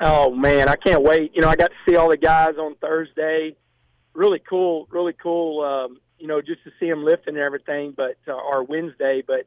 Oh 0.00 0.34
man, 0.34 0.68
I 0.68 0.76
can't 0.76 1.02
wait. 1.02 1.32
You 1.34 1.42
know, 1.42 1.48
I 1.48 1.56
got 1.56 1.68
to 1.68 1.90
see 1.90 1.96
all 1.96 2.08
the 2.08 2.16
guys 2.16 2.54
on 2.58 2.76
Thursday. 2.76 3.56
really 4.14 4.40
cool, 4.48 4.88
really 4.90 5.12
cool. 5.12 5.62
Um, 5.62 5.98
you 6.18 6.26
know, 6.26 6.40
just 6.40 6.62
to 6.64 6.70
see 6.80 6.88
them 6.88 7.04
lifting 7.04 7.34
and 7.34 7.42
everything. 7.42 7.92
But 7.96 8.16
uh, 8.26 8.32
our 8.32 8.62
Wednesday, 8.62 9.22
but 9.26 9.46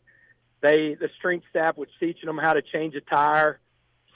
they 0.62 0.96
the 1.00 1.10
strength 1.18 1.46
staff 1.50 1.78
was 1.78 1.90
teaching 2.00 2.28
them 2.28 2.38
how 2.38 2.54
to 2.54 2.62
change 2.62 2.96
a 2.96 3.02
tire. 3.02 3.60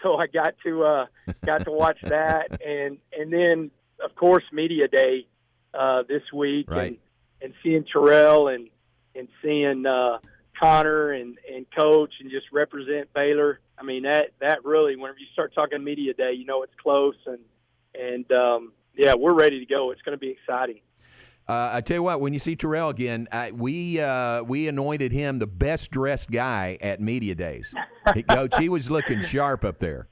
So 0.04 0.16
I 0.16 0.28
got 0.28 0.56
to 0.64 0.84
uh, 0.84 1.06
got 1.46 1.66
to 1.66 1.72
watch 1.72 1.98
that, 2.04 2.62
and 2.66 2.98
and 3.18 3.32
then 3.32 3.72
of 4.04 4.16
course 4.16 4.44
media 4.52 4.88
day 4.88 5.28
uh, 5.74 6.04
this 6.08 6.24
week, 6.34 6.70
Right. 6.70 6.88
and 6.88 6.98
and 7.42 7.54
seeing 7.64 7.84
Terrel 7.84 8.54
and 8.54 8.70
and 9.16 9.28
seeing 9.44 9.86
uh, 9.86 10.20
Connor 10.60 11.12
and 11.12 11.38
and 11.54 11.66
coach 11.76 12.14
and 12.20 12.32
just 12.32 12.48
represent 12.52 13.14
Baylor. 13.14 13.60
I 13.78 13.84
mean 13.84 14.04
that 14.04 14.32
that 14.42 14.66
really 14.66 14.96
whenever 14.96 15.20
you 15.20 15.28
start 15.34 15.54
talking 15.54 15.84
media 15.84 16.14
day, 16.14 16.34
you 16.34 16.46
know 16.46 16.64
it's 16.64 16.74
close 16.82 17.16
and 17.26 17.40
and 17.94 18.32
um, 18.32 18.72
yeah, 18.96 19.14
we're 19.16 19.34
ready 19.34 19.60
to 19.60 19.66
go. 19.66 19.92
It's 19.92 20.02
going 20.02 20.18
to 20.18 20.20
be 20.20 20.30
exciting. 20.30 20.80
Uh, 21.48 21.70
I 21.74 21.82
tell 21.82 21.96
you 21.98 22.04
what, 22.04 22.22
when 22.22 22.34
you 22.34 22.40
see 22.40 22.56
Terrel 22.56 22.90
again, 22.90 23.28
I, 23.32 23.52
we 23.52 24.00
uh, 24.00 24.44
we 24.44 24.68
anointed 24.68 25.12
him 25.12 25.40
the 25.40 25.48
best 25.48 25.92
dressed 25.92 26.32
guy 26.32 26.78
at 26.82 27.02
media 27.02 27.36
days. 27.36 27.74
He- 28.14 28.24
Coach, 28.30 28.56
he 28.58 28.70
was 28.70 28.90
looking 28.90 29.22
sharp 29.22 29.66
up 29.66 29.80
there. 29.80 30.08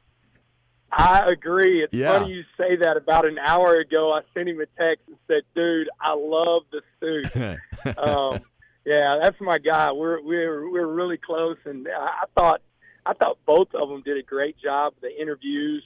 I 0.91 1.27
agree. 1.31 1.83
It's 1.83 1.93
Yeah. 1.93 2.17
funny 2.19 2.33
you 2.33 2.43
say 2.57 2.75
that. 2.77 2.97
About 2.97 3.25
an 3.25 3.37
hour 3.37 3.75
ago, 3.75 4.11
I 4.11 4.21
sent 4.33 4.49
him 4.49 4.59
a 4.59 4.65
text 4.81 5.03
and 5.07 5.17
said, 5.27 5.43
"Dude, 5.55 5.87
I 6.01 6.13
love 6.13 6.63
the 6.71 6.81
suit." 6.99 7.97
um, 7.97 8.39
yeah, 8.85 9.19
that's 9.21 9.39
my 9.39 9.59
guy. 9.59 9.91
We're 9.91 10.21
we're 10.21 10.69
we're 10.69 10.87
really 10.87 11.17
close, 11.17 11.57
and 11.65 11.87
I, 11.87 12.23
I 12.23 12.25
thought 12.35 12.61
I 13.05 13.13
thought 13.13 13.37
both 13.45 13.67
of 13.75 13.87
them 13.87 14.01
did 14.03 14.17
a 14.17 14.23
great 14.23 14.57
job. 14.57 14.93
The 15.01 15.09
interviews 15.21 15.83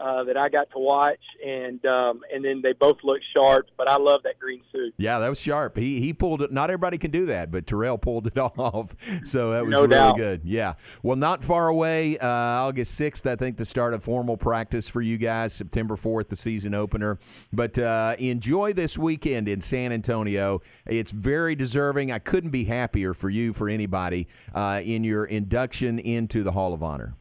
uh, 0.00 0.24
that 0.24 0.36
I 0.36 0.48
got 0.48 0.70
to 0.72 0.78
watch, 0.78 1.20
and 1.46 1.84
um, 1.86 2.20
and 2.32 2.44
then 2.44 2.62
they 2.62 2.72
both 2.72 2.98
look 3.04 3.20
sharp. 3.36 3.68
But 3.76 3.88
I 3.88 3.96
love 3.98 4.22
that 4.24 4.38
green 4.38 4.62
suit. 4.72 4.94
Yeah, 4.96 5.18
that 5.18 5.28
was 5.28 5.40
sharp. 5.40 5.76
He 5.76 6.00
he 6.00 6.12
pulled 6.12 6.42
it. 6.42 6.50
Not 6.52 6.70
everybody 6.70 6.96
can 6.98 7.10
do 7.10 7.26
that, 7.26 7.50
but 7.50 7.66
Terrel 7.66 8.00
pulled 8.00 8.26
it 8.28 8.38
off. 8.38 8.94
So 9.24 9.50
that 9.52 9.62
was 9.64 9.70
No 9.70 9.82
really 9.82 9.90
doubt. 9.90 10.16
good. 10.16 10.40
Yeah. 10.44 10.74
Well, 11.02 11.16
not 11.16 11.44
far 11.44 11.68
away. 11.68 12.18
Uh, 12.18 12.26
August 12.28 12.94
sixth, 12.94 13.26
I 13.26 13.36
think, 13.36 13.56
the 13.56 13.64
start 13.64 13.94
of 13.94 14.02
formal 14.02 14.36
practice 14.36 14.88
for 14.88 15.02
you 15.02 15.18
guys. 15.18 15.52
September 15.52 15.96
fourth, 15.96 16.28
the 16.28 16.36
season 16.36 16.74
opener. 16.74 17.18
But 17.52 17.78
uh, 17.78 18.16
enjoy 18.18 18.72
this 18.72 18.96
weekend 18.96 19.48
in 19.48 19.60
San 19.60 19.92
Antonio. 19.92 20.60
It's 20.86 21.10
very 21.12 21.54
deserving. 21.54 22.10
I 22.10 22.18
couldn't 22.18 22.50
be 22.50 22.64
happier 22.64 23.12
for 23.14 23.28
you, 23.30 23.52
for 23.52 23.68
anybody, 23.68 24.28
uh, 24.54 24.80
in 24.84 25.04
your 25.04 25.24
induction 25.24 25.98
into 25.98 26.42
the 26.42 26.52
Hall 26.52 26.72
of 26.72 26.82
Honor. 26.82 27.14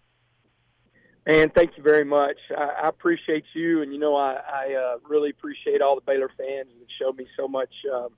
Man, 1.28 1.52
thank 1.52 1.78
you 1.78 1.84
very 1.84 2.06
much. 2.06 2.38
I, 2.58 2.86
I 2.86 2.88
appreciate 2.88 3.44
you, 3.54 3.82
and 3.82 3.94
you 3.94 4.00
know 4.00 4.16
I, 4.16 4.38
I 4.52 4.74
uh, 4.74 4.98
really 5.08 5.30
appreciate 5.30 5.82
all 5.82 5.96
the 5.96 6.02
Baylor 6.02 6.30
fans 6.38 6.70
that 6.80 6.88
showed 7.00 7.18
me 7.18 7.28
so 7.38 7.48
much 7.48 7.70
um, 7.94 8.10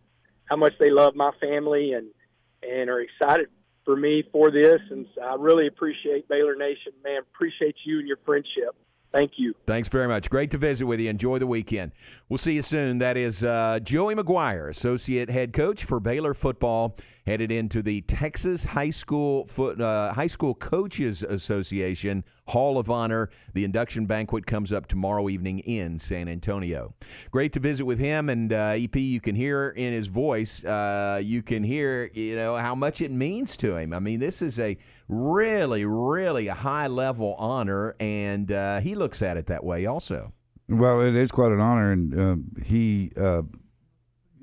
how 0.45 0.55
much 0.55 0.73
they 0.79 0.89
love 0.89 1.15
my 1.15 1.31
family 1.39 1.93
and 1.93 2.07
and 2.63 2.89
are 2.89 3.01
excited 3.01 3.47
for 3.83 3.95
me 3.95 4.23
for 4.31 4.51
this. 4.51 4.79
And 4.89 5.07
so 5.15 5.21
I 5.21 5.35
really 5.35 5.67
appreciate 5.67 6.27
Baylor 6.27 6.55
Nation, 6.55 6.93
man. 7.03 7.21
Appreciate 7.33 7.75
you 7.85 7.99
and 7.99 8.07
your 8.07 8.19
friendship. 8.25 8.75
Thank 9.15 9.33
you. 9.35 9.53
Thanks 9.65 9.89
very 9.89 10.07
much. 10.07 10.29
Great 10.29 10.51
to 10.51 10.57
visit 10.57 10.85
with 10.85 10.99
you. 10.99 11.09
Enjoy 11.09 11.37
the 11.37 11.47
weekend. 11.47 11.91
We'll 12.29 12.37
see 12.37 12.53
you 12.53 12.61
soon. 12.61 12.99
That 12.99 13.17
is 13.17 13.43
uh, 13.43 13.79
Joey 13.83 14.15
McGuire, 14.15 14.69
associate 14.69 15.29
head 15.29 15.51
coach 15.51 15.83
for 15.83 15.99
Baylor 15.99 16.33
football, 16.33 16.95
headed 17.25 17.51
into 17.51 17.81
the 17.81 18.01
Texas 18.01 18.63
High 18.65 18.89
School 18.89 19.45
Foot 19.45 19.79
uh, 19.79 20.13
High 20.13 20.27
School 20.27 20.53
Coaches 20.55 21.23
Association 21.23 22.23
Hall 22.47 22.77
of 22.77 22.89
Honor. 22.89 23.29
The 23.53 23.63
induction 23.63 24.05
banquet 24.05 24.45
comes 24.45 24.71
up 24.71 24.87
tomorrow 24.87 25.29
evening 25.29 25.59
in 25.59 25.97
San 25.99 26.27
Antonio. 26.27 26.93
Great 27.31 27.53
to 27.53 27.59
visit 27.59 27.85
with 27.85 27.99
him, 27.99 28.29
and 28.29 28.51
uh, 28.51 28.73
EP. 28.75 28.95
You 28.95 29.21
can 29.21 29.35
hear 29.35 29.69
in 29.69 29.93
his 29.93 30.07
voice. 30.07 30.63
Uh, 30.63 31.19
you 31.23 31.41
can 31.43 31.63
hear 31.63 32.09
you 32.13 32.35
know 32.35 32.57
how 32.57 32.75
much 32.75 33.01
it 33.01 33.11
means 33.11 33.55
to 33.57 33.75
him. 33.77 33.93
I 33.93 33.99
mean, 33.99 34.19
this 34.19 34.41
is 34.41 34.59
a 34.59 34.77
really, 35.07 35.85
really 35.85 36.47
a 36.47 36.53
high 36.53 36.87
level 36.87 37.35
honor, 37.37 37.95
and 37.99 38.51
uh, 38.51 38.79
he 38.79 38.95
looks 38.95 39.21
at 39.21 39.37
it 39.37 39.45
that 39.47 39.63
way 39.63 39.85
also. 39.85 40.33
Well, 40.69 41.01
it 41.01 41.15
is 41.15 41.31
quite 41.31 41.51
an 41.51 41.59
honor, 41.59 41.91
and 41.91 42.19
um, 42.19 42.45
he 42.65 43.11
uh, 43.17 43.41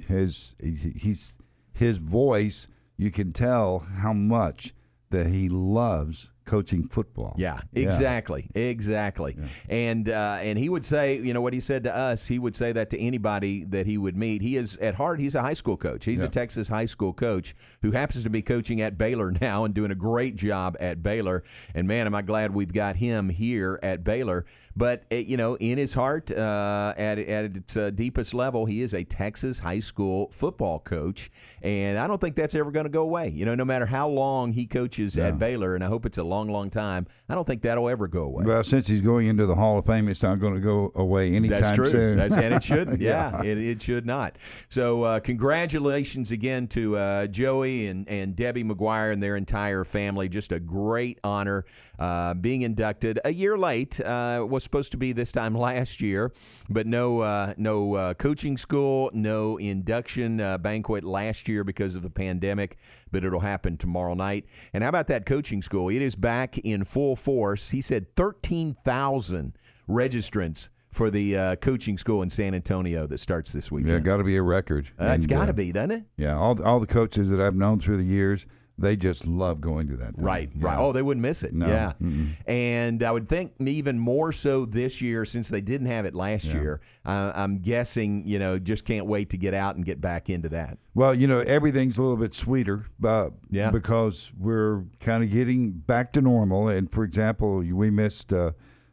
has 0.09 0.55
he- 0.61 0.95
he's 0.97 1.35
his 1.79 1.99
voice. 1.99 2.67
You 2.97 3.11
can 3.11 3.33
tell 3.33 3.79
how 3.79 4.13
much 4.13 4.75
that 5.11 5.27
he 5.29 5.49
loves 5.49 6.33
coaching 6.45 6.83
football. 6.89 7.35
Yeah, 7.39 7.61
exactly, 7.75 8.51
exactly. 8.55 9.37
And 9.69 10.09
uh, 10.09 10.39
and 10.41 10.59
he 10.59 10.69
would 10.69 10.85
say, 10.85 11.19
you 11.19 11.33
know, 11.35 11.41
what 11.43 11.53
he 11.53 11.61
said 11.61 11.85
to 11.85 11.95
us, 11.95 12.27
he 12.27 12.39
would 12.39 12.57
say 12.57 12.73
that 12.73 12.91
to 12.91 12.99
anybody 12.99 13.65
that 13.65 13.87
he 13.87 13.97
would 13.99 14.17
meet. 14.17 14.41
He 14.43 14.57
is 14.57 14.77
at 14.79 14.95
heart, 14.95 15.21
he's 15.21 15.35
a 15.35 15.43
high 15.43 15.53
school 15.55 15.77
coach. 15.77 16.05
He's 16.07 16.21
Yeah. 16.21 16.27
a 16.27 16.31
Texas 16.31 16.69
high 16.69 16.87
school 16.87 17.13
coach 17.13 17.55
who 17.83 17.93
happens 17.93 18.25
to 18.25 18.31
be 18.31 18.43
coaching 18.43 18.81
at 18.81 18.97
Baylor 18.99 19.31
now 19.41 19.65
and 19.65 19.75
doing 19.75 19.91
a 19.91 19.95
great 19.95 20.37
job 20.37 20.77
at 20.81 21.03
Baylor. 21.03 21.45
And 21.75 21.87
man, 21.87 22.07
am 22.07 22.15
I 22.15 22.23
glad 22.23 22.55
we've 22.55 22.73
got 22.73 22.97
him 22.97 23.29
here 23.29 23.79
at 23.83 24.03
Baylor. 24.03 24.45
But 24.79 25.03
uh, 25.11 25.17
you 25.17 25.37
know, 25.37 25.57
in 25.57 25.77
his 25.77 25.93
heart, 25.93 26.31
uh, 26.31 26.95
at 26.97 27.19
at 27.19 27.57
its 27.57 27.77
uh, 27.77 27.91
deepest 27.91 28.33
level, 28.33 28.65
he 28.65 28.81
is 28.81 28.95
a 28.95 29.03
Texas 29.03 29.59
high 29.59 29.81
school 29.81 30.31
football 30.31 30.79
coach, 30.79 31.33
and 31.63 31.99
I 31.99 32.07
don't 32.07 32.21
think 32.21 32.37
that's 32.37 32.55
ever 32.55 32.71
going 32.71 32.85
to 32.85 32.91
go 32.91 33.03
away. 33.03 33.29
You 33.29 33.45
know, 33.45 33.57
no 33.57 33.65
matter 33.65 33.87
how 33.87 34.09
long 34.09 34.53
he 34.53 34.67
coaches 34.67 35.17
Yeah. 35.17 35.27
at 35.27 35.39
Baylor, 35.41 35.75
and 35.75 35.83
I 35.83 35.89
hope 35.89 36.07
it's 36.07 36.17
a 36.19 36.23
long, 36.23 36.49
long 36.49 36.71
time. 36.71 37.09
I 37.29 37.35
don't 37.35 37.45
think 37.45 37.63
that'll 37.63 37.89
ever 37.89 38.07
go 38.07 38.21
away. 38.23 38.45
Well, 38.45 38.63
since 38.63 38.87
he's 38.87 39.01
going 39.01 39.27
into 39.27 39.47
the 39.47 39.57
Hall 39.57 39.79
of 39.79 39.85
Fame, 39.87 40.09
it's 40.09 40.23
not 40.23 40.39
going 40.39 40.55
to 40.55 40.61
go 40.61 40.93
away 40.95 41.35
anytime 41.35 41.61
That's 41.61 41.75
true. 41.77 41.91
soon. 41.91 42.17
That's, 42.17 42.37
and 42.37 42.55
it 42.55 42.63
shouldn't. 42.63 43.01
Yeah, 43.09 43.43
It, 43.43 43.59
it 43.59 43.83
should 43.83 44.07
not. 44.07 44.37
So, 44.69 45.03
uh, 45.03 45.19
congratulations 45.21 46.31
again 46.31 46.69
to 46.69 46.97
uh, 46.97 47.27
Joey 47.27 47.89
and, 47.89 48.09
and 48.09 48.37
Debbie 48.37 48.63
McGuire 48.63 49.13
and 49.13 49.21
their 49.21 49.35
entire 49.37 49.83
family. 49.85 50.29
Just 50.29 50.53
a 50.53 50.61
great 50.61 51.19
honor 51.25 51.65
uh, 51.99 52.35
being 52.35 52.63
inducted 52.63 53.19
a 53.25 53.33
year 53.33 53.59
late. 53.59 54.01
Uh, 54.01 54.41
it 54.43 54.49
was 54.49 54.63
supposed 54.63 54.93
to 54.93 54.97
be 54.97 55.13
this 55.13 55.33
time 55.33 55.55
last 55.55 56.01
year, 56.01 56.33
but 56.69 56.87
no 56.87 57.21
uh, 57.21 57.55
no 57.57 57.95
uh, 57.95 58.15
coaching 58.15 58.57
school, 58.57 59.11
no 59.13 59.57
induction 59.57 60.41
uh, 60.41 60.59
banquet 60.59 61.05
last 61.05 61.49
year 61.49 61.65
because 61.65 61.95
of 61.95 62.03
the 62.03 62.11
pandemic. 62.11 62.77
But 63.11 63.25
it'll 63.25 63.41
happen 63.41 63.77
tomorrow 63.77 64.15
night. 64.15 64.47
And 64.73 64.83
how 64.83 64.89
about 64.89 65.07
that 65.09 65.27
coaching 65.27 65.63
school? 65.63 65.89
It 65.89 66.03
is 66.03 66.15
back 66.15 66.59
in 66.59 66.85
full 66.85 67.17
force. 67.17 67.71
He 67.71 67.81
said 67.81 68.15
thirteen 68.15 68.77
thousand 68.85 69.59
registrants 69.89 70.69
for 70.91 71.11
the 71.11 71.37
uh, 71.37 71.57
coaching 71.57 71.99
school 71.99 72.23
in 72.23 72.31
San 72.31 72.55
Antonio 72.55 73.07
that 73.07 73.19
starts 73.19 73.53
this 73.53 73.71
weekend. 73.71 73.93
Yeah, 73.93 74.01
got 74.01 74.17
to 74.19 74.25
be 74.25 74.37
a 74.37 74.43
record. 74.43 74.89
Uh, 75.01 75.15
it's 75.17 75.27
got 75.27 75.47
to 75.47 75.51
uh, 75.51 75.55
be, 75.55 75.73
doesn't 75.73 75.91
it? 75.91 76.05
Yeah, 76.17 76.37
all 76.37 76.63
all 76.63 76.81
the 76.81 76.87
coaches 76.87 77.29
that 77.31 77.41
I've 77.41 77.55
known 77.55 77.81
through 77.81 77.99
the 77.99 78.05
years, 78.05 78.47
they 78.79 78.95
just 78.97 79.27
love 79.27 79.61
going 79.61 79.89
to 79.89 79.97
that. 79.97 80.15
thing. 80.15 80.25
Right, 80.25 80.51
Yeah. 80.57 80.67
right. 80.67 80.79
Oh, 80.79 80.93
they 80.93 81.03
wouldn't 81.03 81.23
miss 81.23 81.43
it. 81.43 81.53
No. 81.53 81.67
Yeah. 81.67 81.93
Mm-mm. 82.01 82.37
And 82.47 83.03
I 83.03 83.11
would 83.11 83.29
think 83.29 83.53
even 83.59 83.99
more 83.99 84.31
so 84.33 84.65
this 84.65 85.03
year 85.03 85.25
since 85.25 85.49
they 85.49 85.61
didn't 85.61 85.89
have 85.89 86.05
it 86.07 86.15
last 86.15 86.45
Yeah. 86.47 86.61
year. 86.61 86.81
Uh, 87.05 87.33
I'm 87.35 87.59
guessing, 87.59 88.27
you 88.27 88.39
know, 88.39 88.59
just 88.59 88.85
can't 88.85 89.07
wait 89.07 89.31
to 89.31 89.37
get 89.37 89.53
out 89.53 89.75
and 89.77 89.85
get 89.85 90.01
back 90.01 90.31
into 90.31 90.49
that. 90.51 90.79
Well, 90.95 91.15
you 91.15 91.27
know, 91.27 91.41
everything's 91.41 91.99
a 91.99 92.03
little 92.03 92.17
bit 92.17 92.35
sweeter, 92.35 92.87
uh, 93.03 93.31
Yeah. 93.51 93.71
because 93.71 94.31
we're 94.39 94.85
kind 95.01 95.25
of 95.25 95.31
getting 95.31 95.73
back 95.73 96.13
to 96.13 96.21
normal. 96.21 96.69
And 96.69 96.91
for 96.91 97.03
example, 97.03 97.59
we 97.59 97.91
missed 97.91 98.33
uh, 98.33 98.53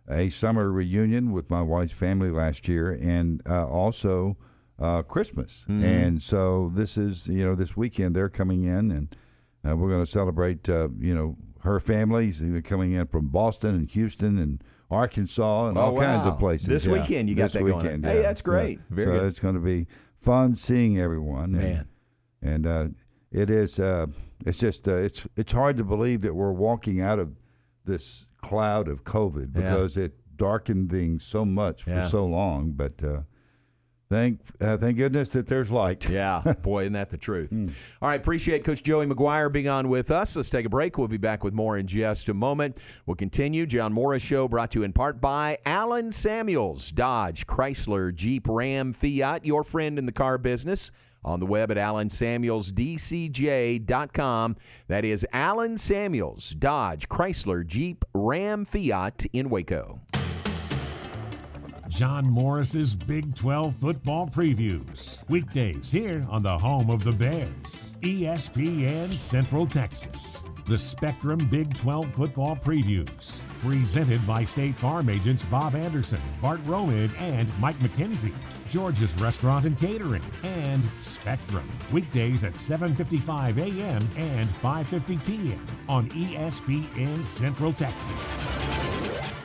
a 0.10 0.30
summer 0.30 0.72
reunion 0.72 1.32
with 1.32 1.50
my 1.50 1.62
wife's 1.62 1.94
family 1.94 2.32
last 2.32 2.68
year, 2.68 2.92
and 2.92 3.42
uh, 3.48 3.68
also 3.68 4.38
uh, 4.78 5.02
Christmas. 5.04 5.66
Mhm. 5.70 5.84
And 5.84 6.22
so 6.22 6.70
this 6.76 6.98
is, 6.98 7.28
you 7.28 7.46
know, 7.46 7.56
this 7.56 7.78
weekend 7.78 8.14
they're 8.16 8.28
coming 8.30 8.66
in, 8.66 8.92
and 8.92 9.16
uh, 9.68 9.76
we're 9.76 9.90
going 9.90 10.04
to 10.06 10.10
celebrate, 10.12 10.68
uh, 10.70 10.90
you 11.00 11.16
know, 11.16 11.38
her 11.62 11.80
families. 11.80 12.40
They're 12.40 12.62
coming 12.62 12.92
in 12.92 13.08
from 13.08 13.28
Boston 13.30 13.74
and 13.76 13.90
Houston 13.90 14.38
and 14.38 14.64
Arkansas 14.92 15.70
and 15.70 15.78
Oh, 15.78 15.82
all 15.82 15.98
kinds 15.98 16.26
of 16.26 16.38
places. 16.38 16.68
This 16.68 16.86
Yeah. 16.86 16.94
weekend 16.94 17.30
you 17.30 17.36
got 17.36 17.46
This 17.46 17.54
that 17.54 17.60
going 17.64 17.78
weekend, 17.84 18.06
Hey, 18.06 18.18
yeah. 18.18 18.22
that's 18.22 18.42
So- 18.42 18.52
great. 18.52 18.80
Very 18.90 19.06
so 19.06 19.12
good. 19.20 19.24
it's 19.28 19.40
going 19.40 19.56
to 19.56 19.62
be 19.62 19.88
fun 20.22 20.56
seeing 20.56 20.98
everyone. 21.00 21.56
and- 21.56 21.64
Man. 21.64 21.86
and 22.42 22.68
uh, 22.68 22.88
it 23.32 23.50
is 23.50 23.80
uh, 23.80 24.06
it's 24.46 24.58
just 24.60 24.88
uh, 24.88 24.96
it's 24.96 25.26
it's 25.36 25.52
hard 25.54 25.78
to 25.78 25.84
believe 25.84 26.22
that 26.22 26.36
we're 26.36 26.52
walking 26.52 27.02
out 27.02 27.18
of 27.20 27.32
this 27.86 28.28
cloud 28.42 28.88
of 28.88 29.04
COVID 29.04 29.56
Yeah. 29.56 29.62
because 29.62 29.98
it 29.98 30.14
darkened 30.38 30.92
things 30.92 31.24
so 31.24 31.46
much 31.46 31.84
for 31.84 31.90
Yeah. 31.90 32.08
so 32.08 32.26
long. 32.26 32.72
But 32.72 33.04
uh, 33.04 33.22
thank 34.10 34.40
uh, 34.62 34.78
thank 34.78 34.98
goodness 34.98 35.30
that 35.30 35.48
there's 35.48 35.72
light. 35.72 36.08
Yeah, 36.16 36.42
boy, 36.62 36.84
isn't 36.84 36.94
that 36.94 37.10
the 37.10 37.18
truth? 37.18 37.52
All 38.02 38.10
right, 38.10 38.20
appreciate 38.20 38.64
Coach 38.64 38.84
Joey 38.84 39.06
McGuire 39.06 39.52
being 39.52 39.68
on 39.68 39.90
with 39.90 40.12
us. 40.12 40.36
Let's 40.36 40.50
take 40.50 40.66
a 40.66 40.70
break. 40.70 40.98
We'll 40.98 41.08
be 41.08 41.18
back 41.18 41.44
with 41.44 41.54
more 41.54 41.78
in 41.78 41.88
just 41.88 42.30
a 42.30 42.34
moment. 42.34 42.78
We'll 43.06 43.16
continue. 43.16 43.66
John 43.66 43.92
Morris 43.92 44.24
Show 44.24 44.48
brought 44.48 44.72
to 44.72 44.80
you 44.80 44.86
in 44.86 44.94
part 44.94 45.20
by 45.20 45.58
Allen 45.66 46.12
Samuels, 46.12 46.92
Dodge, 46.92 47.48
Chrysler, 47.48 48.14
Jeep, 48.14 48.48
Ram, 48.48 48.94
Fiat, 48.94 49.46
your 49.46 49.64
friend 49.64 50.00
in 50.00 50.06
the 50.06 50.12
car 50.12 50.38
business. 50.38 50.92
On 51.24 51.40
the 51.40 51.46
web 51.48 51.72
at 51.72 51.78
AllenSamuelsDCJ.com. 51.78 54.56
That 54.88 55.04
is 55.04 55.26
Allen 55.34 55.78
Samuels, 55.80 56.52
Dodge, 56.52 57.10
Chrysler, 57.10 57.66
Jeep, 57.66 58.06
Ram, 58.14 58.64
Fiat 58.64 59.26
in 59.34 59.50
Waco. 59.50 60.02
John 61.88 62.26
Morris's 62.26 62.96
Big 62.96 63.36
12 63.36 63.76
football 63.76 64.28
previews. 64.28 65.20
Weekdays 65.30 65.92
here 65.92 66.26
on 66.30 66.42
the 66.42 66.58
home 66.58 66.90
of 66.90 67.04
the 67.04 67.12
Bears, 67.12 67.96
ESPN 68.02 69.18
Central 69.18 69.66
Texas. 69.66 70.44
The 70.68 70.80
Spectrum 70.80 71.48
Big 71.52 71.76
12 71.76 72.16
football 72.16 72.56
previews. 72.56 73.42
Presented 73.60 74.26
by 74.26 74.46
State 74.46 74.76
Farm 74.76 75.10
agents 75.10 75.46
Bob 75.46 75.76
Anderson, 75.76 76.22
Bart 76.42 76.60
Romid, 76.66 77.12
and 77.18 77.48
Mike 77.60 77.78
McKenzie. 77.80 78.34
George's 78.68 79.16
Restaurant 79.20 79.66
and 79.66 79.78
Catering, 79.78 80.24
and 80.42 80.84
Spectrum. 81.00 81.70
Weekdays 81.92 82.44
at 82.44 82.54
7:55 82.54 83.58
a.m. 83.60 84.10
and 84.18 84.50
5:50 84.50 85.24
p.m. 85.24 85.68
on 85.88 86.10
ESPN 86.10 87.24
Central 87.24 87.72
Texas. 87.72 89.45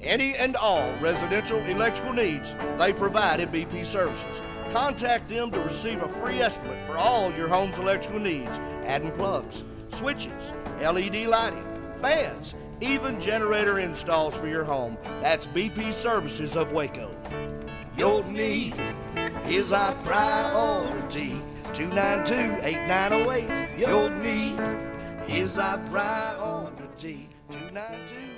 Any 0.00 0.34
and 0.36 0.56
all 0.56 0.92
residential 1.00 1.58
electrical 1.58 2.12
needs, 2.12 2.54
they 2.76 2.92
provide 2.92 3.40
at 3.40 3.50
BP 3.50 3.84
Services. 3.84 4.40
Contact 4.70 5.28
them 5.28 5.50
to 5.50 5.58
receive 5.60 6.00
a 6.02 6.08
free 6.08 6.38
estimate 6.38 6.78
for 6.86 6.96
all 6.96 7.34
your 7.34 7.48
home's 7.48 7.78
electrical 7.78 8.20
needs, 8.20 8.58
adding 8.84 9.10
plugs, 9.12 9.64
switches, 9.88 10.52
LED 10.80 11.26
lighting, 11.26 11.64
fans, 12.00 12.54
even 12.80 13.18
generator 13.18 13.80
installs 13.80 14.36
for 14.36 14.46
your 14.46 14.62
home. 14.62 14.96
That's 15.20 15.48
BP 15.48 15.92
Services 15.92 16.56
of 16.56 16.70
Waco. 16.72 17.10
Your 17.96 18.22
need 18.24 18.76
is 19.46 19.72
our 19.72 19.94
priority. 20.04 21.42
292-8908. 21.72 23.78
Your 23.78 24.10
need 24.10 24.60
is 25.28 25.58
our 25.58 25.78
priority. 25.88 27.28
292 27.50 28.37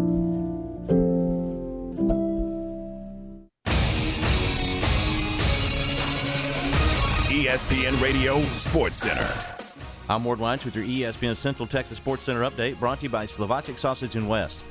ESPN 7.51 8.01
Radio 8.01 8.41
Sports 8.53 8.95
Center. 8.95 9.29
I'm 10.07 10.23
Ward 10.23 10.39
Weitz 10.39 10.63
with 10.63 10.73
your 10.73 10.85
ESPN 10.85 11.35
Central 11.35 11.67
Texas 11.67 11.97
Sports 11.97 12.23
Center 12.23 12.49
update 12.49 12.79
brought 12.79 12.99
to 12.99 13.03
you 13.03 13.09
by 13.09 13.25
Slovacek 13.25 13.77
Sausage 13.77 14.15
and 14.15 14.29
West. 14.29 14.61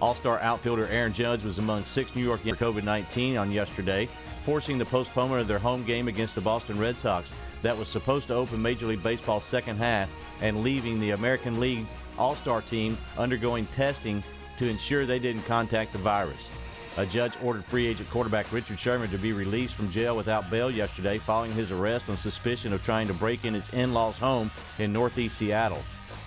All 0.00 0.14
star 0.14 0.40
outfielder 0.40 0.86
Aaron 0.86 1.12
Judge 1.12 1.44
was 1.44 1.58
among 1.58 1.84
six 1.84 2.16
New 2.16 2.22
York 2.22 2.40
for 2.40 2.56
COVID 2.56 2.82
19 2.82 3.36
on 3.36 3.52
yesterday, 3.52 4.08
forcing 4.46 4.78
the 4.78 4.86
postponement 4.86 5.42
of 5.42 5.48
their 5.48 5.58
home 5.58 5.84
game 5.84 6.08
against 6.08 6.34
the 6.34 6.40
Boston 6.40 6.78
Red 6.78 6.96
Sox 6.96 7.30
that 7.60 7.76
was 7.76 7.88
supposed 7.88 8.28
to 8.28 8.34
open 8.36 8.62
Major 8.62 8.86
League 8.86 9.02
Baseball's 9.02 9.44
second 9.44 9.76
half 9.76 10.08
and 10.40 10.62
leaving 10.62 10.98
the 10.98 11.10
American 11.10 11.60
League 11.60 11.84
All 12.16 12.36
Star 12.36 12.62
team 12.62 12.96
undergoing 13.18 13.66
testing 13.66 14.22
to 14.56 14.66
ensure 14.66 15.04
they 15.04 15.18
didn't 15.18 15.42
contact 15.42 15.92
the 15.92 15.98
virus. 15.98 16.48
A 16.96 17.06
judge 17.06 17.32
ordered 17.42 17.64
free 17.66 17.86
agent 17.86 18.10
quarterback 18.10 18.52
Richard 18.52 18.78
Sherman 18.78 19.10
to 19.10 19.18
be 19.18 19.32
released 19.32 19.74
from 19.74 19.90
jail 19.90 20.16
without 20.16 20.50
bail 20.50 20.70
yesterday 20.70 21.18
following 21.18 21.52
his 21.52 21.70
arrest 21.70 22.08
on 22.08 22.16
suspicion 22.16 22.72
of 22.72 22.82
trying 22.82 23.06
to 23.06 23.14
break 23.14 23.44
in 23.44 23.54
his 23.54 23.68
in 23.70 23.92
law's 23.92 24.18
home 24.18 24.50
in 24.78 24.92
northeast 24.92 25.38
Seattle. 25.38 25.82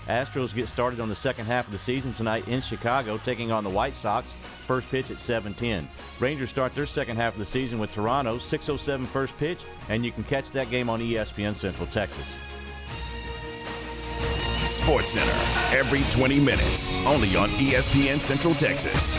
Astros 0.07 0.53
get 0.53 0.67
started 0.67 0.99
on 0.99 1.09
the 1.09 1.15
second 1.15 1.45
half 1.45 1.65
of 1.65 1.71
the 1.71 1.79
season 1.79 2.13
tonight 2.13 2.47
in 2.47 2.61
Chicago, 2.61 3.17
taking 3.17 3.51
on 3.51 3.63
the 3.63 3.69
White 3.69 3.95
Sox. 3.95 4.27
First 4.67 4.89
pitch 4.89 5.11
at 5.11 5.17
7:10. 5.17 5.87
Rangers 6.19 6.49
start 6.49 6.75
their 6.75 6.85
second 6.85 7.17
half 7.17 7.33
of 7.33 7.39
the 7.39 7.45
season 7.45 7.79
with 7.79 7.93
Toronto, 7.93 8.37
6:07 8.37 9.05
first 9.05 9.37
pitch, 9.37 9.61
and 9.89 10.03
you 10.03 10.11
can 10.11 10.23
catch 10.25 10.51
that 10.51 10.69
game 10.69 10.89
on 10.89 11.01
ESPN 11.01 11.55
Central 11.55 11.87
Texas. 11.87 12.35
Sports 14.65 15.09
Center 15.09 15.77
every 15.77 16.03
20 16.11 16.39
minutes, 16.39 16.91
only 17.05 17.35
on 17.35 17.49
ESPN 17.51 18.19
Central 18.19 18.55
Texas. 18.55 19.17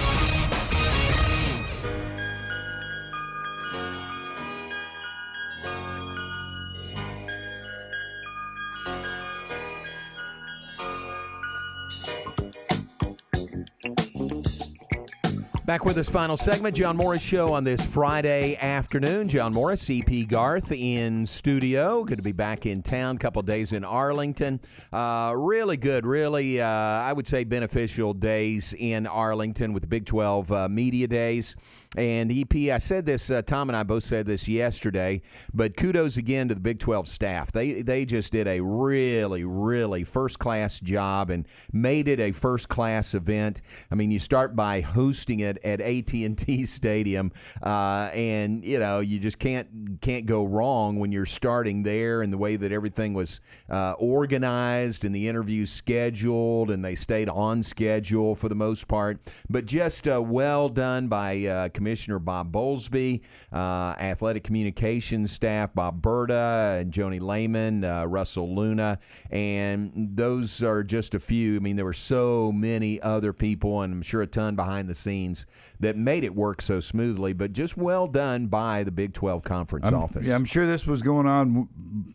Back 15.64 15.86
with 15.86 15.94
this 15.94 16.10
final 16.10 16.36
segment, 16.36 16.76
John 16.76 16.94
Morris 16.94 17.22
Show 17.22 17.54
on 17.54 17.64
this 17.64 17.82
Friday 17.82 18.54
afternoon. 18.56 19.28
John 19.28 19.54
Morris, 19.54 19.84
CP 19.84 20.28
Garth 20.28 20.70
in 20.70 21.24
studio. 21.24 22.04
Good 22.04 22.18
to 22.18 22.22
be 22.22 22.32
back 22.32 22.66
in 22.66 22.82
town. 22.82 23.16
Couple 23.16 23.40
days 23.40 23.72
in 23.72 23.82
Arlington. 23.82 24.60
Uh, 24.92 25.32
really 25.34 25.78
good, 25.78 26.04
really, 26.04 26.60
uh, 26.60 26.66
I 26.68 27.14
would 27.14 27.26
say 27.26 27.44
beneficial 27.44 28.12
days 28.12 28.74
in 28.78 29.06
Arlington 29.06 29.72
with 29.72 29.84
the 29.84 29.86
Big 29.86 30.04
12 30.04 30.52
uh, 30.52 30.68
media 30.68 31.08
days. 31.08 31.56
And 31.96 32.32
EP, 32.32 32.72
I 32.72 32.78
said 32.78 33.06
this, 33.06 33.30
uh, 33.30 33.42
Tom 33.42 33.68
and 33.68 33.76
I 33.76 33.82
both 33.82 34.04
said 34.04 34.26
this 34.26 34.48
yesterday, 34.48 35.22
but 35.52 35.76
kudos 35.76 36.16
again 36.16 36.48
to 36.48 36.54
the 36.54 36.60
Big 36.60 36.78
12 36.78 37.08
staff. 37.08 37.52
They 37.52 37.82
they 37.82 38.04
just 38.04 38.32
did 38.32 38.48
a 38.48 38.60
really, 38.60 39.44
really 39.44 40.04
first 40.04 40.38
class 40.38 40.80
job 40.80 41.30
and 41.30 41.46
made 41.72 42.08
it 42.08 42.20
a 42.20 42.32
first 42.32 42.68
class 42.68 43.14
event. 43.14 43.60
I 43.90 43.94
mean, 43.94 44.10
you 44.10 44.18
start 44.18 44.56
by 44.56 44.80
hosting 44.80 45.40
it 45.40 45.58
at 45.64 45.80
AT&T 45.80 46.66
Stadium, 46.66 47.32
uh, 47.62 48.10
and 48.12 48.64
you 48.64 48.78
know 48.78 49.00
you 49.00 49.18
just 49.18 49.38
can't 49.38 50.00
can't 50.00 50.26
go 50.26 50.44
wrong 50.44 50.98
when 50.98 51.12
you're 51.12 51.26
starting 51.26 51.82
there 51.82 52.22
and 52.22 52.32
the 52.32 52.38
way 52.38 52.56
that 52.56 52.72
everything 52.72 53.14
was 53.14 53.40
uh, 53.70 53.92
organized 53.92 55.04
and 55.04 55.14
the 55.14 55.28
interviews 55.28 55.70
scheduled 55.70 56.70
and 56.70 56.84
they 56.84 56.94
stayed 56.94 57.28
on 57.28 57.62
schedule 57.62 58.34
for 58.34 58.48
the 58.48 58.54
most 58.54 58.88
part. 58.88 59.18
But 59.48 59.66
just 59.66 60.08
uh, 60.08 60.22
well 60.22 60.68
done 60.68 61.08
by 61.08 61.44
uh, 61.44 61.68
Commissioner 61.84 62.18
Bob 62.18 62.50
Bowlesby, 62.50 63.20
uh, 63.52 63.94
athletic 64.00 64.42
communications 64.42 65.30
staff 65.30 65.74
Bob 65.74 66.00
Burda 66.00 66.80
and 66.80 66.90
Joni 66.90 67.20
Lehman, 67.20 67.84
uh, 67.84 68.06
Russell 68.06 68.54
Luna, 68.54 68.98
and 69.30 69.92
those 69.94 70.62
are 70.62 70.82
just 70.82 71.14
a 71.14 71.20
few. 71.20 71.56
I 71.56 71.58
mean, 71.58 71.76
there 71.76 71.84
were 71.84 71.92
so 71.92 72.50
many 72.50 73.02
other 73.02 73.34
people, 73.34 73.82
and 73.82 73.92
I'm 73.92 74.00
sure 74.00 74.22
a 74.22 74.26
ton 74.26 74.56
behind 74.56 74.88
the 74.88 74.94
scenes 74.94 75.44
that 75.84 75.96
made 75.98 76.24
it 76.24 76.34
work 76.34 76.62
so 76.62 76.80
smoothly. 76.80 77.32
But 77.34 77.52
just 77.52 77.76
well 77.76 78.06
done 78.06 78.46
by 78.46 78.82
the 78.84 78.90
Big 78.90 79.12
12 79.12 79.42
conference 79.44 79.88
I'm, 79.88 79.94
office. 79.94 80.26
Yeah, 80.26 80.34
I'm 80.34 80.46
sure 80.46 80.66
this 80.66 80.86
was 80.86 81.02
going 81.02 81.26
on 81.26 81.68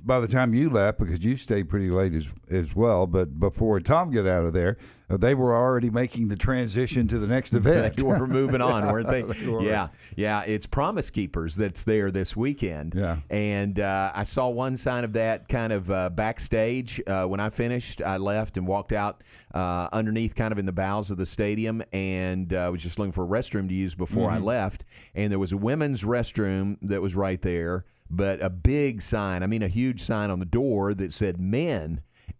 by 0.03 0.19
the 0.19 0.27
time 0.27 0.53
you 0.53 0.69
left 0.69 0.97
because 0.97 1.23
you 1.23 1.37
stayed 1.37 1.69
pretty 1.69 1.89
late 1.89 2.13
as 2.13 2.25
as 2.49 2.75
well. 2.75 3.05
But 3.05 3.39
before 3.39 3.79
Tom 3.79 4.11
got 4.11 4.25
out 4.25 4.43
of 4.45 4.53
there, 4.53 4.77
uh, 5.09 5.17
they 5.17 5.35
were 5.35 5.55
already 5.55 5.89
making 5.89 6.27
the 6.27 6.35
transition 6.35 7.07
to 7.07 7.19
the 7.19 7.27
next 7.27 7.53
event. 7.53 7.97
they 7.97 8.03
were 8.03 8.27
moving 8.27 8.61
on, 8.61 8.91
weren't 8.91 9.07
they? 9.07 9.19
They 9.29 9.47
were. 9.47 9.61
Yeah, 9.61 9.89
yeah. 10.15 10.41
It's 10.41 10.65
Promise 10.65 11.11
Keepers 11.11 11.55
that's 11.55 11.83
there 11.83 12.09
this 12.09 12.35
weekend. 12.35 12.95
Yeah. 12.95 13.17
And 13.29 13.79
uh, 13.79 14.11
I 14.15 14.23
saw 14.23 14.49
one 14.49 14.75
sign 14.77 15.03
of 15.03 15.13
that 15.13 15.47
kind 15.47 15.71
of 15.71 15.91
uh, 15.91 16.09
backstage. 16.09 17.01
Uh, 17.05 17.25
when 17.25 17.39
I 17.39 17.49
finished, 17.49 18.01
I 18.01 18.17
left 18.17 18.57
and 18.57 18.67
walked 18.67 18.93
out 18.93 19.21
uh, 19.53 19.87
underneath, 19.91 20.35
kind 20.35 20.51
of 20.51 20.57
in 20.59 20.65
the 20.65 20.71
bowels 20.71 21.11
of 21.11 21.17
the 21.17 21.25
stadium, 21.25 21.81
and 21.91 22.53
uh, 22.53 22.69
was 22.71 22.81
just 22.83 22.99
looking 22.99 23.11
for 23.11 23.23
a 23.23 23.27
restroom 23.27 23.67
to 23.67 23.73
use 23.73 23.95
before 23.95 24.29
I 24.29 24.37
Mhm. 24.39 24.43
left. 24.45 24.83
And 25.15 25.31
there 25.31 25.39
was 25.39 25.51
a 25.51 25.57
women's 25.57 26.03
restroom 26.03 26.77
that 26.81 27.01
was 27.01 27.15
right 27.15 27.41
there, 27.41 27.85
but 28.09 28.41
a 28.43 28.49
big 28.49 29.01
sign. 29.01 29.41
I 29.43 29.47
mean, 29.47 29.63
a 29.63 29.67
huge 29.67 30.01
sign 30.01 30.29
on 30.29 30.39
the 30.39 30.45
door 30.45 30.93
that 30.93 31.13
said 31.13 31.39
men. 31.39 32.01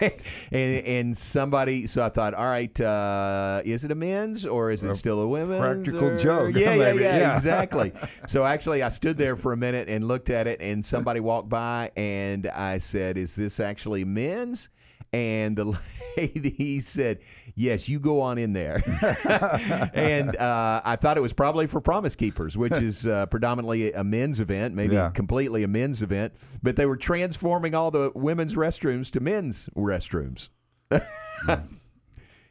and 0.00 0.12
and 0.52 1.16
somebody. 1.16 1.86
So 1.86 2.02
I 2.04 2.08
thought, 2.08 2.34
all 2.34 2.44
right, 2.46 2.78
uh, 2.80 3.62
is 3.64 3.84
it 3.84 3.90
a 3.90 3.94
men's 3.94 4.44
or 4.44 4.70
is 4.70 4.82
it 4.82 4.94
still 4.96 5.20
a 5.20 5.28
women's? 5.28 5.60
practical 5.60 6.08
or- 6.08 6.18
joke, 6.18 6.54
Yeah, 6.56 6.74
yeah, 6.74 6.92
yeah, 6.92 7.16
yeah. 7.18 7.34
exactly. 7.36 7.92
so 8.26 8.44
actually, 8.44 8.82
I 8.82 8.88
stood 8.88 9.16
there 9.16 9.36
for 9.36 9.52
a 9.52 9.56
minute 9.56 9.88
and 9.88 10.06
looked 10.06 10.30
at 10.30 10.46
it, 10.46 10.60
and 10.60 10.84
somebody 10.84 11.20
walked 11.20 11.48
by, 11.48 11.90
and 11.96 12.46
I 12.48 12.78
said, 12.78 13.16
"Is 13.16 13.34
this 13.36 13.60
actually 13.60 14.04
men's?" 14.04 14.68
And 15.14 15.56
the 15.56 15.78
lady 16.16 16.80
said, 16.80 17.20
"Yes, 17.54 17.88
you 17.88 18.00
go 18.00 18.20
on 18.20 18.36
in 18.36 18.52
there." 18.52 18.82
and 19.94 20.34
uh, 20.36 20.82
I 20.84 20.96
thought 20.96 21.16
it 21.16 21.20
was 21.20 21.32
probably 21.32 21.66
for 21.68 21.80
Promise 21.80 22.16
Keepers, 22.16 22.56
which 22.58 22.72
is 22.72 23.06
uh, 23.06 23.26
predominantly 23.26 23.92
a 23.92 24.02
men's 24.02 24.40
event, 24.40 24.74
maybe 24.74 24.94
Yeah. 24.96 25.10
completely 25.10 25.62
a 25.62 25.68
men's 25.68 26.02
event. 26.02 26.32
But 26.62 26.74
they 26.74 26.84
were 26.86 26.96
transforming 26.96 27.74
all 27.76 27.92
the 27.92 28.10
women's 28.14 28.56
restrooms 28.56 29.10
to 29.12 29.20
men's 29.20 29.68
restrooms. 29.76 30.50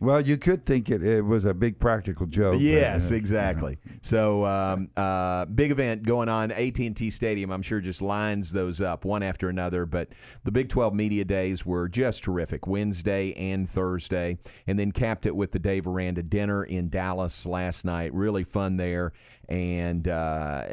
Well, 0.04 0.20
you 0.20 0.38
could 0.38 0.66
think 0.66 0.90
it, 0.90 1.02
it 1.02 1.22
was 1.22 1.46
a 1.46 1.54
big 1.54 1.80
practical 1.80 2.26
joke. 2.26 2.56
but, 2.56 2.62
Yes, 2.62 3.10
uh, 3.10 3.16
exactly. 3.16 3.78
So, 4.02 4.46
um, 4.46 4.90
uh, 4.98 5.46
big 5.46 5.72
event 5.72 6.04
going 6.04 6.28
on. 6.28 6.52
AT 6.52 6.78
and 6.80 6.94
T 6.94 7.10
Stadium, 7.10 7.52
I'm 7.52 7.62
sure, 7.62 7.80
just 7.80 8.02
lines 8.02 8.52
those 8.52 8.82
up 8.82 9.06
one 9.06 9.24
after 9.24 9.48
another. 9.48 9.86
But 9.86 10.10
the 10.44 10.52
Big 10.52 10.68
12 10.68 10.94
media 10.94 11.24
days 11.24 11.66
were 11.66 11.88
just 11.88 12.22
terrific. 12.22 12.68
Wednesday 12.68 13.32
and 13.36 13.70
Thursday, 13.70 14.40
and 14.68 14.78
then 14.78 14.92
capped 14.92 15.26
it 15.26 15.38
with 15.38 15.54
the 15.54 15.60
Dave 15.60 15.88
Aranda 15.88 16.22
dinner 16.22 16.66
in 16.66 16.90
Dallas 16.90 17.46
last 17.46 17.86
night. 17.86 18.14
Really 18.14 18.44
fun 18.44 18.76
there, 18.76 19.14
and 19.50 20.08
uh, 20.08 20.64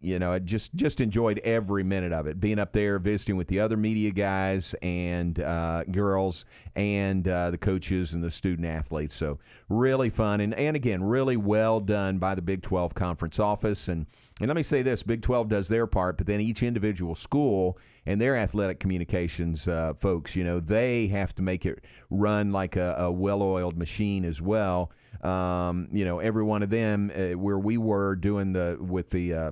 you 0.00 0.18
know, 0.18 0.32
I 0.32 0.38
just 0.38 0.74
just 0.74 1.00
enjoyed 1.00 1.38
every 1.40 1.82
minute 1.82 2.12
of 2.12 2.26
it. 2.26 2.38
Being 2.38 2.58
up 2.58 2.72
there, 2.72 2.98
visiting 2.98 3.36
with 3.36 3.48
the 3.48 3.60
other 3.60 3.76
media 3.76 4.10
guys 4.10 4.74
and 4.82 5.40
uh, 5.40 5.84
girls, 5.84 6.44
and 6.76 7.26
uh, 7.26 7.50
the 7.50 7.58
coaches 7.58 8.12
and 8.12 8.22
the 8.22 8.30
student 8.30 8.66
athletes. 8.66 9.14
So 9.14 9.38
really 9.68 10.10
fun, 10.10 10.40
and 10.40 10.54
and 10.54 10.76
again, 10.76 11.02
really 11.02 11.36
well 11.36 11.80
done 11.80 12.18
by 12.18 12.34
the 12.34 12.42
Big 12.42 12.62
12 12.62 12.94
conference 12.94 13.38
office. 13.38 13.88
And 13.88 14.06
and 14.40 14.48
let 14.48 14.56
me 14.56 14.62
say 14.62 14.82
this: 14.82 15.02
Big 15.02 15.22
12 15.22 15.48
does 15.48 15.68
their 15.68 15.86
part, 15.86 16.18
but 16.18 16.26
then 16.26 16.40
each 16.40 16.62
individual 16.62 17.14
school 17.14 17.78
and 18.06 18.20
their 18.20 18.36
athletic 18.36 18.80
communications 18.80 19.68
uh, 19.68 19.94
folks, 19.94 20.34
you 20.34 20.44
know, 20.44 20.60
they 20.60 21.08
have 21.08 21.34
to 21.34 21.42
make 21.42 21.66
it 21.66 21.84
run 22.08 22.50
like 22.50 22.76
a, 22.76 22.94
a 22.98 23.10
well-oiled 23.10 23.76
machine 23.76 24.24
as 24.24 24.40
well. 24.40 24.90
Um, 25.22 25.88
you 25.92 26.04
know, 26.04 26.18
every 26.18 26.42
one 26.42 26.62
of 26.62 26.70
them, 26.70 27.12
uh, 27.14 27.38
where 27.38 27.58
we 27.58 27.76
were 27.76 28.16
doing 28.16 28.52
the 28.52 28.78
with 28.80 29.10
the 29.10 29.34
uh, 29.34 29.50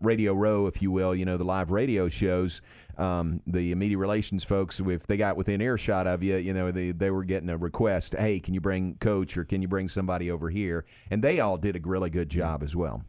Radio 0.00 0.32
Row, 0.32 0.66
if 0.66 0.80
you 0.80 0.90
will, 0.90 1.14
you 1.14 1.24
know, 1.24 1.36
the 1.36 1.44
live 1.44 1.70
radio 1.70 2.08
shows. 2.08 2.60
Um, 2.96 3.42
the 3.46 3.74
media 3.76 3.96
relations 3.96 4.42
folks, 4.42 4.80
if 4.80 5.06
they 5.06 5.16
got 5.16 5.36
within 5.36 5.60
earshot 5.60 6.08
of 6.08 6.20
you, 6.22 6.36
you 6.36 6.52
know, 6.52 6.72
they, 6.72 6.90
they 6.90 7.10
were 7.10 7.22
getting 7.22 7.48
a 7.48 7.56
request, 7.56 8.16
hey, 8.18 8.40
can 8.40 8.54
you 8.54 8.60
bring 8.60 8.96
coach 8.96 9.36
or 9.36 9.44
can 9.44 9.62
you 9.62 9.68
bring 9.68 9.88
somebody 9.88 10.32
over 10.32 10.50
here? 10.50 10.84
And 11.08 11.22
they 11.22 11.38
all 11.38 11.58
did 11.58 11.76
a 11.76 11.80
really 11.88 12.10
good 12.10 12.28
job 12.28 12.60
as 12.60 12.74
well. 12.74 13.04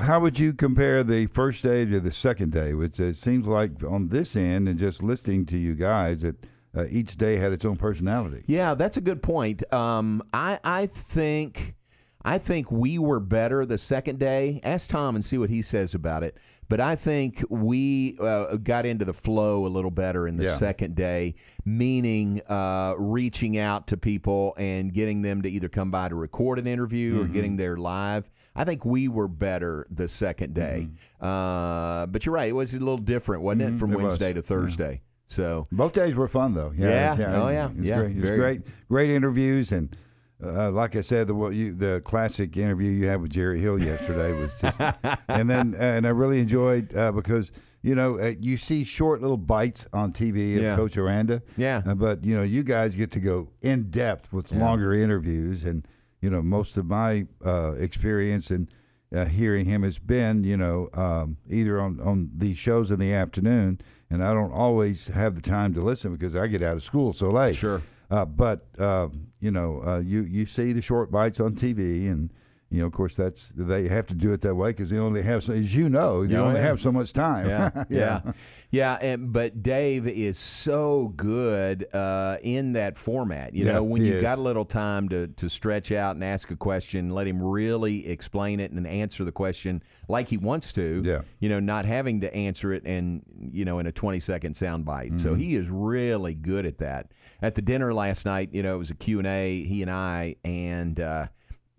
How 0.00 0.20
would 0.20 0.38
you 0.38 0.54
compare 0.54 1.02
the 1.02 1.26
first 1.26 1.62
day 1.62 1.84
to 1.84 2.00
the 2.00 2.12
second 2.12 2.52
day? 2.52 2.72
Which 2.72 2.98
it 2.98 3.16
seems 3.16 3.46
like 3.46 3.82
on 3.82 4.08
this 4.08 4.36
end, 4.36 4.68
and 4.68 4.78
just 4.78 5.02
listening 5.02 5.44
to 5.46 5.58
you 5.58 5.74
guys, 5.74 6.22
that 6.22 6.36
uh, 6.76 6.86
each 6.88 7.16
day 7.16 7.36
had 7.36 7.52
its 7.52 7.64
own 7.64 7.76
personality. 7.76 8.42
Yeah, 8.46 8.74
that's 8.74 8.96
a 8.96 9.00
good 9.00 9.22
point. 9.22 9.62
Um, 9.72 10.22
I 10.32 10.58
I 10.64 10.86
think 10.86 11.74
I 12.22 12.38
think 12.38 12.70
we 12.70 12.98
were 12.98 13.18
better 13.20 13.64
the 13.66 13.78
second 13.78 14.18
day. 14.18 14.60
Ask 14.62 14.90
Tom 14.90 15.14
and 15.14 15.24
see 15.24 15.38
what 15.38 15.50
he 15.50 15.62
says 15.62 15.94
about 15.94 16.22
it. 16.22 16.36
But 16.68 16.78
I 16.78 16.94
think 16.94 17.42
we 17.50 18.16
uh, 18.20 18.54
got 18.56 18.86
into 18.86 19.04
the 19.04 19.12
flow 19.12 19.66
a 19.66 19.68
little 19.68 19.90
better 19.90 20.28
in 20.28 20.36
the 20.36 20.44
Yeah. 20.44 20.54
second 20.54 20.94
day, 20.94 21.34
meaning 21.64 22.42
uh, 22.48 22.94
reaching 22.96 23.58
out 23.58 23.88
to 23.88 23.96
people 23.96 24.54
and 24.56 24.92
getting 24.92 25.22
them 25.22 25.42
to 25.42 25.50
either 25.50 25.68
come 25.68 25.90
by 25.90 26.08
to 26.10 26.14
record 26.14 26.60
an 26.60 26.68
interview 26.68 27.22
or 27.22 27.24
Mhm. 27.24 27.32
getting 27.32 27.56
there 27.56 27.76
live. 27.76 28.30
I 28.54 28.62
think 28.64 28.84
we 28.84 29.08
were 29.08 29.26
better 29.26 29.86
the 29.90 30.06
second 30.06 30.54
day. 30.54 30.90
Uh, 31.20 32.06
but 32.06 32.24
you're 32.24 32.34
right; 32.34 32.50
it 32.50 32.52
was 32.52 32.72
a 32.74 32.78
little 32.78 32.98
different, 32.98 33.42
wasn't 33.42 33.62
it, 33.62 33.72
Mhm, 33.74 33.78
from 33.80 33.92
it 33.92 33.96
was. 33.96 34.04
Wednesday 34.04 34.32
to 34.34 34.42
Yeah. 34.42 35.00
So 35.30 35.68
Both 35.70 35.92
days 35.92 36.14
were 36.14 36.28
fun 36.28 36.54
though. 36.54 36.72
Yeah. 36.76 37.14
it 37.14 37.18
was- 37.18 37.26
Oh, 37.28 37.48
yeah. 37.48 37.70
it 37.70 37.76
was 37.76 37.86
Yeah. 37.86 37.98
great. 37.98 38.16
It 38.16 38.20
was 38.20 38.30
great, 38.32 38.62
great 38.88 39.10
interviews, 39.10 39.70
and 39.72 39.94
uh, 40.42 40.70
like 40.70 40.96
I 40.96 41.02
said, 41.02 41.28
the 41.28 41.36
you, 41.50 41.74
the 41.74 42.00
classic 42.04 42.56
interview 42.56 42.90
you 42.90 43.06
had 43.06 43.20
with 43.22 43.30
Jerry 43.30 43.60
Hill 43.60 43.80
yesterday 43.82 44.32
was 44.32 44.54
just, 44.60 44.80
and 45.28 45.48
then 45.48 45.74
and 45.78 46.06
I 46.06 46.10
really 46.10 46.40
enjoyed 46.40 46.94
uh, 46.96 47.12
because 47.12 47.52
you 47.82 47.94
know 47.94 48.18
uh, 48.18 48.32
you 48.40 48.56
see 48.56 48.82
short 48.82 49.20
little 49.20 49.36
bites 49.36 49.86
on 49.92 50.12
TV 50.12 50.56
of 50.56 50.62
Yeah. 50.62 50.76
Coach 50.76 50.96
Aranda, 50.96 51.42
Yeah. 51.56 51.82
uh, 51.86 51.94
but 51.94 52.24
you 52.24 52.34
know 52.34 52.42
you 52.42 52.62
guys 52.64 52.96
get 52.96 53.10
to 53.12 53.20
go 53.20 53.50
in 53.62 53.90
depth 53.90 54.32
with 54.32 54.50
Yeah. 54.50 54.58
longer 54.60 54.92
interviews, 54.94 55.62
and 55.62 55.86
you 56.20 56.28
know 56.30 56.42
most 56.42 56.76
of 56.76 56.86
my 56.86 57.26
uh, 57.44 57.72
experience 57.78 58.50
and. 58.50 58.68
Uh, 59.12 59.24
hearing 59.24 59.64
him 59.66 59.82
has 59.82 59.98
been, 59.98 60.44
you 60.44 60.56
know, 60.56 60.88
um, 60.94 61.36
either 61.50 61.80
on, 61.80 61.98
on 61.98 62.30
these 62.32 62.56
shows 62.56 62.92
in 62.92 63.00
the 63.00 63.12
afternoon, 63.12 63.76
and 64.10 64.24
I 64.24 64.34
don't 64.34 64.52
always 64.52 65.06
have 65.08 65.34
the 65.34 65.40
time 65.40 65.72
to 65.74 65.82
listen 65.82 66.12
because 66.12 66.34
I 66.34 66.46
get 66.48 66.62
out 66.62 66.76
of 66.76 66.82
school 66.82 67.12
so 67.12 67.30
late. 67.30 67.54
Sure. 67.54 67.82
Uh, 68.10 68.24
but 68.24 68.66
uh, 68.78 69.08
you 69.40 69.50
know, 69.50 69.82
uh, 69.86 69.98
you 69.98 70.22
you 70.22 70.46
see 70.46 70.72
the 70.72 70.82
short 70.82 71.10
bites 71.10 71.38
on 71.38 71.54
TV, 71.54 72.10
and 72.10 72.30
you 72.70 72.80
know, 72.80 72.86
of 72.86 72.92
course, 72.92 73.16
that's 73.16 73.48
they 73.56 73.88
have 73.88 74.06
to 74.06 74.14
do 74.14 74.32
it 74.32 74.40
that 74.42 74.54
way 74.54 74.70
because 74.70 74.90
they 74.90 74.98
only 74.98 75.22
have, 75.22 75.42
so, 75.42 75.52
as 75.52 75.74
you 75.74 75.88
know, 75.88 76.24
they 76.24 76.36
Oh, 76.36 76.44
only 76.44 76.60
yeah. 76.60 76.66
have 76.66 76.80
so 76.80 76.92
much 76.92 77.12
time. 77.12 77.46
Yeah, 77.48 77.84
yeah, 77.88 78.32
yeah. 78.70 78.94
And 79.00 79.32
but 79.32 79.60
Dave 79.62 80.06
is 80.06 80.38
so 80.38 81.12
good 81.16 81.92
uh, 81.94 82.36
in 82.42 82.74
that 82.74 82.96
format. 82.96 83.54
You 83.54 83.64
Yeah, 83.66 83.72
know, 83.72 83.82
when 83.82 84.04
you 84.04 84.14
is. 84.14 84.22
got 84.22 84.38
a 84.38 84.40
little 84.40 84.64
time 84.64 85.08
to 85.08 85.26
to 85.26 85.48
stretch 85.50 85.90
out 85.90 86.14
and 86.14 86.22
ask 86.24 86.50
a 86.52 86.56
question, 86.56 87.10
let 87.10 87.26
him 87.26 87.42
really 87.42 88.06
explain 88.08 88.60
it 88.60 88.70
and 88.70 88.86
answer 88.86 89.24
the 89.24 89.32
question 89.32 89.82
like 90.08 90.28
he 90.28 90.36
wants 90.36 90.72
to. 90.74 91.02
Yeah. 91.04 91.22
You 91.40 91.48
know, 91.48 91.58
not 91.60 91.84
having 91.86 92.20
to 92.20 92.32
answer 92.34 92.72
it 92.72 92.84
and 92.86 93.22
you 93.52 93.64
know 93.64 93.80
in 93.80 93.86
a 93.86 93.92
twenty 93.92 94.20
second 94.20 94.54
sound 94.54 94.84
bite. 94.84 95.18
So 95.18 95.34
he 95.34 95.56
is 95.56 95.68
really 95.70 96.34
good 96.34 96.66
at 96.66 96.78
that. 96.78 97.10
At 97.42 97.54
the 97.56 97.62
dinner 97.62 97.92
last 97.92 98.26
night, 98.26 98.50
you 98.52 98.62
know, 98.62 98.74
it 98.76 98.78
was 98.78 98.90
a 98.90 98.94
Q 98.94 99.18
and 99.18 99.26
A. 99.26 99.64
He 99.64 99.82
and 99.82 99.90
I 99.90 100.36
and. 100.44 101.00
Uh, 101.00 101.26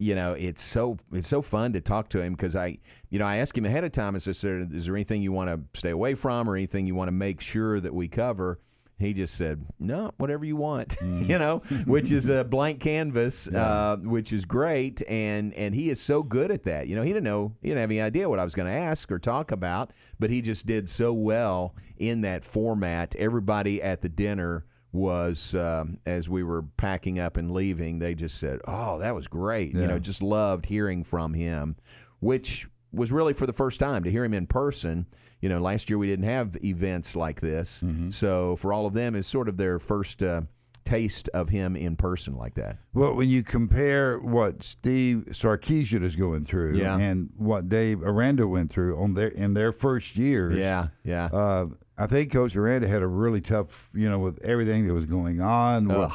you 0.02 0.16
know, 0.16 0.34
it's 0.34 0.64
so 0.64 0.98
it's 1.14 1.28
so 1.28 1.44
fun 1.44 1.74
to 1.74 1.80
talk 1.80 2.10
to 2.10 2.22
him 2.24 2.34
because 2.34 2.56
I, 2.56 2.80
you 3.12 3.20
know, 3.20 3.26
I 3.26 3.38
asked 3.38 3.56
him 3.56 3.66
ahead 3.66 3.84
of 3.84 3.92
time. 3.92 4.16
Is 4.16 4.26
there 4.26 4.60
is 4.60 4.88
there 4.88 4.96
anything 4.96 5.22
you 5.22 5.32
want 5.32 5.52
to 5.52 5.80
stay 5.80 5.92
away 5.92 6.16
from 6.16 6.50
or 6.50 6.56
anything 6.56 6.88
you 6.88 6.96
want 6.96 7.10
to 7.10 7.14
make 7.14 7.40
sure 7.40 7.80
that 7.80 7.94
we 7.94 8.08
cover? 8.08 8.60
He 8.98 9.14
just 9.14 9.36
said, 9.36 9.64
"No, 9.80 10.12
whatever 10.18 10.44
you 10.44 10.56
want," 10.56 10.98
you 11.04 11.38
know, 11.38 11.60
which 11.86 12.12
is 12.12 12.30
a 12.30 12.44
blank 12.44 12.80
canvas, 12.80 13.48
uh, 13.56 13.98
which 14.02 14.34
is 14.34 14.44
great, 14.46 15.04
and 15.08 15.54
and 15.54 15.76
he 15.76 15.92
is 15.92 16.02
so 16.02 16.24
good 16.24 16.50
at 16.50 16.64
that. 16.64 16.88
You 16.88 16.96
know, 16.96 17.04
he 17.04 17.10
didn't 17.10 17.26
know, 17.26 17.54
he 17.62 17.68
didn't 17.68 17.82
have 17.82 17.92
any 17.92 18.02
idea 18.02 18.28
what 18.28 18.40
I 18.40 18.44
was 18.44 18.56
going 18.56 18.74
to 18.74 18.78
ask 18.80 19.12
or 19.12 19.20
talk 19.20 19.52
about, 19.52 19.92
but 20.20 20.32
he 20.32 20.42
just 20.42 20.66
did 20.66 20.90
so 20.90 21.14
well 21.14 21.76
in 21.98 22.22
that 22.22 22.44
format. 22.44 23.16
Everybody 23.18 23.80
at 23.84 24.02
the 24.02 24.10
dinner 24.10 24.66
was 24.92 25.56
um, 25.56 25.98
as 26.06 26.30
we 26.30 26.44
were 26.44 26.64
packing 26.78 27.20
up 27.20 27.38
and 27.38 27.52
leaving 27.52 28.00
they 28.00 28.14
just 28.14 28.38
said 28.38 28.60
oh 28.68 29.00
that 29.00 29.16
was 29.16 29.28
great. 29.28 29.74
You 29.74 29.88
know 29.88 30.00
just 30.00 30.22
loved 30.22 30.66
hearing 30.66 31.04
from 31.04 31.34
him 31.34 31.76
which 32.20 32.68
was 32.94 33.12
really 33.12 33.34
for 33.34 33.48
the 33.48 33.54
first 33.54 33.80
time 33.80 34.04
to 34.04 34.12
hear 34.12 34.24
him 34.26 34.34
in 34.34 34.48
person. 34.48 35.06
You 35.40 35.50
know 35.50 35.60
last 35.60 35.90
year 35.90 35.98
we 35.98 36.08
didn't 36.08 36.26
have 36.26 36.58
events 36.64 37.16
like 37.16 37.42
this. 37.42 37.84
So 38.10 38.56
for 38.58 38.74
all 38.74 38.86
of 38.86 38.94
them 38.94 39.16
it's 39.16 39.28
sort 39.28 39.48
of 39.50 39.58
their 39.58 39.80
first 39.80 40.22
uh, 40.22 40.42
taste 40.84 41.30
of 41.34 41.50
him 41.50 41.76
in 41.76 41.96
person 41.96 42.36
like 42.36 42.56
that. 42.56 42.78
Well, 42.94 43.14
when 43.14 43.30
you 43.30 43.44
compare 43.44 44.20
what 44.20 44.64
Steve 44.64 45.26
Sarkisian 45.30 46.04
is 46.04 46.16
going 46.16 46.44
through 46.44 46.76
Yeah. 46.78 46.98
and 46.98 47.30
what 47.38 47.70
Dave 47.70 48.02
Aranda 48.04 48.48
went 48.48 48.72
through 48.72 49.02
on 49.02 49.14
their 49.14 49.30
in 49.30 49.54
their 49.54 49.72
first 49.72 50.18
years, 50.18 50.58
Yeah, 50.58 50.88
yeah. 51.04 51.26
Uh, 51.26 51.68
I 52.02 52.08
think 52.08 52.32
Coach 52.32 52.56
Aranda 52.56 52.88
had 52.88 53.04
a 53.04 53.08
really 53.08 53.42
tough, 53.42 53.90
you 53.94 54.10
know, 54.10 54.18
with 54.18 54.42
everything 54.44 54.88
that 54.88 54.94
was 54.94 55.06
going 55.06 55.40
on. 55.40 55.88
What, 55.88 56.12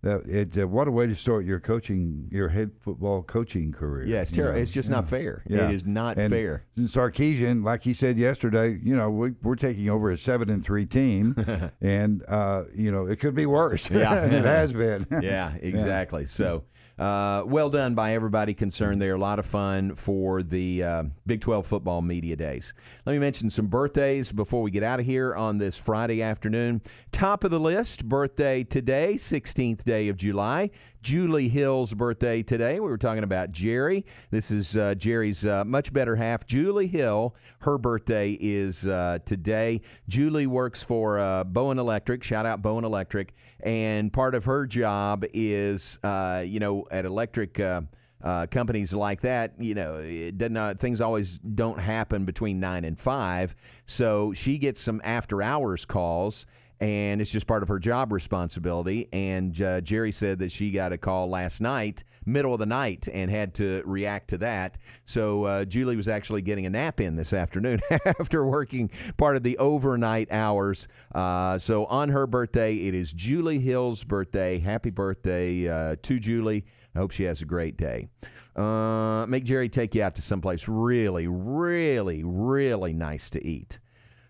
that, 0.00 0.24
it, 0.26 0.56
uh, 0.56 0.66
what 0.66 0.88
a 0.88 0.90
way 0.90 1.06
to 1.06 1.14
start 1.14 1.44
your 1.44 1.60
coaching, 1.60 2.28
your 2.30 2.48
head 2.48 2.70
football 2.80 3.22
coaching 3.22 3.72
career. 3.72 4.06
Yeah, 4.06 4.20
it's 4.22 4.30
you 4.30 4.36
terrible. 4.36 4.56
know? 4.56 4.62
It's 4.62 4.70
just 4.70 4.88
not 4.88 5.08
fair. 5.08 5.42
Yeah. 5.46 5.68
It 5.68 5.74
is 5.74 5.84
not 5.84 6.16
And 6.16 6.32
fair. 6.32 6.64
Sarkisian, 6.78 7.64
like 7.64 7.82
he 7.82 7.92
said 7.92 8.16
yesterday, 8.16 8.78
you 8.82 8.96
know, 8.96 9.10
we, 9.10 9.32
we're 9.42 9.56
taking 9.56 9.90
over 9.90 10.10
a 10.10 10.16
seven 10.16 10.48
and 10.48 10.64
three 10.64 10.86
team, 10.86 11.34
and 11.82 12.22
uh, 12.28 12.64
you 12.74 12.90
know, 12.90 13.06
it 13.06 13.20
could 13.20 13.34
be 13.34 13.44
worse. 13.46 13.90
Yeah, 13.90 14.14
it 14.24 14.44
has 14.44 14.72
been. 14.72 15.06
yeah, 15.22 15.52
exactly. 15.60 16.24
So, 16.24 16.64
uh, 16.98 17.42
well 17.46 17.68
done 17.68 17.94
by 17.94 18.14
everybody 18.14 18.54
concerned 18.54 19.02
there. 19.02 19.14
A 19.14 19.18
lot 19.18 19.38
of 19.38 19.46
fun 19.46 19.94
for 19.94 20.42
the 20.42 20.82
uh, 20.82 21.02
Big 21.26 21.40
12 21.40 21.66
football 21.66 22.00
media 22.00 22.36
days. 22.36 22.72
Let 23.04 23.12
me 23.12 23.18
mention 23.18 23.50
some 23.50 23.66
birthdays 23.66 24.32
before 24.32 24.62
we 24.62 24.70
get 24.70 24.82
out 24.82 25.00
of 25.00 25.06
here 25.06 25.34
on 25.34 25.58
this 25.58 25.76
Friday 25.76 26.22
afternoon. 26.22 26.80
Top 27.12 27.44
of 27.44 27.50
the 27.50 27.60
list, 27.60 28.08
birthday 28.08 28.64
today, 28.64 29.14
16th 29.14 29.84
day 29.84 30.08
of 30.08 30.16
July. 30.16 30.70
Julie 31.06 31.48
Hill's 31.48 31.94
birthday 31.94 32.42
today. 32.42 32.80
We 32.80 32.88
were 32.88 32.98
talking 32.98 33.22
about 33.22 33.52
Jerry. 33.52 34.04
This 34.32 34.50
is 34.50 34.76
uh, 34.76 34.96
Jerry's 34.96 35.44
uh, 35.44 35.64
much 35.64 35.92
better 35.92 36.16
half, 36.16 36.46
Julie 36.46 36.88
Hill. 36.88 37.36
Her 37.60 37.78
birthday 37.78 38.32
is 38.40 38.84
uh, 38.88 39.20
today. 39.24 39.82
Julie 40.08 40.48
works 40.48 40.82
for 40.82 41.20
uh, 41.20 41.44
Bowen 41.44 41.78
Electric. 41.78 42.24
Shout 42.24 42.44
out 42.44 42.60
Bowen 42.60 42.84
Electric. 42.84 43.34
And 43.60 44.12
part 44.12 44.34
of 44.34 44.44
her 44.44 44.66
job 44.66 45.24
is, 45.32 45.98
uh, 46.02 46.42
you 46.46 46.60
know, 46.60 46.86
at 46.90 47.04
electric. 47.04 47.58
Uh, 47.60 47.82
uh, 48.22 48.46
companies 48.46 48.92
like 48.94 49.20
that, 49.20 49.52
you 49.58 49.74
know, 49.74 49.96
it 49.96 50.38
does 50.38 50.50
not, 50.50 50.80
things 50.80 51.00
always 51.00 51.38
don't 51.38 51.78
happen 51.78 52.24
between 52.24 52.58
nine 52.58 52.84
and 52.84 52.98
five. 52.98 53.54
So 53.84 54.32
she 54.32 54.58
gets 54.58 54.80
some 54.80 55.00
after 55.04 55.42
hours 55.42 55.84
calls, 55.84 56.46
and 56.80 57.20
it's 57.20 57.30
just 57.30 57.46
part 57.46 57.62
of 57.62 57.68
her 57.68 57.78
job 57.78 58.12
responsibility. 58.12 59.08
And 59.12 59.60
uh, 59.60 59.80
Jerry 59.80 60.12
said 60.12 60.38
that 60.40 60.50
she 60.50 60.70
got 60.70 60.92
a 60.92 60.98
call 60.98 61.28
last 61.28 61.60
night, 61.60 62.04
middle 62.26 62.52
of 62.52 62.58
the 62.58 62.66
night, 62.66 63.08
and 63.12 63.30
had 63.30 63.54
to 63.54 63.82
react 63.86 64.28
to 64.28 64.38
that. 64.38 64.76
So 65.04 65.44
uh, 65.44 65.64
Julie 65.64 65.96
was 65.96 66.08
actually 66.08 66.42
getting 66.42 66.66
a 66.66 66.70
nap 66.70 67.00
in 67.00 67.16
this 67.16 67.32
afternoon 67.32 67.80
after 68.04 68.46
working 68.46 68.90
part 69.16 69.36
of 69.36 69.42
the 69.42 69.56
overnight 69.58 70.30
hours. 70.30 70.86
Uh, 71.14 71.58
so 71.58 71.86
on 71.86 72.10
her 72.10 72.26
birthday, 72.26 72.76
it 72.76 72.94
is 72.94 73.12
Julie 73.12 73.60
Hill's 73.60 74.04
birthday. 74.04 74.58
Happy 74.58 74.90
birthday 74.90 75.68
uh, 75.68 75.96
to 76.02 76.18
Julie. 76.18 76.64
I 76.94 76.98
hope 76.98 77.10
she 77.10 77.24
has 77.24 77.42
a 77.42 77.46
great 77.46 77.76
day. 77.76 78.08
Uh, 78.54 79.26
make 79.28 79.44
Jerry 79.44 79.68
take 79.68 79.94
you 79.94 80.02
out 80.02 80.14
to 80.14 80.22
someplace 80.22 80.66
really, 80.66 81.26
really, 81.26 82.22
really 82.24 82.94
nice 82.94 83.28
to 83.30 83.46
eat. 83.46 83.78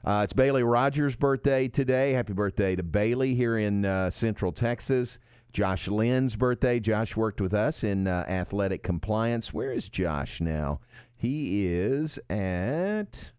Uh, 0.07 0.21
it's 0.23 0.33
Bailey 0.33 0.63
Rogers' 0.63 1.17
birthday 1.17 1.67
today. 1.67 2.13
Happy 2.13 2.33
birthday 2.33 2.77
to 2.77 2.85
Bailey 2.85 3.35
here 3.35 3.59
in 3.59 3.85
uh, 3.85 4.09
Central 4.09 4.53
Texas. 4.53 5.19
Josh 5.53 5.89
Lynn's 5.89 6.37
birthday. 6.37 6.79
Josh 6.79 7.17
worked 7.17 7.41
with 7.41 7.53
us 7.53 7.83
in 7.83 8.07
uh, 8.07 8.25
athletic 8.29 8.85
compliance. 8.85 9.53
Where 9.53 9.73
is 9.73 9.89
Josh 9.89 10.41
now? 10.41 10.79
He 11.17 11.67
is 11.67 12.21
at 12.31 13.33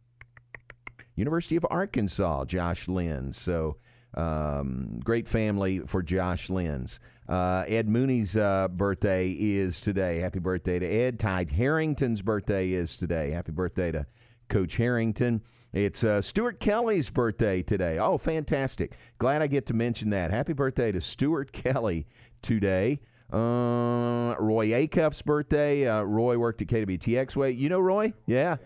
University 1.15 1.55
of 1.55 1.65
Arkansas. 1.69 2.43
Josh 2.43 2.89
Lynn. 2.89 3.31
So 3.31 3.77
um, 4.15 4.99
great 5.01 5.29
family 5.29 5.79
for 5.79 6.03
Josh 6.03 6.49
Lynn's. 6.49 6.99
Uh, 7.29 7.63
Ed 7.65 7.87
Mooney's 7.87 8.35
uh, 8.35 8.67
birthday 8.67 9.29
is 9.29 9.79
today. 9.79 10.19
Happy 10.19 10.39
birthday 10.39 10.79
to 10.79 10.85
Ed. 10.85 11.17
Ty 11.17 11.45
Harrington's 11.49 12.21
birthday 12.21 12.73
is 12.73 12.97
today. 12.97 13.31
Happy 13.31 13.53
birthday 13.53 13.93
to 13.93 14.05
Coach 14.49 14.75
Harrington. 14.75 15.41
It's 15.73 16.03
uh, 16.03 16.21
Stuart 16.21 16.59
Kelly's 16.59 17.09
birthday 17.09 17.61
today. 17.61 17.99
Oh, 17.99 18.17
fantastic. 18.17 18.93
Glad 19.17 19.41
I 19.41 19.47
get 19.47 19.65
to 19.67 19.73
mention 19.73 20.09
that. 20.11 20.31
Happy 20.31 20.53
birthday 20.53 20.91
to 20.91 21.01
Stuart 21.01 21.51
Kelly 21.53 22.07
today. 22.41 22.99
Uh, 23.31 24.35
Roy 24.39 24.67
Acuff's 24.69 25.21
birthday. 25.21 25.87
Uh, 25.87 26.01
Roy 26.03 26.37
worked 26.37 26.61
at 26.61 26.67
KWTX. 26.69 27.35
Wait, 27.35 27.57
you 27.57 27.67
know 27.69 27.79
Roy? 27.79 28.13
Yeah. 28.25 28.57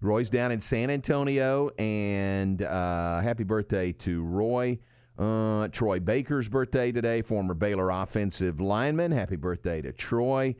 Roy's 0.00 0.30
down 0.30 0.52
in 0.52 0.60
San 0.60 0.90
Antonio. 0.90 1.70
And 1.78 2.62
uh, 2.62 3.20
happy 3.20 3.44
birthday 3.44 3.92
to 3.92 4.22
Roy. 4.22 4.78
Uh, 5.18 5.68
Troy 5.68 5.98
Baker's 5.98 6.48
birthday 6.48 6.92
today, 6.92 7.22
former 7.22 7.54
Baylor 7.54 7.90
offensive 7.90 8.60
lineman. 8.60 9.12
Happy 9.12 9.36
birthday 9.36 9.80
to 9.82 9.92
Troy. 9.92 10.54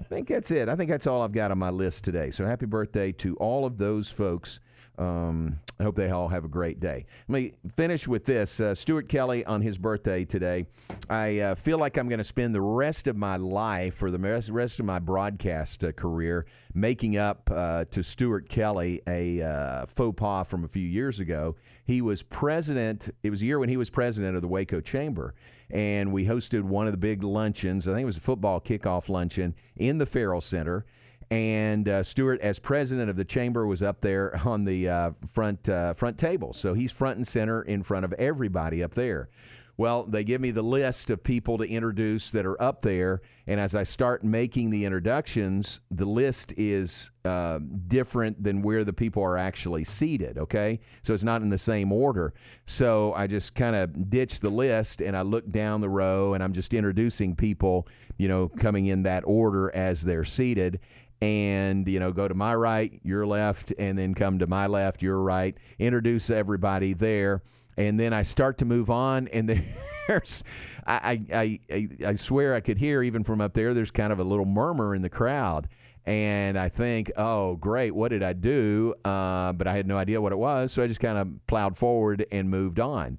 I 0.00 0.04
think 0.04 0.28
that's 0.28 0.50
it. 0.50 0.68
I 0.68 0.76
think 0.76 0.90
that's 0.90 1.06
all 1.06 1.22
I've 1.22 1.32
got 1.32 1.50
on 1.50 1.58
my 1.58 1.70
list 1.70 2.04
today. 2.04 2.30
So 2.30 2.46
happy 2.46 2.66
birthday 2.66 3.12
to 3.12 3.36
all 3.36 3.66
of 3.66 3.76
those 3.78 4.10
folks. 4.10 4.60
Um, 5.00 5.58
I 5.78 5.82
hope 5.82 5.96
they 5.96 6.10
all 6.10 6.28
have 6.28 6.44
a 6.44 6.48
great 6.48 6.78
day. 6.78 7.06
Let 7.26 7.42
me 7.42 7.52
finish 7.74 8.06
with 8.06 8.26
this. 8.26 8.60
Uh, 8.60 8.74
Stuart 8.74 9.08
Kelly 9.08 9.46
on 9.46 9.62
his 9.62 9.78
birthday 9.78 10.26
today. 10.26 10.66
I 11.08 11.38
uh, 11.38 11.54
feel 11.54 11.78
like 11.78 11.96
I'm 11.96 12.06
going 12.06 12.18
to 12.18 12.24
spend 12.24 12.54
the 12.54 12.60
rest 12.60 13.06
of 13.06 13.16
my 13.16 13.38
life, 13.38 14.02
or 14.02 14.10
the 14.10 14.18
rest, 14.18 14.78
of 14.78 14.84
my 14.84 14.98
broadcast 14.98 15.84
uh, 15.84 15.92
career, 15.92 16.44
making 16.74 17.16
up 17.16 17.50
uh, 17.50 17.86
to 17.86 18.02
Stuart 18.02 18.50
Kelly 18.50 19.00
a 19.06 19.40
uh, 19.40 19.86
faux 19.86 20.14
pas 20.20 20.46
from 20.46 20.64
a 20.64 20.68
few 20.68 20.86
years 20.86 21.18
ago. 21.18 21.56
He 21.84 22.02
was 22.02 22.22
president, 22.22 23.08
it 23.22 23.30
was 23.30 23.40
a 23.40 23.46
year 23.46 23.58
when 23.58 23.70
he 23.70 23.78
was 23.78 23.88
president 23.88 24.36
of 24.36 24.42
the 24.42 24.48
Waco 24.48 24.82
Chamber 24.82 25.34
and 25.70 26.12
we 26.12 26.26
hosted 26.26 26.62
one 26.62 26.86
of 26.86 26.92
the 26.92 26.98
big 26.98 27.22
luncheons. 27.22 27.86
I 27.86 27.92
think 27.92 28.02
it 28.02 28.06
was 28.06 28.16
a 28.16 28.20
football 28.20 28.60
kickoff 28.60 29.08
luncheon 29.08 29.54
in 29.76 29.98
the 29.98 30.06
Ferrell 30.06 30.40
Center. 30.40 30.84
And 31.30 31.88
uh, 31.88 32.02
Stuart, 32.02 32.40
as 32.40 32.58
president 32.58 33.08
of 33.08 33.16
the 33.16 33.24
chamber, 33.24 33.64
was 33.64 33.82
up 33.82 34.00
there 34.00 34.38
on 34.44 34.64
the 34.64 34.88
uh, 34.88 35.10
front 35.32 35.68
uh, 35.68 35.94
front 35.94 36.18
table, 36.18 36.52
so 36.52 36.74
he's 36.74 36.90
front 36.90 37.18
and 37.18 37.26
center 37.26 37.62
in 37.62 37.84
front 37.84 38.04
of 38.04 38.12
everybody 38.14 38.82
up 38.82 38.94
there. 38.94 39.28
Well, 39.76 40.04
they 40.04 40.24
give 40.24 40.42
me 40.42 40.50
the 40.50 40.60
list 40.60 41.08
of 41.08 41.24
people 41.24 41.56
to 41.56 41.64
introduce 41.64 42.30
that 42.32 42.44
are 42.44 42.60
up 42.60 42.82
there, 42.82 43.22
and 43.46 43.58
as 43.58 43.74
I 43.74 43.84
start 43.84 44.24
making 44.24 44.70
the 44.70 44.84
introductions, 44.84 45.80
the 45.90 46.04
list 46.04 46.52
is 46.58 47.10
uh, 47.24 47.60
different 47.86 48.42
than 48.42 48.60
where 48.60 48.84
the 48.84 48.92
people 48.92 49.22
are 49.22 49.38
actually 49.38 49.84
seated. 49.84 50.36
Okay, 50.36 50.80
so 51.02 51.14
it's 51.14 51.22
not 51.22 51.42
in 51.42 51.48
the 51.48 51.58
same 51.58 51.92
order. 51.92 52.34
So 52.66 53.14
I 53.14 53.28
just 53.28 53.54
kind 53.54 53.76
of 53.76 54.10
ditch 54.10 54.40
the 54.40 54.50
list 54.50 55.00
and 55.00 55.16
I 55.16 55.22
look 55.22 55.48
down 55.48 55.80
the 55.80 55.88
row, 55.88 56.34
and 56.34 56.42
I'm 56.42 56.52
just 56.52 56.74
introducing 56.74 57.36
people, 57.36 57.86
you 58.18 58.26
know, 58.26 58.48
coming 58.48 58.86
in 58.86 59.04
that 59.04 59.22
order 59.24 59.74
as 59.74 60.02
they're 60.02 60.24
seated 60.24 60.80
and 61.22 61.86
you 61.86 62.00
know 62.00 62.12
go 62.12 62.26
to 62.26 62.34
my 62.34 62.54
right 62.54 63.00
your 63.02 63.26
left 63.26 63.72
and 63.78 63.98
then 63.98 64.14
come 64.14 64.38
to 64.38 64.46
my 64.46 64.66
left 64.66 65.02
your 65.02 65.20
right 65.20 65.58
introduce 65.78 66.30
everybody 66.30 66.94
there 66.94 67.42
and 67.80 67.98
then 67.98 68.12
I 68.12 68.22
start 68.22 68.58
to 68.58 68.64
move 68.64 68.90
on, 68.90 69.28
and 69.28 69.48
there's, 70.08 70.44
I, 70.86 71.22
I, 71.32 71.60
I, 71.72 71.88
I 72.06 72.14
swear 72.14 72.54
I 72.54 72.60
could 72.60 72.78
hear 72.78 73.02
even 73.02 73.24
from 73.24 73.40
up 73.40 73.54
there. 73.54 73.72
There's 73.72 73.90
kind 73.90 74.12
of 74.12 74.18
a 74.18 74.24
little 74.24 74.44
murmur 74.44 74.94
in 74.94 75.00
the 75.00 75.08
crowd, 75.08 75.68
and 76.04 76.58
I 76.58 76.68
think, 76.68 77.10
oh, 77.16 77.56
great, 77.56 77.94
what 77.94 78.08
did 78.08 78.22
I 78.22 78.34
do? 78.34 78.94
Uh, 79.04 79.52
but 79.54 79.66
I 79.66 79.74
had 79.74 79.86
no 79.86 79.96
idea 79.96 80.20
what 80.20 80.32
it 80.32 80.38
was, 80.38 80.72
so 80.72 80.82
I 80.82 80.86
just 80.86 81.00
kind 81.00 81.16
of 81.16 81.46
plowed 81.46 81.76
forward 81.76 82.26
and 82.30 82.50
moved 82.50 82.80
on. 82.80 83.18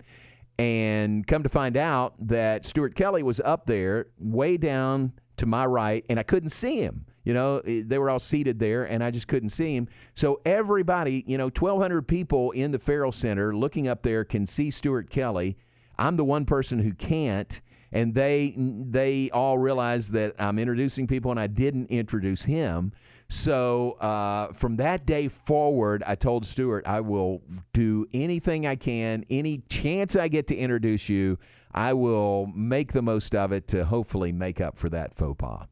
And 0.60 1.26
come 1.26 1.42
to 1.42 1.50
find 1.50 1.76
out 1.76 2.14
that 2.28 2.66
Stuart 2.66 2.94
Kelly 2.94 3.24
was 3.24 3.40
up 3.40 3.66
there, 3.66 4.08
way 4.20 4.58
down 4.58 5.14
to 5.38 5.48
my 5.48 5.66
right, 5.66 6.06
and 6.08 6.20
I 6.20 6.24
couldn't 6.24 6.50
see 6.50 6.78
him. 6.78 7.08
You 7.24 7.34
know, 7.34 7.60
they 7.62 7.98
were 7.98 8.10
all 8.10 8.20
seated 8.20 8.60
there, 8.60 8.84
and 8.84 9.04
I 9.04 9.12
just 9.12 9.28
couldn't 9.28 9.50
see 9.50 9.76
him. 9.76 9.88
So 10.16 10.42
everybody, 10.46 11.24
you 11.28 11.38
know, 11.38 11.46
1,200 11.46 12.08
people 12.08 12.52
in 12.52 12.72
the 12.72 12.80
Ferrell 12.80 13.12
Center 13.12 13.56
looking 13.56 13.88
up 13.88 14.02
there 14.02 14.24
can 14.24 14.46
see 14.46 14.72
Stuart 14.72 15.10
Kelly. 15.10 15.58
I'm 15.98 16.16
the 16.16 16.26
one 16.26 16.46
person 16.46 16.80
who 16.80 16.94
can't, 16.94 17.62
and 17.92 18.16
they 18.16 18.56
they 18.58 19.30
all 19.32 19.58
realize 19.58 20.12
that 20.12 20.34
I'm 20.40 20.58
introducing 20.58 21.06
people, 21.06 21.30
and 21.30 21.40
I 21.40 21.48
didn't 21.48 21.88
introduce 21.88 22.44
him. 22.44 22.92
So 23.32 23.94
uh, 23.94 24.52
from 24.52 24.76
that 24.78 25.06
day 25.06 25.30
forward, 25.30 26.04
I 26.06 26.16
told 26.16 26.46
Stuart 26.46 26.86
I 26.86 27.00
will 27.00 27.42
do 27.72 28.06
anything 28.14 28.66
I 28.68 28.76
can, 28.76 29.26
any 29.30 29.60
chance 29.70 30.18
I 30.18 30.28
get 30.28 30.48
to 30.48 30.56
introduce 30.56 31.08
you, 31.08 31.38
I 31.74 31.94
will 31.94 32.48
make 32.48 32.92
the 32.92 33.02
most 33.02 33.34
of 33.34 33.54
it 33.54 33.70
to 33.70 33.86
hopefully 33.86 34.34
make 34.34 34.60
up 34.60 34.78
for 34.78 34.90
that 34.90 35.14
faux 35.14 35.38
pas. 35.38 35.68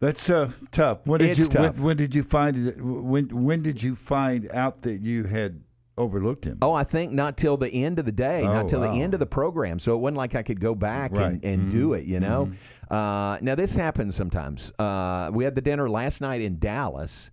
That's 0.00 0.28
uh, 0.28 0.50
tough. 0.70 1.06
When 1.06 1.20
did 1.20 1.30
It's 1.30 1.40
you 1.40 1.46
tough. 1.46 1.76
When, 1.76 1.84
when 1.86 1.96
did 1.96 2.14
you 2.14 2.22
find 2.24 2.68
it? 2.68 2.80
When 2.82 3.44
when 3.44 3.62
did 3.62 3.82
you 3.82 3.94
find 3.96 4.50
out 4.52 4.82
that 4.82 5.00
you 5.00 5.24
had 5.24 5.62
overlooked 5.96 6.44
him? 6.44 6.58
Oh, 6.60 6.72
I 6.74 6.84
think 6.84 7.12
not 7.12 7.36
till 7.36 7.56
the 7.56 7.70
end 7.70 7.98
of 7.98 8.04
the 8.04 8.12
day, 8.12 8.42
Oh, 8.42 8.52
not 8.52 8.68
till 8.68 8.80
wow. 8.80 8.92
the 8.92 9.00
end 9.00 9.14
of 9.14 9.20
the 9.20 9.26
program. 9.26 9.78
So 9.78 9.94
it 9.94 9.98
wasn't 9.98 10.16
like 10.18 10.34
I 10.34 10.42
could 10.42 10.60
go 10.60 10.74
back 10.74 11.12
Right. 11.12 11.26
and, 11.32 11.44
and 11.44 11.70
do 11.70 11.90
Mhm. 11.90 11.98
it, 12.00 12.04
you 12.06 12.20
know? 12.20 12.50
Mhm. 12.90 12.92
Uh, 12.92 13.38
now, 13.40 13.54
this 13.54 13.74
happens 13.76 14.14
sometimes. 14.14 14.72
Uh, 14.78 15.30
we 15.32 15.44
had 15.44 15.54
the 15.54 15.60
dinner 15.62 15.88
last 15.88 16.20
night 16.20 16.40
in 16.42 16.58
Dallas. 16.58 17.30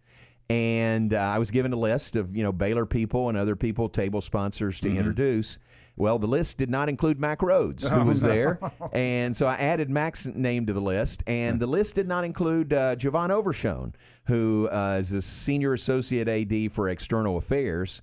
And 0.49 1.13
uh, 1.13 1.17
I 1.17 1.39
was 1.39 1.49
given 1.49 1.71
a 1.71 1.77
list 1.77 2.17
of 2.17 2.35
you 2.35 2.43
know 2.43 2.51
Baylor 2.51 2.85
people 2.85 3.29
and 3.29 3.37
other 3.37 3.55
people, 3.55 3.87
table 3.87 4.19
sponsors 4.21 4.79
to 4.81 4.89
Mhm. 4.89 4.97
introduce. 4.97 5.59
Well, 5.97 6.17
the 6.17 6.27
list 6.27 6.57
did 6.57 6.69
not 6.69 6.89
include 6.89 7.19
Mack 7.19 7.39
Rhoades, 7.39 7.87
who 7.87 8.01
Oh, 8.01 8.05
was 8.05 8.23
no. 8.23 8.29
there, 8.29 8.59
and 8.93 9.35
so 9.35 9.45
I 9.45 9.55
added 9.55 9.89
Mack's 9.89 10.25
name 10.25 10.65
to 10.67 10.73
the 10.73 10.81
list. 10.81 11.21
And 11.27 11.59
the 11.59 11.67
list 11.67 11.95
did 11.95 12.07
not 12.07 12.23
include 12.23 12.73
uh, 12.73 12.95
Jovan 12.95 13.29
Overshown, 13.29 13.93
who 14.25 14.69
uh, 14.71 14.97
is 14.99 15.11
a 15.11 15.21
senior 15.21 15.73
associate 15.73 16.27
AD 16.27 16.71
for 16.71 16.89
external 16.89 17.37
affairs. 17.37 18.01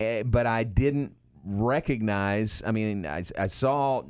Eh, 0.00 0.22
but 0.24 0.46
I 0.46 0.64
didn't 0.64 1.14
recognize. 1.44 2.62
I 2.66 2.72
mean, 2.72 3.06
I, 3.06 3.22
I 3.38 3.46
saw 3.46 4.02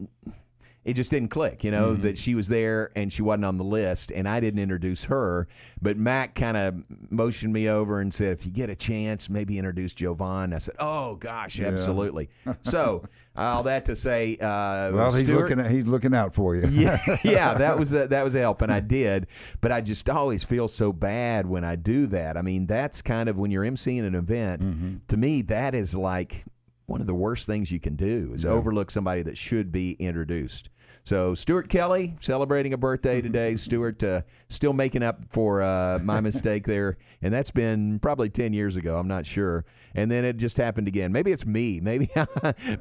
it 0.87 0.95
just 0.95 1.11
didn't 1.11 1.29
click, 1.31 1.65
you 1.65 1.71
know, 1.73 1.97
Mhm. 1.97 2.03
that 2.03 2.17
she 2.17 2.35
was 2.35 2.47
there 2.49 2.91
and 2.97 3.13
she 3.13 3.21
wasn't 3.21 3.45
on 3.45 3.59
the 3.59 3.65
list, 3.65 4.13
and 4.13 4.29
I 4.29 4.39
didn't 4.41 4.61
introduce 4.61 5.05
her. 5.05 5.49
But 5.83 5.99
Mack 5.99 6.35
kind 6.37 6.57
of 6.57 6.77
motioned 7.11 7.53
me 7.53 7.69
over 7.69 8.01
and 8.01 8.15
said, 8.15 8.33
"If 8.33 8.47
you 8.47 8.53
get 8.53 8.71
a 8.71 8.77
chance, 8.77 9.29
maybe 9.29 9.59
introduce 9.59 9.93
Jovan." 9.93 10.53
I 10.55 10.59
said, 10.59 10.77
"Oh 10.79 11.17
gosh, 11.17 11.59
Yeah. 11.59 11.67
absolutely." 11.69 12.29
so 12.63 13.03
all 13.37 13.65
that 13.65 13.85
to 13.87 13.97
say, 13.97 14.37
uh, 14.37 14.93
well, 14.93 15.13
he's 15.13 15.29
looking 15.29 15.59
at 15.61 15.71
he's 15.71 15.87
looking 15.87 16.15
out 16.15 16.33
for 16.35 16.55
you. 16.55 16.69
yeah, 16.71 16.99
yeah, 17.25 17.55
that 17.55 17.77
was 17.79 17.93
a, 17.93 18.07
that 18.07 18.23
was 18.25 18.35
a 18.37 18.39
help, 18.39 18.63
and 18.63 18.73
I 18.73 18.79
did. 18.81 19.27
But 19.61 19.73
I 19.73 19.81
just 19.81 20.09
always 20.09 20.45
feel 20.45 20.69
so 20.69 20.93
bad 20.93 21.47
when 21.47 21.65
I 21.65 21.75
do 21.77 22.07
that. 22.07 22.37
I 22.37 22.43
mean, 22.43 22.67
that's 22.67 23.03
kind 23.03 23.29
of 23.29 23.37
when 23.39 23.51
you're 23.51 23.65
emceeing 23.65 24.07
an 24.07 24.15
event. 24.15 24.63
Mm-hmm. 24.63 24.95
To 25.09 25.17
me, 25.17 25.43
that 25.43 25.75
is 25.75 25.95
like 25.97 26.45
one 26.87 27.01
of 27.01 27.09
the 27.09 27.15
worst 27.15 27.47
things 27.49 27.73
you 27.73 27.81
can 27.81 27.97
do 27.97 28.31
is 28.33 28.45
Yeah. 28.45 28.51
overlook 28.51 28.93
somebody 28.93 29.21
that 29.23 29.37
should 29.37 29.73
be 29.73 29.97
introduced. 29.99 30.71
So 31.07 31.37
Stuart 31.37 31.69
Kelly 31.69 32.17
celebrating 32.19 32.73
a 32.73 32.77
birthday 32.77 33.21
today. 33.21 33.55
Stuart 33.55 34.03
uh, 34.03 34.23
still 34.49 34.73
making 34.73 35.05
up 35.05 35.21
for 35.31 35.63
uh, 35.63 36.01
my 36.03 36.21
mistake 36.21 36.65
there, 36.65 36.99
and 37.23 37.33
that's 37.33 37.53
been 37.53 38.01
probably 38.01 38.29
ten 38.29 38.53
years 38.53 38.75
ago. 38.75 38.99
I'm 38.99 39.07
not 39.07 39.25
sure. 39.25 39.65
And 39.95 40.11
then 40.11 40.25
it 40.25 40.37
just 40.37 40.57
happened 40.57 40.89
again. 40.89 41.13
Maybe 41.13 41.31
it's 41.31 41.47
me. 41.47 41.79
Maybe 41.87 42.11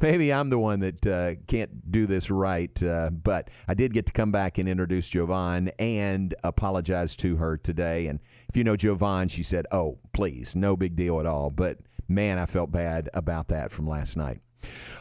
maybe 0.01 0.33
I'm 0.33 0.49
the 0.49 0.57
one 0.57 0.79
that 0.79 1.05
uh, 1.05 1.35
can't 1.45 1.91
do 1.91 2.07
this 2.07 2.31
right. 2.31 2.81
Uh, 2.81 3.11
but 3.11 3.51
I 3.67 3.75
did 3.75 3.93
get 3.93 4.07
to 4.07 4.11
come 4.11 4.31
back 4.31 4.57
and 4.57 4.67
introduce 4.67 5.07
Jovan 5.07 5.69
and 5.77 6.33
apologize 6.43 7.15
to 7.17 7.35
her 7.35 7.57
today. 7.57 8.07
And 8.07 8.19
if 8.49 8.57
you 8.57 8.63
know 8.63 8.75
Jovan, 8.75 9.27
she 9.27 9.43
said, 9.43 9.67
"Oh, 9.71 9.99
please, 10.13 10.55
no 10.55 10.75
big 10.75 10.95
deal 10.95 11.19
at 11.19 11.27
all." 11.27 11.51
But 11.51 11.77
man, 12.07 12.39
I 12.39 12.47
felt 12.47 12.71
bad 12.71 13.07
about 13.13 13.49
that 13.49 13.71
from 13.71 13.87
last 13.87 14.17
night. 14.17 14.41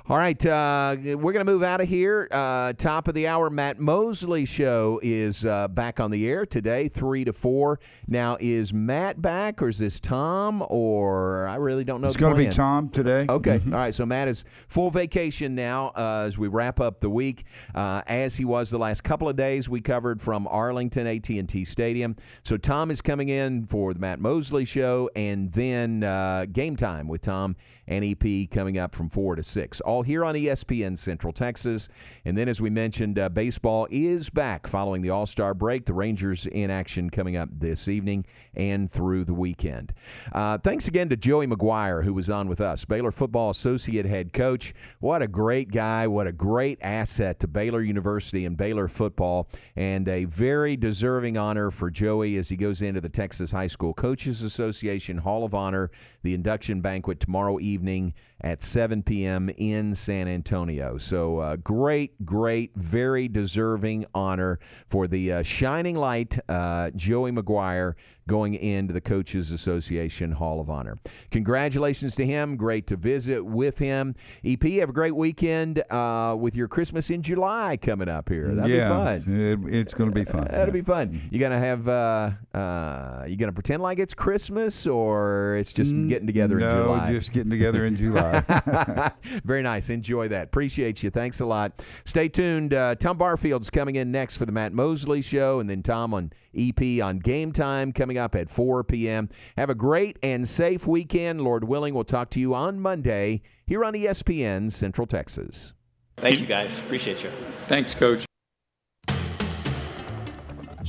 All 0.06 0.18
right, 0.18 0.44
uh, 0.44 0.96
we're 0.98 1.32
going 1.32 1.46
to 1.46 1.50
move 1.50 1.62
out 1.62 1.80
of 1.80 1.88
here. 1.88 2.28
Uh, 2.30 2.74
top 2.74 3.08
of 3.08 3.14
the 3.14 3.26
hour, 3.26 3.48
Matt 3.48 3.80
Mosley 3.80 4.44
show 4.44 5.00
is 5.02 5.46
uh, 5.46 5.66
back 5.68 5.98
on 5.98 6.10
the 6.10 6.28
air 6.28 6.44
today, 6.44 6.88
three 6.88 7.24
to 7.24 7.32
four. 7.32 7.80
Now, 8.06 8.36
is 8.38 8.70
Matt 8.74 9.22
back, 9.22 9.62
or 9.62 9.68
is 9.68 9.78
this 9.78 9.98
Tom, 10.00 10.62
or 10.68 11.48
I 11.48 11.56
really 11.56 11.84
don't 11.84 12.02
know. 12.02 12.08
It's 12.08 12.18
going 12.18 12.34
to 12.34 12.38
be. 12.38 12.54
Tom 12.54 12.90
today. 12.90 13.24
Okay. 13.26 13.60
Mhm. 13.60 13.72
All 13.72 13.78
right. 13.78 13.94
So 13.94 14.04
Matt 14.04 14.28
is 14.28 14.44
full 14.68 14.90
vacation 14.90 15.54
now 15.54 15.88
uh, 15.96 16.24
as 16.26 16.36
we 16.36 16.48
wrap 16.48 16.80
up 16.80 17.00
the 17.00 17.08
week, 17.08 17.44
uh, 17.74 18.02
as 18.06 18.36
he 18.36 18.44
was 18.44 18.68
the 18.68 18.78
last 18.78 19.04
couple 19.04 19.26
of 19.30 19.36
days. 19.36 19.70
We 19.70 19.80
covered 19.80 20.20
from 20.20 20.46
Arlington 20.48 21.06
AT&T 21.06 21.64
Stadium. 21.64 22.14
So 22.42 22.58
Tom 22.58 22.90
is 22.90 23.00
coming 23.00 23.30
in 23.30 23.64
for 23.64 23.94
the 23.94 24.00
Matt 24.00 24.20
Mosley 24.20 24.66
show, 24.66 25.08
and 25.16 25.50
then 25.52 26.02
uh, 26.04 26.44
game 26.52 26.76
time 26.76 27.08
with 27.08 27.22
Tom 27.22 27.56
and 27.86 28.04
EP 28.04 28.50
coming 28.50 28.78
up 28.78 28.94
from 28.94 29.08
four 29.10 29.36
to 29.36 29.42
six. 29.54 29.80
All 29.80 30.02
here 30.02 30.24
on 30.24 30.34
ESPN 30.34 30.98
Central 30.98 31.32
Texas. 31.32 31.88
And 32.24 32.36
then, 32.36 32.48
as 32.48 32.60
we 32.60 32.70
mentioned, 32.70 33.20
uh, 33.20 33.28
baseball 33.28 33.86
is 33.88 34.28
back 34.28 34.66
following 34.66 35.00
the 35.00 35.10
All 35.10 35.26
Star 35.26 35.54
break. 35.54 35.86
The 35.86 35.94
Rangers 35.94 36.46
in 36.46 36.70
action 36.70 37.08
coming 37.08 37.36
up 37.36 37.48
this 37.52 37.86
evening 37.86 38.26
and 38.54 38.90
through 38.90 39.24
the 39.24 39.34
weekend. 39.34 39.94
Uh, 40.32 40.58
thanks 40.58 40.88
again 40.88 41.08
to 41.10 41.16
Joey 41.16 41.46
McGuire, 41.46 42.02
who 42.02 42.12
was 42.12 42.28
on 42.28 42.48
with 42.48 42.60
us, 42.60 42.84
Baylor 42.84 43.12
football 43.12 43.50
associate 43.50 44.06
head 44.06 44.32
coach. 44.32 44.74
What 44.98 45.22
a 45.22 45.28
great 45.28 45.70
guy. 45.70 46.08
What 46.08 46.26
a 46.26 46.32
great 46.32 46.78
asset 46.82 47.38
to 47.40 47.46
Baylor 47.46 47.80
University 47.80 48.44
and 48.44 48.56
Baylor 48.56 48.88
football. 48.88 49.48
And 49.76 50.08
a 50.08 50.24
very 50.24 50.76
deserving 50.76 51.38
honor 51.38 51.70
for 51.70 51.92
Joey 51.92 52.36
as 52.38 52.48
he 52.48 52.56
goes 52.56 52.82
into 52.82 53.00
the 53.00 53.08
Texas 53.08 53.52
High 53.52 53.68
School 53.68 53.94
Coaches 53.94 54.42
Association 54.42 55.18
Hall 55.18 55.44
of 55.44 55.54
Honor, 55.54 55.92
the 56.24 56.34
induction 56.34 56.80
banquet 56.80 57.20
tomorrow 57.20 57.60
evening 57.60 58.14
at 58.40 58.62
7 58.62 59.02
p.m. 59.02 59.50
in 59.56 59.94
San 59.94 60.26
Antonio. 60.26 60.98
So, 60.98 61.38
uh, 61.38 61.56
great, 61.56 62.24
great, 62.24 62.74
very 62.74 63.28
deserving 63.28 64.06
honor 64.14 64.58
for 64.86 65.06
the 65.06 65.32
uh, 65.32 65.42
shining 65.42 65.96
light, 65.96 66.38
uh, 66.48 66.90
Joey 66.96 67.30
McGuire, 67.30 67.94
going 68.26 68.54
into 68.54 68.92
the 68.92 69.00
Coaches 69.00 69.50
Association 69.50 70.32
Hall 70.32 70.60
of 70.60 70.70
Honor. 70.70 70.98
Congratulations 71.30 72.14
to 72.16 72.26
him. 72.26 72.56
Great 72.56 72.86
to 72.88 72.96
visit 72.96 73.44
with 73.44 73.78
him. 73.78 74.14
EP, 74.44 74.62
have 74.62 74.88
a 74.88 74.92
great 74.92 75.14
weekend 75.14 75.82
uh, 75.90 76.36
with 76.38 76.54
your 76.54 76.68
Christmas 76.68 77.10
in 77.10 77.22
July 77.22 77.76
coming 77.76 78.08
up 78.08 78.28
here. 78.28 78.48
That'll 78.48 78.70
yeah, 78.70 78.88
be 78.88 79.20
fun. 79.20 79.40
it- 79.40 79.74
it's 79.74 79.94
going 79.94 80.10
to 80.10 80.14
be 80.14 80.24
fun. 80.24 80.48
That'll 80.50 80.72
be 80.72 80.82
fun. 80.82 81.20
You 81.30 81.38
gonna 81.38 81.58
have 81.58 81.88
uh, 81.88 82.30
uh, 82.54 83.24
you 83.26 83.36
gonna 83.36 83.52
pretend 83.52 83.82
like 83.82 83.98
it's 83.98 84.14
Christmas 84.14 84.86
or 84.86 85.56
it's 85.58 85.72
just 85.72 85.92
getting 86.08 86.26
together 86.26 86.58
in 86.58 86.66
no, 86.66 86.84
July? 86.84 87.12
just 87.12 87.32
getting 87.32 87.50
together 87.50 87.86
in 87.86 87.96
July. 87.96 88.42
Very 89.44 89.62
nice. 89.62 89.90
Enjoy 89.90 90.28
that. 90.28 90.44
Appreciate 90.44 91.02
you. 91.02 91.10
Thanks 91.10 91.40
a 91.40 91.46
lot. 91.46 91.84
Stay 92.04 92.28
tuned. 92.28 92.74
Uh, 92.74 92.94
Tom 92.94 93.18
Barfield's 93.18 93.70
coming 93.70 93.96
in 93.96 94.10
next 94.10 94.36
for 94.36 94.46
the 94.46 94.52
Matt 94.52 94.72
Mosley 94.72 95.22
Show, 95.22 95.60
and 95.60 95.68
then 95.68 95.82
Tom 95.82 96.14
on 96.14 96.32
EP 96.56 97.02
on 97.02 97.18
Game 97.18 97.52
Time 97.52 97.92
coming 97.92 98.13
up 98.18 98.34
at 98.34 98.50
4 98.50 98.84
p.m. 98.84 99.28
Have 99.56 99.70
a 99.70 99.74
great 99.74 100.18
and 100.22 100.48
safe 100.48 100.86
weekend. 100.86 101.40
Lord 101.40 101.64
willing, 101.64 101.94
we'll 101.94 102.04
talk 102.04 102.30
to 102.30 102.40
you 102.40 102.54
on 102.54 102.80
Monday 102.80 103.42
here 103.66 103.84
on 103.84 103.94
ESPN 103.94 104.70
Central 104.70 105.06
Texas. 105.06 105.74
Thank 106.16 106.40
you, 106.40 106.46
guys. 106.46 106.80
Appreciate 106.80 107.22
you. 107.24 107.30
Thanks, 107.68 107.94
Coach. 107.94 108.24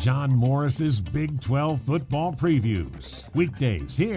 John 0.06 0.36
Morris's 0.36 1.02
Big 1.02 1.42
12 1.42 1.82
football 1.82 2.32
previews. 2.32 3.34
Weekdays 3.34 3.98
here 3.98 4.14